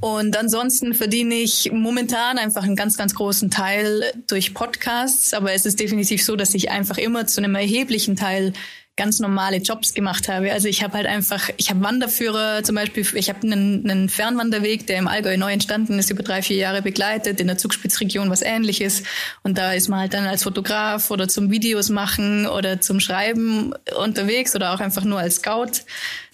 Und 0.00 0.36
ansonsten 0.36 0.94
verdiene 0.94 1.34
ich 1.34 1.72
momentan 1.72 2.38
einfach 2.38 2.62
einen 2.62 2.76
ganz, 2.76 2.96
ganz 2.96 3.14
großen 3.14 3.50
Teil 3.50 4.04
durch 4.28 4.54
Podcasts. 4.54 5.34
Aber 5.34 5.52
es 5.52 5.66
ist 5.66 5.80
definitiv 5.80 6.22
so, 6.22 6.36
dass 6.36 6.54
ich 6.54 6.70
einfach 6.70 6.98
immer 6.98 7.26
zu 7.26 7.40
einem 7.40 7.54
erheblichen 7.54 8.14
Teil 8.14 8.52
ganz 8.98 9.20
normale 9.20 9.58
Jobs 9.58 9.94
gemacht 9.94 10.28
habe. 10.28 10.52
Also 10.52 10.68
ich 10.68 10.82
habe 10.82 10.94
halt 10.94 11.06
einfach, 11.06 11.48
ich 11.56 11.70
habe 11.70 11.80
Wanderführer 11.82 12.62
zum 12.64 12.74
Beispiel, 12.74 13.06
ich 13.14 13.30
habe 13.30 13.40
einen, 13.42 13.88
einen 13.88 14.08
Fernwanderweg, 14.10 14.86
der 14.86 14.98
im 14.98 15.08
Allgäu 15.08 15.38
neu 15.38 15.52
entstanden 15.52 15.98
ist, 15.98 16.10
über 16.10 16.22
drei, 16.22 16.42
vier 16.42 16.56
Jahre 16.56 16.82
begleitet, 16.82 17.40
in 17.40 17.46
der 17.46 17.56
Zugspitzregion 17.56 18.28
was 18.28 18.42
ähnliches. 18.42 19.04
Und 19.42 19.56
da 19.56 19.72
ist 19.72 19.88
man 19.88 20.00
halt 20.00 20.12
dann 20.12 20.26
als 20.26 20.42
Fotograf 20.42 21.10
oder 21.10 21.28
zum 21.28 21.50
Videos 21.50 21.88
machen 21.88 22.46
oder 22.46 22.82
zum 22.82 23.00
Schreiben 23.00 23.72
unterwegs 23.96 24.54
oder 24.54 24.74
auch 24.74 24.80
einfach 24.80 25.04
nur 25.04 25.20
als 25.20 25.36
Scout. 25.36 25.84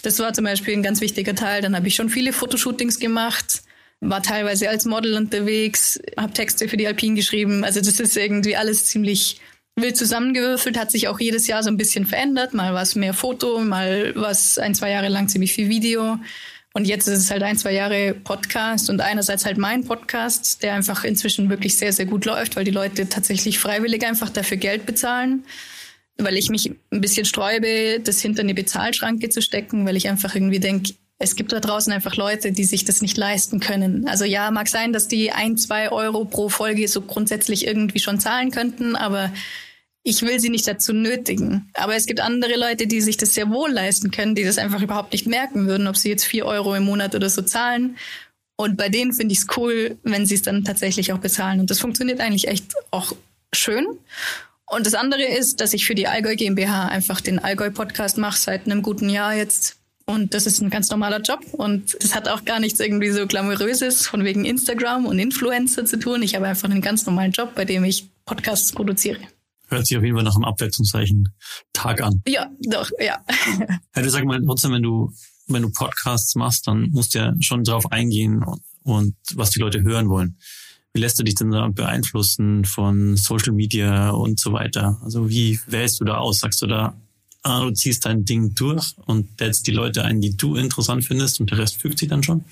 Das 0.02 0.18
war 0.18 0.32
zum 0.32 0.44
Beispiel 0.44 0.74
ein 0.74 0.82
ganz 0.82 1.00
wichtiger 1.00 1.34
Teil. 1.34 1.62
Dann 1.62 1.76
habe 1.76 1.86
ich 1.86 1.94
schon 1.94 2.08
viele 2.08 2.32
Fotoshootings 2.32 2.98
gemacht 2.98 3.62
war 4.00 4.22
teilweise 4.22 4.68
als 4.68 4.84
Model 4.84 5.14
unterwegs, 5.14 5.98
habe 6.18 6.32
Texte 6.34 6.68
für 6.68 6.76
die 6.76 6.86
Alpine 6.86 7.14
geschrieben. 7.14 7.64
Also 7.64 7.80
das 7.80 8.00
ist 8.00 8.16
irgendwie 8.18 8.54
alles 8.54 8.84
ziemlich 8.84 9.40
wild 9.76 9.96
zusammengewürfelt, 9.96 10.78
hat 10.78 10.90
sich 10.90 11.08
auch 11.08 11.18
jedes 11.18 11.46
Jahr 11.46 11.62
so 11.62 11.68
ein 11.68 11.76
bisschen 11.76 12.06
verändert. 12.06 12.54
Mal 12.54 12.74
war 12.74 12.82
es 12.82 12.94
mehr 12.94 13.14
Foto, 13.14 13.58
mal 13.60 14.14
war 14.14 14.30
es 14.30 14.58
ein, 14.58 14.74
zwei 14.74 14.90
Jahre 14.90 15.08
lang 15.08 15.28
ziemlich 15.28 15.52
viel 15.52 15.68
Video. 15.68 16.18
Und 16.76 16.86
jetzt 16.86 17.06
ist 17.06 17.18
es 17.18 17.30
halt 17.30 17.42
ein, 17.44 17.56
zwei 17.56 17.72
Jahre 17.72 18.14
Podcast 18.14 18.90
und 18.90 19.00
einerseits 19.00 19.44
halt 19.44 19.58
mein 19.58 19.84
Podcast, 19.84 20.62
der 20.62 20.74
einfach 20.74 21.04
inzwischen 21.04 21.48
wirklich 21.48 21.76
sehr, 21.76 21.92
sehr 21.92 22.06
gut 22.06 22.24
läuft, 22.24 22.56
weil 22.56 22.64
die 22.64 22.72
Leute 22.72 23.08
tatsächlich 23.08 23.58
freiwillig 23.58 24.04
einfach 24.04 24.28
dafür 24.28 24.56
Geld 24.56 24.84
bezahlen. 24.84 25.44
Weil 26.18 26.36
ich 26.36 26.50
mich 26.50 26.72
ein 26.90 27.00
bisschen 27.00 27.24
sträube, 27.24 28.00
das 28.00 28.20
hinter 28.20 28.42
eine 28.42 28.54
Bezahlschranke 28.54 29.28
zu 29.28 29.42
stecken, 29.42 29.86
weil 29.86 29.96
ich 29.96 30.08
einfach 30.08 30.34
irgendwie 30.34 30.60
denke, 30.60 30.94
es 31.24 31.36
gibt 31.36 31.52
da 31.52 31.60
draußen 31.60 31.92
einfach 31.92 32.16
Leute, 32.16 32.52
die 32.52 32.64
sich 32.64 32.84
das 32.84 33.02
nicht 33.02 33.16
leisten 33.16 33.58
können. 33.58 34.06
Also 34.06 34.24
ja, 34.24 34.50
mag 34.50 34.68
sein, 34.68 34.92
dass 34.92 35.08
die 35.08 35.32
ein, 35.32 35.56
zwei 35.56 35.90
Euro 35.90 36.24
pro 36.24 36.48
Folge 36.48 36.86
so 36.86 37.00
grundsätzlich 37.00 37.66
irgendwie 37.66 37.98
schon 37.98 38.20
zahlen 38.20 38.50
könnten, 38.50 38.94
aber 38.94 39.32
ich 40.02 40.22
will 40.22 40.38
sie 40.38 40.50
nicht 40.50 40.68
dazu 40.68 40.92
nötigen. 40.92 41.70
Aber 41.72 41.96
es 41.96 42.06
gibt 42.06 42.20
andere 42.20 42.56
Leute, 42.56 42.86
die 42.86 43.00
sich 43.00 43.16
das 43.16 43.34
sehr 43.34 43.48
wohl 43.48 43.70
leisten 43.70 44.10
können, 44.10 44.34
die 44.34 44.44
das 44.44 44.58
einfach 44.58 44.82
überhaupt 44.82 45.12
nicht 45.12 45.26
merken 45.26 45.66
würden, 45.66 45.86
ob 45.86 45.96
sie 45.96 46.10
jetzt 46.10 46.24
vier 46.24 46.44
Euro 46.44 46.74
im 46.74 46.84
Monat 46.84 47.14
oder 47.14 47.30
so 47.30 47.40
zahlen. 47.40 47.96
Und 48.56 48.76
bei 48.76 48.90
denen 48.90 49.14
finde 49.14 49.32
ich 49.32 49.38
es 49.38 49.46
cool, 49.56 49.96
wenn 50.02 50.26
sie 50.26 50.34
es 50.34 50.42
dann 50.42 50.62
tatsächlich 50.62 51.12
auch 51.12 51.18
bezahlen. 51.18 51.58
Und 51.58 51.70
das 51.70 51.80
funktioniert 51.80 52.20
eigentlich 52.20 52.48
echt 52.48 52.66
auch 52.90 53.16
schön. 53.52 53.86
Und 54.66 54.86
das 54.86 54.94
andere 54.94 55.24
ist, 55.24 55.60
dass 55.60 55.72
ich 55.72 55.86
für 55.86 55.94
die 55.94 56.06
Allgäu 56.06 56.36
GmbH 56.36 56.86
einfach 56.88 57.20
den 57.20 57.38
Allgäu-Podcast 57.38 58.18
mache 58.18 58.38
seit 58.38 58.66
einem 58.66 58.82
guten 58.82 59.08
Jahr 59.08 59.34
jetzt. 59.34 59.78
Und 60.06 60.34
das 60.34 60.46
ist 60.46 60.60
ein 60.60 60.68
ganz 60.70 60.90
normaler 60.90 61.20
Job. 61.20 61.40
Und 61.52 61.96
das 62.02 62.14
hat 62.14 62.28
auch 62.28 62.44
gar 62.44 62.60
nichts 62.60 62.78
irgendwie 62.80 63.10
so 63.10 63.26
glamouröses 63.26 64.06
von 64.06 64.24
wegen 64.24 64.44
Instagram 64.44 65.06
und 65.06 65.18
Influencer 65.18 65.86
zu 65.86 65.98
tun. 65.98 66.22
Ich 66.22 66.34
habe 66.34 66.46
einfach 66.46 66.68
einen 66.68 66.82
ganz 66.82 67.06
normalen 67.06 67.32
Job, 67.32 67.54
bei 67.54 67.64
dem 67.64 67.84
ich 67.84 68.08
Podcasts 68.26 68.72
produziere. 68.72 69.20
Hört 69.68 69.86
sich 69.86 69.96
auf 69.96 70.04
jeden 70.04 70.16
Fall 70.16 70.24
nach 70.24 70.34
einem 70.34 70.44
abwechslungsreichen 70.44 71.30
Tag 71.72 72.02
an. 72.02 72.22
Ja, 72.26 72.50
doch, 72.60 72.90
ja. 72.98 73.24
ja 73.96 74.02
du 74.02 74.10
sag 74.10 74.24
mal 74.24 74.42
trotzdem, 74.44 74.72
wenn 74.72 74.82
du, 74.82 75.10
wenn 75.48 75.62
du 75.62 75.70
Podcasts 75.70 76.34
machst, 76.34 76.66
dann 76.66 76.90
musst 76.90 77.14
du 77.14 77.18
ja 77.20 77.34
schon 77.40 77.64
drauf 77.64 77.90
eingehen 77.90 78.42
und, 78.42 78.60
und 78.82 79.16
was 79.34 79.50
die 79.50 79.60
Leute 79.60 79.82
hören 79.82 80.10
wollen. 80.10 80.36
Wie 80.92 81.00
lässt 81.00 81.18
du 81.18 81.24
dich 81.24 81.34
denn 81.34 81.50
da 81.50 81.66
beeinflussen 81.68 82.64
von 82.64 83.16
Social 83.16 83.52
Media 83.52 84.10
und 84.10 84.38
so 84.38 84.52
weiter? 84.52 85.00
Also 85.02 85.28
wie 85.28 85.58
wählst 85.66 85.98
du 86.00 86.04
da 86.04 86.18
aus? 86.18 86.38
Sagst 86.38 86.62
du 86.62 86.66
da, 86.66 86.94
ah, 87.44 87.60
du 87.60 87.70
ziehst 87.70 88.04
dein 88.04 88.24
Ding 88.24 88.54
durch 88.54 88.94
und 89.06 89.40
lädst 89.40 89.66
die 89.66 89.72
Leute 89.72 90.04
ein, 90.04 90.20
die 90.20 90.36
du 90.36 90.56
interessant 90.56 91.04
findest 91.04 91.40
und 91.40 91.50
der 91.50 91.58
Rest 91.58 91.80
fügt 91.80 91.98
sich 91.98 92.08
dann 92.08 92.22
schon? 92.22 92.44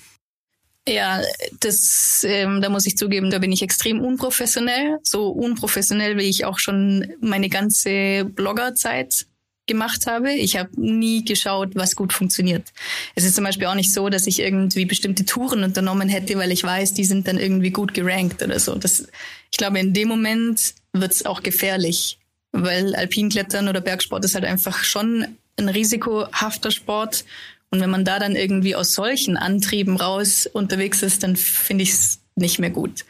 Ja, 0.87 1.21
das, 1.61 2.25
ähm, 2.27 2.61
da 2.61 2.69
muss 2.69 2.85
ich 2.85 2.97
zugeben, 2.97 3.31
da 3.31 3.39
bin 3.39 3.51
ich 3.51 3.61
extrem 3.61 4.01
unprofessionell. 4.01 4.99
So 5.03 5.29
unprofessionell, 5.29 6.17
wie 6.17 6.23
ich 6.23 6.43
auch 6.43 6.59
schon 6.59 7.13
meine 7.21 7.47
ganze 7.47 8.25
Bloggerzeit 8.25 9.27
gemacht 9.65 10.07
habe. 10.07 10.33
Ich 10.33 10.57
habe 10.57 10.69
nie 10.75 11.23
geschaut, 11.23 11.75
was 11.75 11.95
gut 11.95 12.11
funktioniert. 12.11 12.73
Es 13.15 13.23
ist 13.23 13.35
zum 13.35 13.45
Beispiel 13.45 13.67
auch 13.67 13.75
nicht 13.75 13.93
so, 13.93 14.09
dass 14.09 14.27
ich 14.27 14.39
irgendwie 14.39 14.83
bestimmte 14.83 15.25
Touren 15.25 15.63
unternommen 15.63 16.09
hätte, 16.09 16.37
weil 16.37 16.51
ich 16.51 16.63
weiß, 16.63 16.93
die 16.93 17.05
sind 17.05 17.29
dann 17.29 17.37
irgendwie 17.37 17.71
gut 17.71 17.93
gerankt 17.93 18.41
oder 18.43 18.59
so. 18.59 18.75
Das, 18.75 19.07
ich 19.51 19.57
glaube, 19.57 19.79
in 19.79 19.93
dem 19.93 20.09
Moment 20.09 20.75
wird's 20.91 21.25
auch 21.25 21.43
gefährlich, 21.43 22.19
weil 22.53 22.95
Alpinklettern 22.95 23.67
oder 23.67 23.81
Bergsport 23.81 24.23
ist 24.23 24.35
halt 24.35 24.45
einfach 24.45 24.83
schon 24.83 25.27
ein 25.57 25.69
risikohafter 25.69 26.71
Sport 26.71 27.25
und 27.73 27.81
wenn 27.81 27.89
man 27.89 28.05
da 28.05 28.19
dann 28.19 28.35
irgendwie 28.35 28.75
aus 28.75 28.93
solchen 28.93 29.35
Antrieben 29.35 29.97
raus 29.97 30.45
unterwegs 30.45 31.01
ist, 31.01 31.23
dann 31.23 31.35
finde 31.35 31.83
ich 31.83 31.89
es 31.89 32.19
nicht 32.35 32.59
mehr 32.59 32.69
gut. 32.69 33.03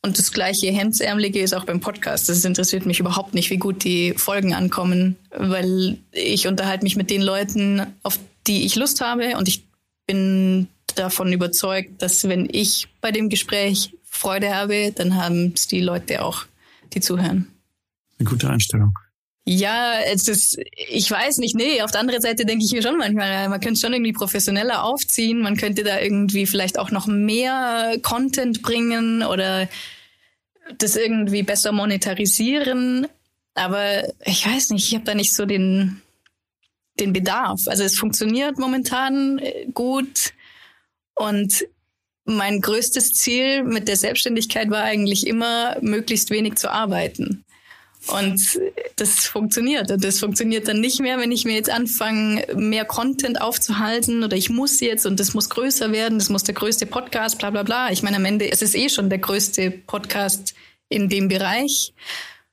Und 0.00 0.18
das 0.18 0.32
gleiche 0.32 0.72
Hemdsärmelige 0.72 1.40
ist 1.40 1.52
auch 1.52 1.64
beim 1.64 1.80
Podcast. 1.80 2.28
Das 2.30 2.44
interessiert 2.44 2.86
mich 2.86 3.00
überhaupt 3.00 3.34
nicht, 3.34 3.50
wie 3.50 3.58
gut 3.58 3.84
die 3.84 4.14
Folgen 4.14 4.54
ankommen, 4.54 5.16
weil 5.30 5.98
ich 6.10 6.48
unterhalte 6.48 6.84
mich 6.84 6.96
mit 6.96 7.10
den 7.10 7.20
Leuten, 7.20 7.86
auf 8.02 8.18
die 8.46 8.64
ich 8.64 8.76
Lust 8.76 9.02
habe 9.02 9.36
und 9.36 9.46
ich 9.46 9.62
bin 10.06 10.68
davon 10.94 11.30
überzeugt, 11.30 12.00
dass 12.00 12.26
wenn 12.26 12.48
ich 12.50 12.88
bei 13.02 13.12
dem 13.12 13.28
Gespräch 13.28 13.94
Freude 14.04 14.54
habe, 14.54 14.92
dann 14.94 15.16
haben 15.16 15.52
es 15.54 15.68
die 15.68 15.80
Leute 15.80 16.24
auch, 16.24 16.46
die 16.94 17.00
zuhören. 17.00 17.46
Eine 18.22 18.30
gute 18.30 18.48
Einstellung. 18.48 18.96
Ja, 19.44 19.98
es 19.98 20.28
ist, 20.28 20.56
ich 20.88 21.10
weiß 21.10 21.38
nicht, 21.38 21.56
nee, 21.56 21.82
auf 21.82 21.90
der 21.90 22.00
anderen 22.00 22.22
Seite 22.22 22.46
denke 22.46 22.64
ich 22.64 22.70
mir 22.70 22.82
schon 22.82 22.98
manchmal, 22.98 23.48
man 23.48 23.60
könnte 23.60 23.80
schon 23.80 23.92
irgendwie 23.92 24.12
professioneller 24.12 24.84
aufziehen, 24.84 25.40
man 25.40 25.56
könnte 25.56 25.82
da 25.82 25.98
irgendwie 25.98 26.46
vielleicht 26.46 26.78
auch 26.78 26.92
noch 26.92 27.08
mehr 27.08 27.98
Content 28.02 28.62
bringen 28.62 29.24
oder 29.24 29.68
das 30.78 30.94
irgendwie 30.94 31.42
besser 31.42 31.72
monetarisieren. 31.72 33.08
Aber 33.54 34.04
ich 34.24 34.46
weiß 34.46 34.70
nicht, 34.70 34.86
ich 34.86 34.94
habe 34.94 35.04
da 35.04 35.16
nicht 35.16 35.34
so 35.34 35.44
den, 35.44 36.00
den 37.00 37.12
Bedarf. 37.12 37.62
Also 37.66 37.82
es 37.82 37.98
funktioniert 37.98 38.60
momentan 38.60 39.38
äh, 39.38 39.66
gut 39.74 40.32
und 41.16 41.66
mein 42.24 42.60
größtes 42.60 43.14
Ziel 43.14 43.64
mit 43.64 43.88
der 43.88 43.96
Selbstständigkeit 43.96 44.70
war 44.70 44.84
eigentlich 44.84 45.26
immer, 45.26 45.76
möglichst 45.80 46.30
wenig 46.30 46.54
zu 46.54 46.70
arbeiten. 46.70 47.44
Und 48.08 48.60
das 48.96 49.26
funktioniert. 49.26 49.90
Und 49.90 50.04
das 50.04 50.18
funktioniert 50.18 50.66
dann 50.66 50.80
nicht 50.80 51.00
mehr, 51.00 51.18
wenn 51.18 51.30
ich 51.30 51.44
mir 51.44 51.54
jetzt 51.54 51.70
anfange, 51.70 52.44
mehr 52.54 52.84
Content 52.84 53.40
aufzuhalten 53.40 54.24
oder 54.24 54.36
ich 54.36 54.50
muss 54.50 54.80
jetzt 54.80 55.06
und 55.06 55.20
das 55.20 55.34
muss 55.34 55.48
größer 55.48 55.92
werden, 55.92 56.18
das 56.18 56.28
muss 56.28 56.42
der 56.42 56.54
größte 56.54 56.86
Podcast, 56.86 57.38
bla 57.38 57.50
bla 57.50 57.62
bla. 57.62 57.90
Ich 57.92 58.02
meine, 58.02 58.16
am 58.16 58.24
Ende 58.24 58.46
ist 58.46 58.62
es 58.62 58.74
eh 58.74 58.88
schon 58.88 59.08
der 59.08 59.18
größte 59.18 59.70
Podcast 59.70 60.54
in 60.88 61.08
dem 61.08 61.28
Bereich. 61.28 61.92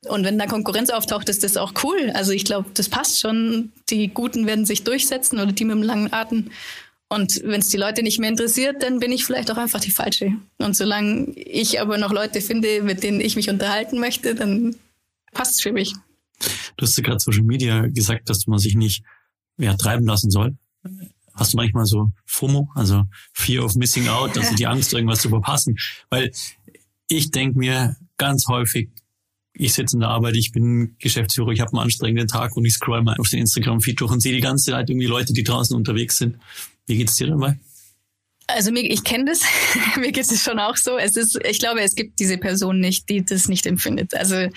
Und 0.07 0.23
wenn 0.23 0.39
da 0.39 0.45
Konkurrenz 0.45 0.91
auftaucht, 0.91 1.27
ist 1.29 1.43
das 1.43 1.57
auch 1.57 1.73
cool. 1.83 2.11
Also 2.13 2.31
ich 2.31 2.45
glaube, 2.45 2.69
das 2.73 2.87
passt 2.87 3.19
schon. 3.19 3.71
Die 3.89 4.07
Guten 4.07 4.45
werden 4.45 4.65
sich 4.65 4.83
durchsetzen 4.83 5.39
oder 5.39 5.51
die 5.51 5.65
mit 5.65 5.75
dem 5.75 5.83
langen 5.83 6.13
Atem. 6.13 6.51
Und 7.09 7.41
wenn 7.43 7.59
es 7.59 7.69
die 7.69 7.77
Leute 7.77 8.03
nicht 8.03 8.19
mehr 8.19 8.29
interessiert, 8.29 8.83
dann 8.83 8.99
bin 8.99 9.11
ich 9.11 9.25
vielleicht 9.25 9.51
auch 9.51 9.57
einfach 9.57 9.81
die 9.81 9.91
Falsche. 9.91 10.33
Und 10.59 10.77
solange 10.77 11.31
ich 11.33 11.81
aber 11.81 11.97
noch 11.97 12.13
Leute 12.13 12.39
finde, 12.39 12.83
mit 12.83 13.01
denen 13.03 13.19
ich 13.19 13.35
mich 13.35 13.49
unterhalten 13.49 13.99
möchte, 13.99 14.35
dann 14.35 14.75
passt 15.31 15.61
für 15.61 15.71
mich. 15.71 15.93
Du 16.77 16.85
hast 16.85 16.97
ja 16.97 17.03
gerade 17.03 17.19
Social 17.19 17.43
Media 17.43 17.87
gesagt, 17.87 18.29
dass 18.29 18.47
man 18.47 18.59
sich 18.59 18.75
nicht 18.75 19.03
ja, 19.57 19.75
treiben 19.75 20.05
lassen 20.05 20.31
soll. 20.31 20.57
Hast 21.33 21.53
du 21.53 21.57
manchmal 21.57 21.85
so 21.85 22.11
FOMO, 22.25 22.69
also 22.75 23.05
Fear 23.33 23.65
of 23.65 23.75
Missing 23.75 24.07
Out, 24.07 24.37
also 24.37 24.55
die 24.55 24.67
Angst, 24.67 24.93
irgendwas 24.93 25.21
zu 25.21 25.29
verpassen? 25.29 25.77
Weil 26.09 26.31
ich 27.07 27.31
denke 27.31 27.57
mir 27.57 27.95
ganz 28.17 28.45
häufig, 28.47 28.89
ich 29.53 29.73
sitze 29.73 29.95
in 29.95 30.01
der 30.01 30.09
Arbeit, 30.09 30.35
ich 30.35 30.51
bin 30.51 30.95
Geschäftsführer, 30.99 31.49
ich 31.49 31.59
habe 31.59 31.71
einen 31.73 31.83
anstrengenden 31.83 32.27
Tag 32.27 32.55
und 32.55 32.65
ich 32.65 32.73
scroll 32.73 33.03
mal 33.03 33.17
auf 33.17 33.29
den 33.29 33.39
Instagram-Feed 33.39 33.99
durch 33.99 34.11
und 34.11 34.21
sehe 34.21 34.33
die 34.33 34.41
ganze 34.41 34.71
Zeit 34.71 34.89
irgendwie 34.89 35.07
Leute, 35.07 35.33
die 35.33 35.43
draußen 35.43 35.75
unterwegs 35.75 36.17
sind. 36.17 36.37
Wie 36.87 36.97
geht's 36.97 37.15
dir 37.15 37.27
dabei? 37.27 37.59
Also 38.47 38.71
mir, 38.71 38.81
ich 38.81 39.03
kenne 39.03 39.25
das, 39.25 39.41
mir 39.97 40.11
geht 40.11 40.31
es 40.31 40.41
schon 40.41 40.59
auch 40.59 40.77
so. 40.77 40.97
Es 40.97 41.15
ist, 41.15 41.39
ich 41.45 41.59
glaube, 41.59 41.81
es 41.81 41.95
gibt 41.95 42.19
diese 42.19 42.37
Person 42.37 42.79
nicht, 42.79 43.09
die 43.09 43.23
das 43.23 43.47
nicht 43.47 43.65
empfindet. 43.65 44.13
Also 44.15 44.47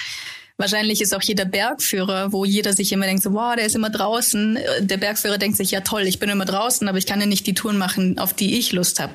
Wahrscheinlich 0.59 1.01
ist 1.01 1.15
auch 1.15 1.23
jeder 1.23 1.45
Bergführer, 1.45 2.33
wo 2.33 2.45
jeder 2.45 2.73
sich 2.73 2.93
immer 2.93 3.07
denkt, 3.07 3.23
so, 3.23 3.33
wow, 3.33 3.57
der 3.57 3.67
ist 3.67 3.75
immer 3.75 3.91
draußen. 3.91 4.59
Der 4.81 4.97
Bergführer 4.97 5.39
denkt 5.39 5.57
sich, 5.57 5.71
ja 5.71 5.81
toll, 5.81 6.03
ich 6.03 6.19
bin 6.19 6.31
immer 6.31 6.45
draußen, 6.45 6.87
aber 6.89 6.99
ich 6.99 7.07
kann 7.07 7.21
ja 7.21 7.27
nicht 7.27 7.47
die 7.47 7.55
Touren 7.55 7.79
machen, 7.79 8.19
auf 8.19 8.35
die 8.35 8.59
ich 8.59 8.73
Lust 8.73 9.01
habe. 9.01 9.15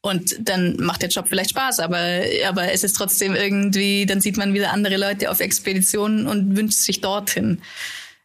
Und 0.00 0.36
dann 0.38 0.76
macht 0.76 1.00
der 1.00 1.08
Job 1.08 1.28
vielleicht 1.28 1.50
Spaß, 1.50 1.80
aber, 1.80 2.20
aber 2.46 2.70
es 2.72 2.84
ist 2.84 2.94
trotzdem 2.94 3.34
irgendwie, 3.34 4.04
dann 4.04 4.20
sieht 4.20 4.36
man 4.36 4.52
wieder 4.52 4.70
andere 4.70 4.98
Leute 4.98 5.30
auf 5.30 5.40
Expeditionen 5.40 6.26
und 6.26 6.56
wünscht 6.56 6.76
sich 6.76 7.00
dorthin. 7.00 7.62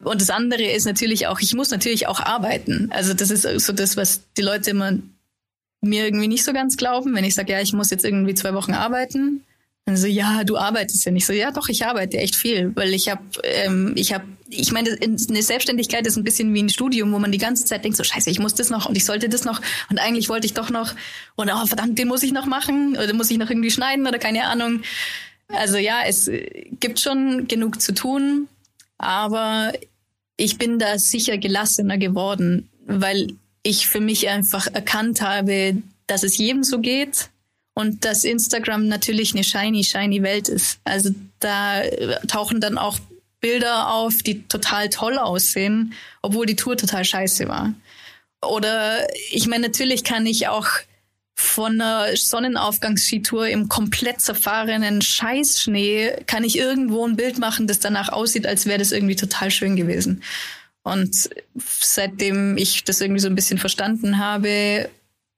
Und 0.04 0.20
das 0.20 0.30
andere 0.30 0.64
ist 0.64 0.86
natürlich 0.86 1.28
auch, 1.28 1.39
ich 1.39 1.54
muss 1.54 1.72
natürlich 1.72 2.08
auch 2.08 2.20
arbeiten. 2.20 2.89
Also 2.91 3.14
das 3.14 3.32
ist 3.32 3.43
so 3.66 3.72
das, 3.72 3.95
was 3.95 4.24
die 4.38 4.41
Leute 4.41 4.72
immer 4.72 4.93
mir 5.82 6.06
irgendwie 6.06 6.28
nicht 6.28 6.43
so 6.43 6.52
ganz 6.52 6.78
glauben, 6.78 7.16
wenn 7.16 7.24
ich 7.24 7.36
sage, 7.36 7.54
ja, 7.54 7.62
ich 7.62 7.74
muss 7.74 7.89
jetzt 7.89 8.04
irgendwie 8.04 8.34
zwei 8.34 8.54
Wochen 8.54 8.74
arbeiten. 8.74 9.45
Dann 9.90 9.98
so, 9.98 10.06
ja, 10.06 10.44
du 10.44 10.56
arbeitest 10.56 11.04
ja 11.06 11.12
nicht 11.12 11.26
so. 11.26 11.34
Ja, 11.34 11.50
doch, 11.50 11.68
ich 11.68 11.84
arbeite 11.84 12.20
echt 12.20 12.36
viel, 12.36 12.72
weil 12.76 12.94
ich 12.94 13.10
habe, 13.10 13.24
ähm, 13.42 13.94
ich 13.96 14.14
habe, 14.14 14.24
ich 14.48 14.72
meine, 14.72 14.96
eine 15.02 15.42
Selbstständigkeit 15.42 16.06
ist 16.06 16.16
ein 16.16 16.24
bisschen 16.24 16.54
wie 16.54 16.62
ein 16.62 16.70
Studium, 16.70 17.12
wo 17.12 17.18
man 17.18 17.32
die 17.32 17.40
ganze 17.40 17.66
Zeit 17.66 17.84
denkt, 17.84 17.98
so 17.98 18.04
Scheiße, 18.04 18.30
ich 18.30 18.38
muss 18.38 18.54
das 18.54 18.70
noch 18.70 18.86
und 18.86 18.96
ich 18.96 19.04
sollte 19.04 19.30
das 19.30 19.46
noch 19.46 19.60
und 19.90 19.98
eigentlich 19.98 20.30
wollte 20.30 20.46
ich 20.46 20.54
doch 20.54 20.70
noch 20.70 20.94
und 21.34 21.50
oh 21.52 21.66
verdammt, 21.66 21.98
den 21.98 22.08
muss 22.08 22.22
ich 22.22 22.34
noch 22.34 22.46
machen 22.46 22.98
oder 22.98 23.12
muss 23.16 23.32
ich 23.32 23.40
noch 23.40 23.50
irgendwie 23.50 23.72
schneiden 23.72 24.06
oder 24.06 24.20
keine 24.20 24.44
Ahnung. 24.44 24.84
Also 25.48 25.78
ja, 25.78 26.02
es 26.06 26.30
gibt 26.80 27.00
schon 27.00 27.48
genug 27.48 27.82
zu 27.82 27.96
tun, 27.96 28.48
aber 29.00 29.74
ich 30.38 30.60
bin 30.60 30.78
da 30.78 31.00
sicher 31.00 31.40
gelassener 31.40 31.98
geworden, 31.98 32.70
weil 32.86 33.34
ich 33.64 33.88
für 33.88 34.02
mich 34.02 34.30
einfach 34.30 34.68
erkannt 34.68 35.22
habe, 35.22 35.82
dass 36.06 36.22
es 36.22 36.38
jedem 36.38 36.64
so 36.64 36.78
geht 36.78 37.32
und 37.80 38.04
dass 38.04 38.26
Instagram 38.26 38.90
natürlich 38.90 39.34
eine 39.34 39.46
shiny, 39.46 39.86
shiny 39.86 40.22
Welt 40.22 40.50
ist. 40.50 40.82
Also 40.84 41.12
da 41.40 41.82
tauchen 42.28 42.60
dann 42.60 42.78
auch 42.78 43.00
Bilder 43.40 43.94
auf, 43.94 44.22
die 44.22 44.46
total 44.50 44.90
toll 44.90 45.18
aussehen, 45.18 45.94
obwohl 46.22 46.46
die 46.46 46.58
Tour 46.58 46.76
total 46.76 47.06
scheiße 47.06 47.48
war. 47.48 47.74
Oder 48.46 49.08
ich 49.32 49.48
meine, 49.48 49.68
natürlich 49.68 50.04
kann 50.04 50.26
ich 50.26 50.50
auch 50.50 50.68
von 51.36 51.80
einer 51.80 52.18
Sonnenaufgangsskitour 52.18 53.48
im 53.48 53.70
komplett 53.70 54.20
zerfahrenen 54.20 55.02
Scheißschnee 55.02 56.24
kann 56.28 56.44
ich 56.44 56.58
irgendwo 56.58 57.08
ein 57.08 57.16
Bild 57.16 57.40
machen, 57.40 57.66
das 57.66 57.80
danach 57.80 58.10
aussieht, 58.10 58.46
als 58.46 58.66
wäre 58.66 58.80
das 58.80 58.92
irgendwie 58.92 59.16
total 59.16 59.52
schön 59.52 59.78
gewesen. 59.78 60.22
Und 60.84 61.30
seitdem 61.56 62.58
ich 62.58 62.84
das 62.84 63.00
irgendwie 63.00 63.22
so 63.22 63.30
ein 63.30 63.36
bisschen 63.36 63.58
verstanden 63.58 64.18
habe, 64.18 64.90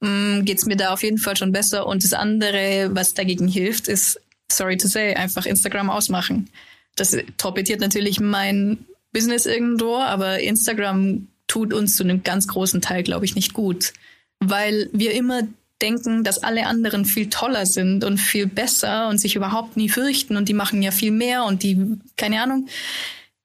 geht 0.01 0.57
es 0.57 0.65
mir 0.65 0.75
da 0.75 0.93
auf 0.93 1.03
jeden 1.03 1.19
Fall 1.19 1.37
schon 1.37 1.51
besser. 1.51 1.85
Und 1.85 2.03
das 2.03 2.13
andere, 2.13 2.89
was 2.93 3.13
dagegen 3.13 3.47
hilft, 3.47 3.87
ist, 3.87 4.19
sorry 4.51 4.77
to 4.77 4.87
say, 4.87 5.13
einfach 5.13 5.45
Instagram 5.45 5.89
ausmachen. 5.89 6.49
Das 6.95 7.15
torpediert 7.37 7.79
natürlich 7.79 8.19
mein 8.19 8.85
Business 9.13 9.45
irgendwo, 9.45 9.97
aber 9.97 10.39
Instagram 10.39 11.27
tut 11.47 11.73
uns 11.73 11.95
zu 11.95 12.03
einem 12.03 12.23
ganz 12.23 12.47
großen 12.47 12.81
Teil, 12.81 13.03
glaube 13.03 13.25
ich, 13.25 13.35
nicht 13.35 13.53
gut. 13.53 13.93
Weil 14.39 14.89
wir 14.91 15.13
immer 15.13 15.43
denken, 15.81 16.23
dass 16.23 16.43
alle 16.43 16.65
anderen 16.65 17.05
viel 17.05 17.29
toller 17.29 17.65
sind 17.65 18.03
und 18.03 18.17
viel 18.17 18.47
besser 18.47 19.07
und 19.07 19.17
sich 19.17 19.35
überhaupt 19.35 19.77
nie 19.77 19.89
fürchten 19.89 20.37
und 20.37 20.47
die 20.47 20.53
machen 20.53 20.81
ja 20.81 20.91
viel 20.91 21.11
mehr 21.11 21.43
und 21.43 21.63
die, 21.63 21.97
keine 22.17 22.41
Ahnung. 22.41 22.67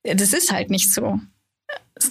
Das 0.02 0.32
ist 0.32 0.52
halt 0.52 0.70
nicht 0.70 0.92
so. 0.92 1.20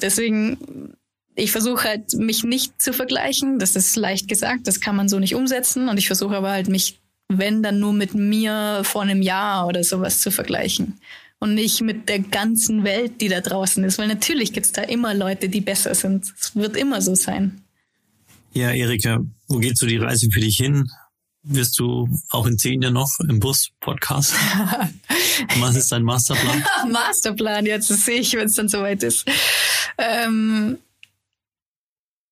Deswegen 0.01 0.95
ich 1.35 1.51
versuche 1.51 1.89
halt, 1.89 2.13
mich 2.13 2.43
nicht 2.43 2.81
zu 2.81 2.93
vergleichen. 2.93 3.59
Das 3.59 3.75
ist 3.75 3.95
leicht 3.95 4.27
gesagt, 4.27 4.67
das 4.67 4.79
kann 4.79 4.95
man 4.95 5.09
so 5.09 5.19
nicht 5.19 5.35
umsetzen. 5.35 5.89
Und 5.89 5.97
ich 5.97 6.07
versuche 6.07 6.35
aber 6.35 6.51
halt, 6.51 6.69
mich, 6.69 6.99
wenn 7.27 7.61
dann 7.61 7.79
nur 7.79 7.93
mit 7.93 8.13
mir 8.13 8.81
vor 8.83 9.01
einem 9.01 9.21
Jahr 9.21 9.67
oder 9.67 9.83
sowas 9.83 10.21
zu 10.21 10.31
vergleichen. 10.31 10.99
Und 11.39 11.53
nicht 11.53 11.81
mit 11.81 12.07
der 12.07 12.19
ganzen 12.19 12.85
Welt, 12.85 13.19
die 13.19 13.27
da 13.27 13.41
draußen 13.41 13.83
ist. 13.83 13.97
Weil 13.97 14.07
natürlich 14.07 14.53
gibt's 14.53 14.71
da 14.71 14.81
immer 14.83 15.13
Leute, 15.13 15.49
die 15.49 15.61
besser 15.61 15.93
sind. 15.93 16.33
Es 16.39 16.55
wird 16.55 16.77
immer 16.77 17.01
so 17.01 17.13
sein. 17.13 17.61
Ja, 18.53 18.71
Erika, 18.71 19.19
wo 19.49 19.57
geht 19.57 19.77
so 19.77 19.85
die 19.85 19.97
Reise 19.97 20.29
für 20.31 20.39
dich 20.39 20.55
hin? 20.55 20.89
Wirst 21.43 21.77
du 21.77 22.07
auch 22.29 22.47
in 22.47 22.57
zehn 22.57 22.81
Jahren 22.81 22.93
noch 22.93 23.11
im 23.27 23.39
Bus 23.39 23.69
Podcast? 23.81 24.33
Was 25.59 25.75
ist 25.75 25.91
dein 25.91 26.03
Masterplan? 26.03 26.63
Masterplan, 26.91 27.65
jetzt 27.65 27.89
sehe 27.89 28.21
ich, 28.21 28.33
wenn 28.33 28.45
es 28.45 28.55
dann 28.55 28.69
soweit 28.69 29.03
ist. 29.03 29.25
Ähm, 29.97 30.77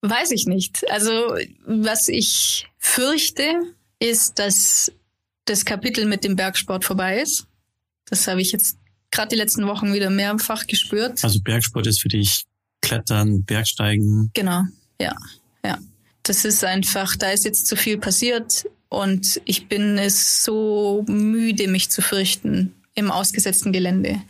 Weiß 0.05 0.31
ich 0.31 0.47
nicht. 0.47 0.83
Also 0.91 1.37
was 1.65 2.09
ich 2.09 2.67
fürchte, 2.77 3.53
ist, 3.99 4.37
dass 4.37 4.91
das 5.45 5.63
Kapitel 5.63 6.05
mit 6.05 6.25
dem 6.25 6.35
Bergsport 6.35 6.83
vorbei 6.83 7.21
ist. 7.21 7.47
Das 8.09 8.27
habe 8.27 8.41
ich 8.41 8.51
jetzt 8.51 8.77
gerade 9.11 9.29
die 9.29 9.37
letzten 9.37 9.65
Wochen 9.65 9.93
wieder 9.93 10.09
mehrfach 10.09 10.67
gespürt. 10.67 11.23
Also 11.23 11.39
Bergsport 11.39 11.87
ist 11.87 12.01
für 12.01 12.09
dich 12.09 12.43
Klettern, 12.81 13.43
Bergsteigen. 13.45 14.29
Genau, 14.33 14.63
ja, 14.99 15.15
ja. 15.63 15.79
Das 16.23 16.43
ist 16.43 16.65
einfach, 16.65 17.15
da 17.15 17.31
ist 17.31 17.45
jetzt 17.45 17.67
zu 17.67 17.77
viel 17.77 17.97
passiert 17.97 18.65
und 18.89 19.41
ich 19.45 19.69
bin 19.69 19.97
es 19.97 20.43
so 20.43 21.05
müde, 21.07 21.69
mich 21.69 21.89
zu 21.91 22.01
fürchten 22.01 22.75
im 22.93 23.09
ausgesetzten 23.09 23.71
Gelände. 23.71 24.21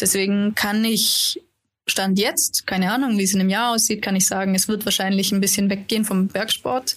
Deswegen 0.00 0.56
kann 0.56 0.84
ich 0.84 1.40
Stand 1.86 2.18
jetzt, 2.18 2.66
keine 2.66 2.92
Ahnung, 2.92 3.18
wie 3.18 3.24
es 3.24 3.34
in 3.34 3.40
einem 3.40 3.50
Jahr 3.50 3.74
aussieht, 3.74 4.00
kann 4.00 4.16
ich 4.16 4.26
sagen, 4.26 4.54
es 4.54 4.68
wird 4.68 4.84
wahrscheinlich 4.84 5.32
ein 5.32 5.40
bisschen 5.40 5.68
weggehen 5.68 6.04
vom 6.04 6.28
Bergsport. 6.28 6.96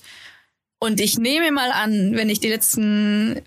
Und 0.80 1.02
ich 1.02 1.18
nehme 1.18 1.52
mal 1.52 1.72
an, 1.72 2.16
wenn 2.16 2.30
ich 2.30 2.40
die 2.40 2.50
letzten, 2.50 3.42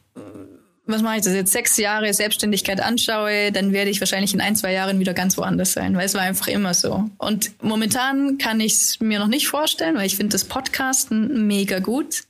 was 0.84 1.00
mache 1.00 1.18
ich 1.18 1.22
das 1.22 1.32
jetzt, 1.32 1.52
sechs 1.52 1.76
Jahre 1.76 2.12
Selbstständigkeit 2.12 2.80
anschaue, 2.80 3.52
dann 3.52 3.72
werde 3.72 3.90
ich 3.90 4.00
wahrscheinlich 4.00 4.34
in 4.34 4.40
ein, 4.40 4.56
zwei 4.56 4.72
Jahren 4.72 4.98
wieder 4.98 5.14
ganz 5.14 5.38
woanders 5.38 5.72
sein, 5.72 5.96
weil 5.96 6.06
es 6.06 6.14
war 6.14 6.22
einfach 6.22 6.48
immer 6.48 6.74
so. 6.74 7.08
Und 7.18 7.52
momentan 7.62 8.36
kann 8.36 8.60
ich 8.60 8.74
es 8.74 9.00
mir 9.00 9.18
noch 9.18 9.28
nicht 9.28 9.48
vorstellen, 9.48 9.96
weil 9.96 10.06
ich 10.06 10.16
finde 10.16 10.32
das 10.32 10.44
Podcasten 10.44 11.46
mega 11.46 11.78
gut. 11.78 12.24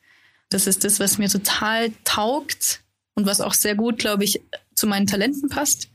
Das 0.51 0.67
ist 0.67 0.85
das, 0.85 1.01
was 1.01 1.19
mir 1.19 1.29
total 1.29 1.91
taugt 2.05 2.81
und 3.15 3.27
was 3.27 3.41
auch 3.41 3.55
sehr 3.55 3.75
gut, 3.75 3.99
glaube 3.99 4.25
ich, 4.25 4.41
zu 4.75 4.87
meinen 4.87 5.07
Talenten 5.07 5.49
passt. 5.49 5.89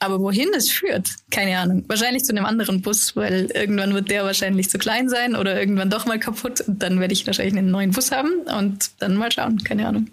Aber 0.00 0.20
wohin 0.20 0.48
es 0.56 0.70
führt, 0.70 1.08
keine 1.30 1.58
Ahnung. 1.58 1.84
Wahrscheinlich 1.88 2.24
zu 2.24 2.32
einem 2.32 2.44
anderen 2.44 2.82
Bus, 2.82 3.16
weil 3.16 3.50
irgendwann 3.54 3.94
wird 3.94 4.10
der 4.10 4.24
wahrscheinlich 4.24 4.68
zu 4.68 4.78
klein 4.78 5.08
sein 5.08 5.36
oder 5.36 5.58
irgendwann 5.58 5.90
doch 5.90 6.06
mal 6.06 6.18
kaputt. 6.18 6.60
Und 6.62 6.82
dann 6.82 7.00
werde 7.00 7.12
ich 7.12 7.26
wahrscheinlich 7.26 7.56
einen 7.56 7.70
neuen 7.70 7.92
Bus 7.92 8.10
haben 8.10 8.30
und 8.58 8.90
dann 8.98 9.16
mal 9.16 9.30
schauen, 9.32 9.62
keine 9.64 9.86
Ahnung. 9.88 10.08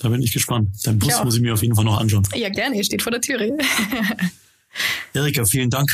Da 0.00 0.08
bin 0.08 0.22
ich 0.22 0.32
gespannt. 0.32 0.70
Dein 0.84 0.98
Bus 0.98 1.14
ich 1.14 1.24
muss 1.24 1.36
ich 1.36 1.40
mir 1.40 1.54
auf 1.54 1.62
jeden 1.62 1.74
Fall 1.74 1.84
noch 1.84 1.98
anschauen. 1.98 2.26
Ja, 2.34 2.48
gerne, 2.48 2.76
er 2.76 2.84
steht 2.84 3.02
vor 3.02 3.12
der 3.12 3.20
Türe. 3.20 3.56
Erika, 5.14 5.44
vielen 5.44 5.70
Dank 5.70 5.92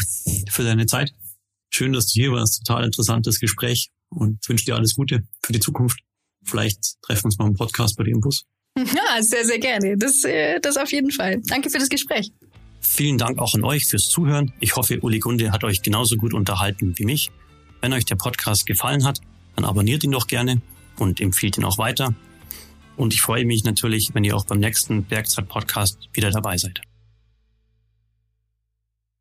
für 0.51 0.63
deine 0.63 0.87
Zeit. 0.87 1.13
Schön, 1.71 1.93
dass 1.93 2.07
du 2.07 2.21
hier 2.21 2.33
warst. 2.33 2.65
Total 2.65 2.85
interessantes 2.85 3.39
Gespräch 3.39 3.91
und 4.09 4.47
wünsche 4.49 4.65
dir 4.65 4.77
alles 4.77 4.95
Gute 4.95 5.25
für 5.45 5.53
die 5.53 5.61
Zukunft. 5.61 6.01
Vielleicht 6.43 7.01
treffen 7.03 7.23
wir 7.23 7.27
uns 7.27 7.39
mal 7.39 7.47
im 7.47 7.55
Podcast 7.55 7.97
bei 7.97 8.05
dir 8.05 8.13
im 8.13 8.21
Bus. 8.21 8.45
Ja, 8.77 9.23
sehr, 9.23 9.45
sehr 9.45 9.59
gerne. 9.59 9.97
Das, 9.99 10.25
äh, 10.25 10.59
das 10.61 10.77
auf 10.77 10.91
jeden 10.93 11.11
Fall. 11.11 11.41
Danke 11.47 11.71
für 11.71 11.79
das 11.79 11.89
Gespräch. 11.89 12.33
Vielen 12.81 13.19
Dank 13.19 13.39
auch 13.39 13.55
an 13.55 13.65
euch 13.65 13.87
fürs 13.87 14.09
Zuhören. 14.09 14.53
Ich 14.61 14.77
hoffe, 14.77 15.01
Uli 15.01 15.19
Gunde 15.19 15.53
hat 15.53 15.65
euch 15.65 15.83
genauso 15.83 16.17
gut 16.17 16.35
unterhalten 16.35 16.95
wie 16.97 17.05
mich. 17.05 17.31
Wenn 17.81 17.93
euch 17.93 18.05
der 18.05 18.17
Podcast 18.17 18.67
gefallen 18.67 19.05
hat, 19.05 19.21
dann 19.57 19.65
abonniert 19.65 20.03
ihn 20.05 20.11
doch 20.13 20.27
gerne 20.27 20.61
und 20.99 21.21
empfiehlt 21.21 21.59
ihn 21.59 21.65
auch 21.65 21.79
weiter. 21.79 22.15
Und 22.97 23.15
ich 23.15 23.23
freue 23.23 23.45
mich 23.45 23.65
natürlich, 23.65 24.15
wenn 24.15 24.25
ihr 24.25 24.37
auch 24.37 24.45
beim 24.45 24.59
nächsten 24.59 25.05
Bergzeit-Podcast 25.05 26.09
wieder 26.13 26.31
dabei 26.31 26.59
seid. 26.59 26.83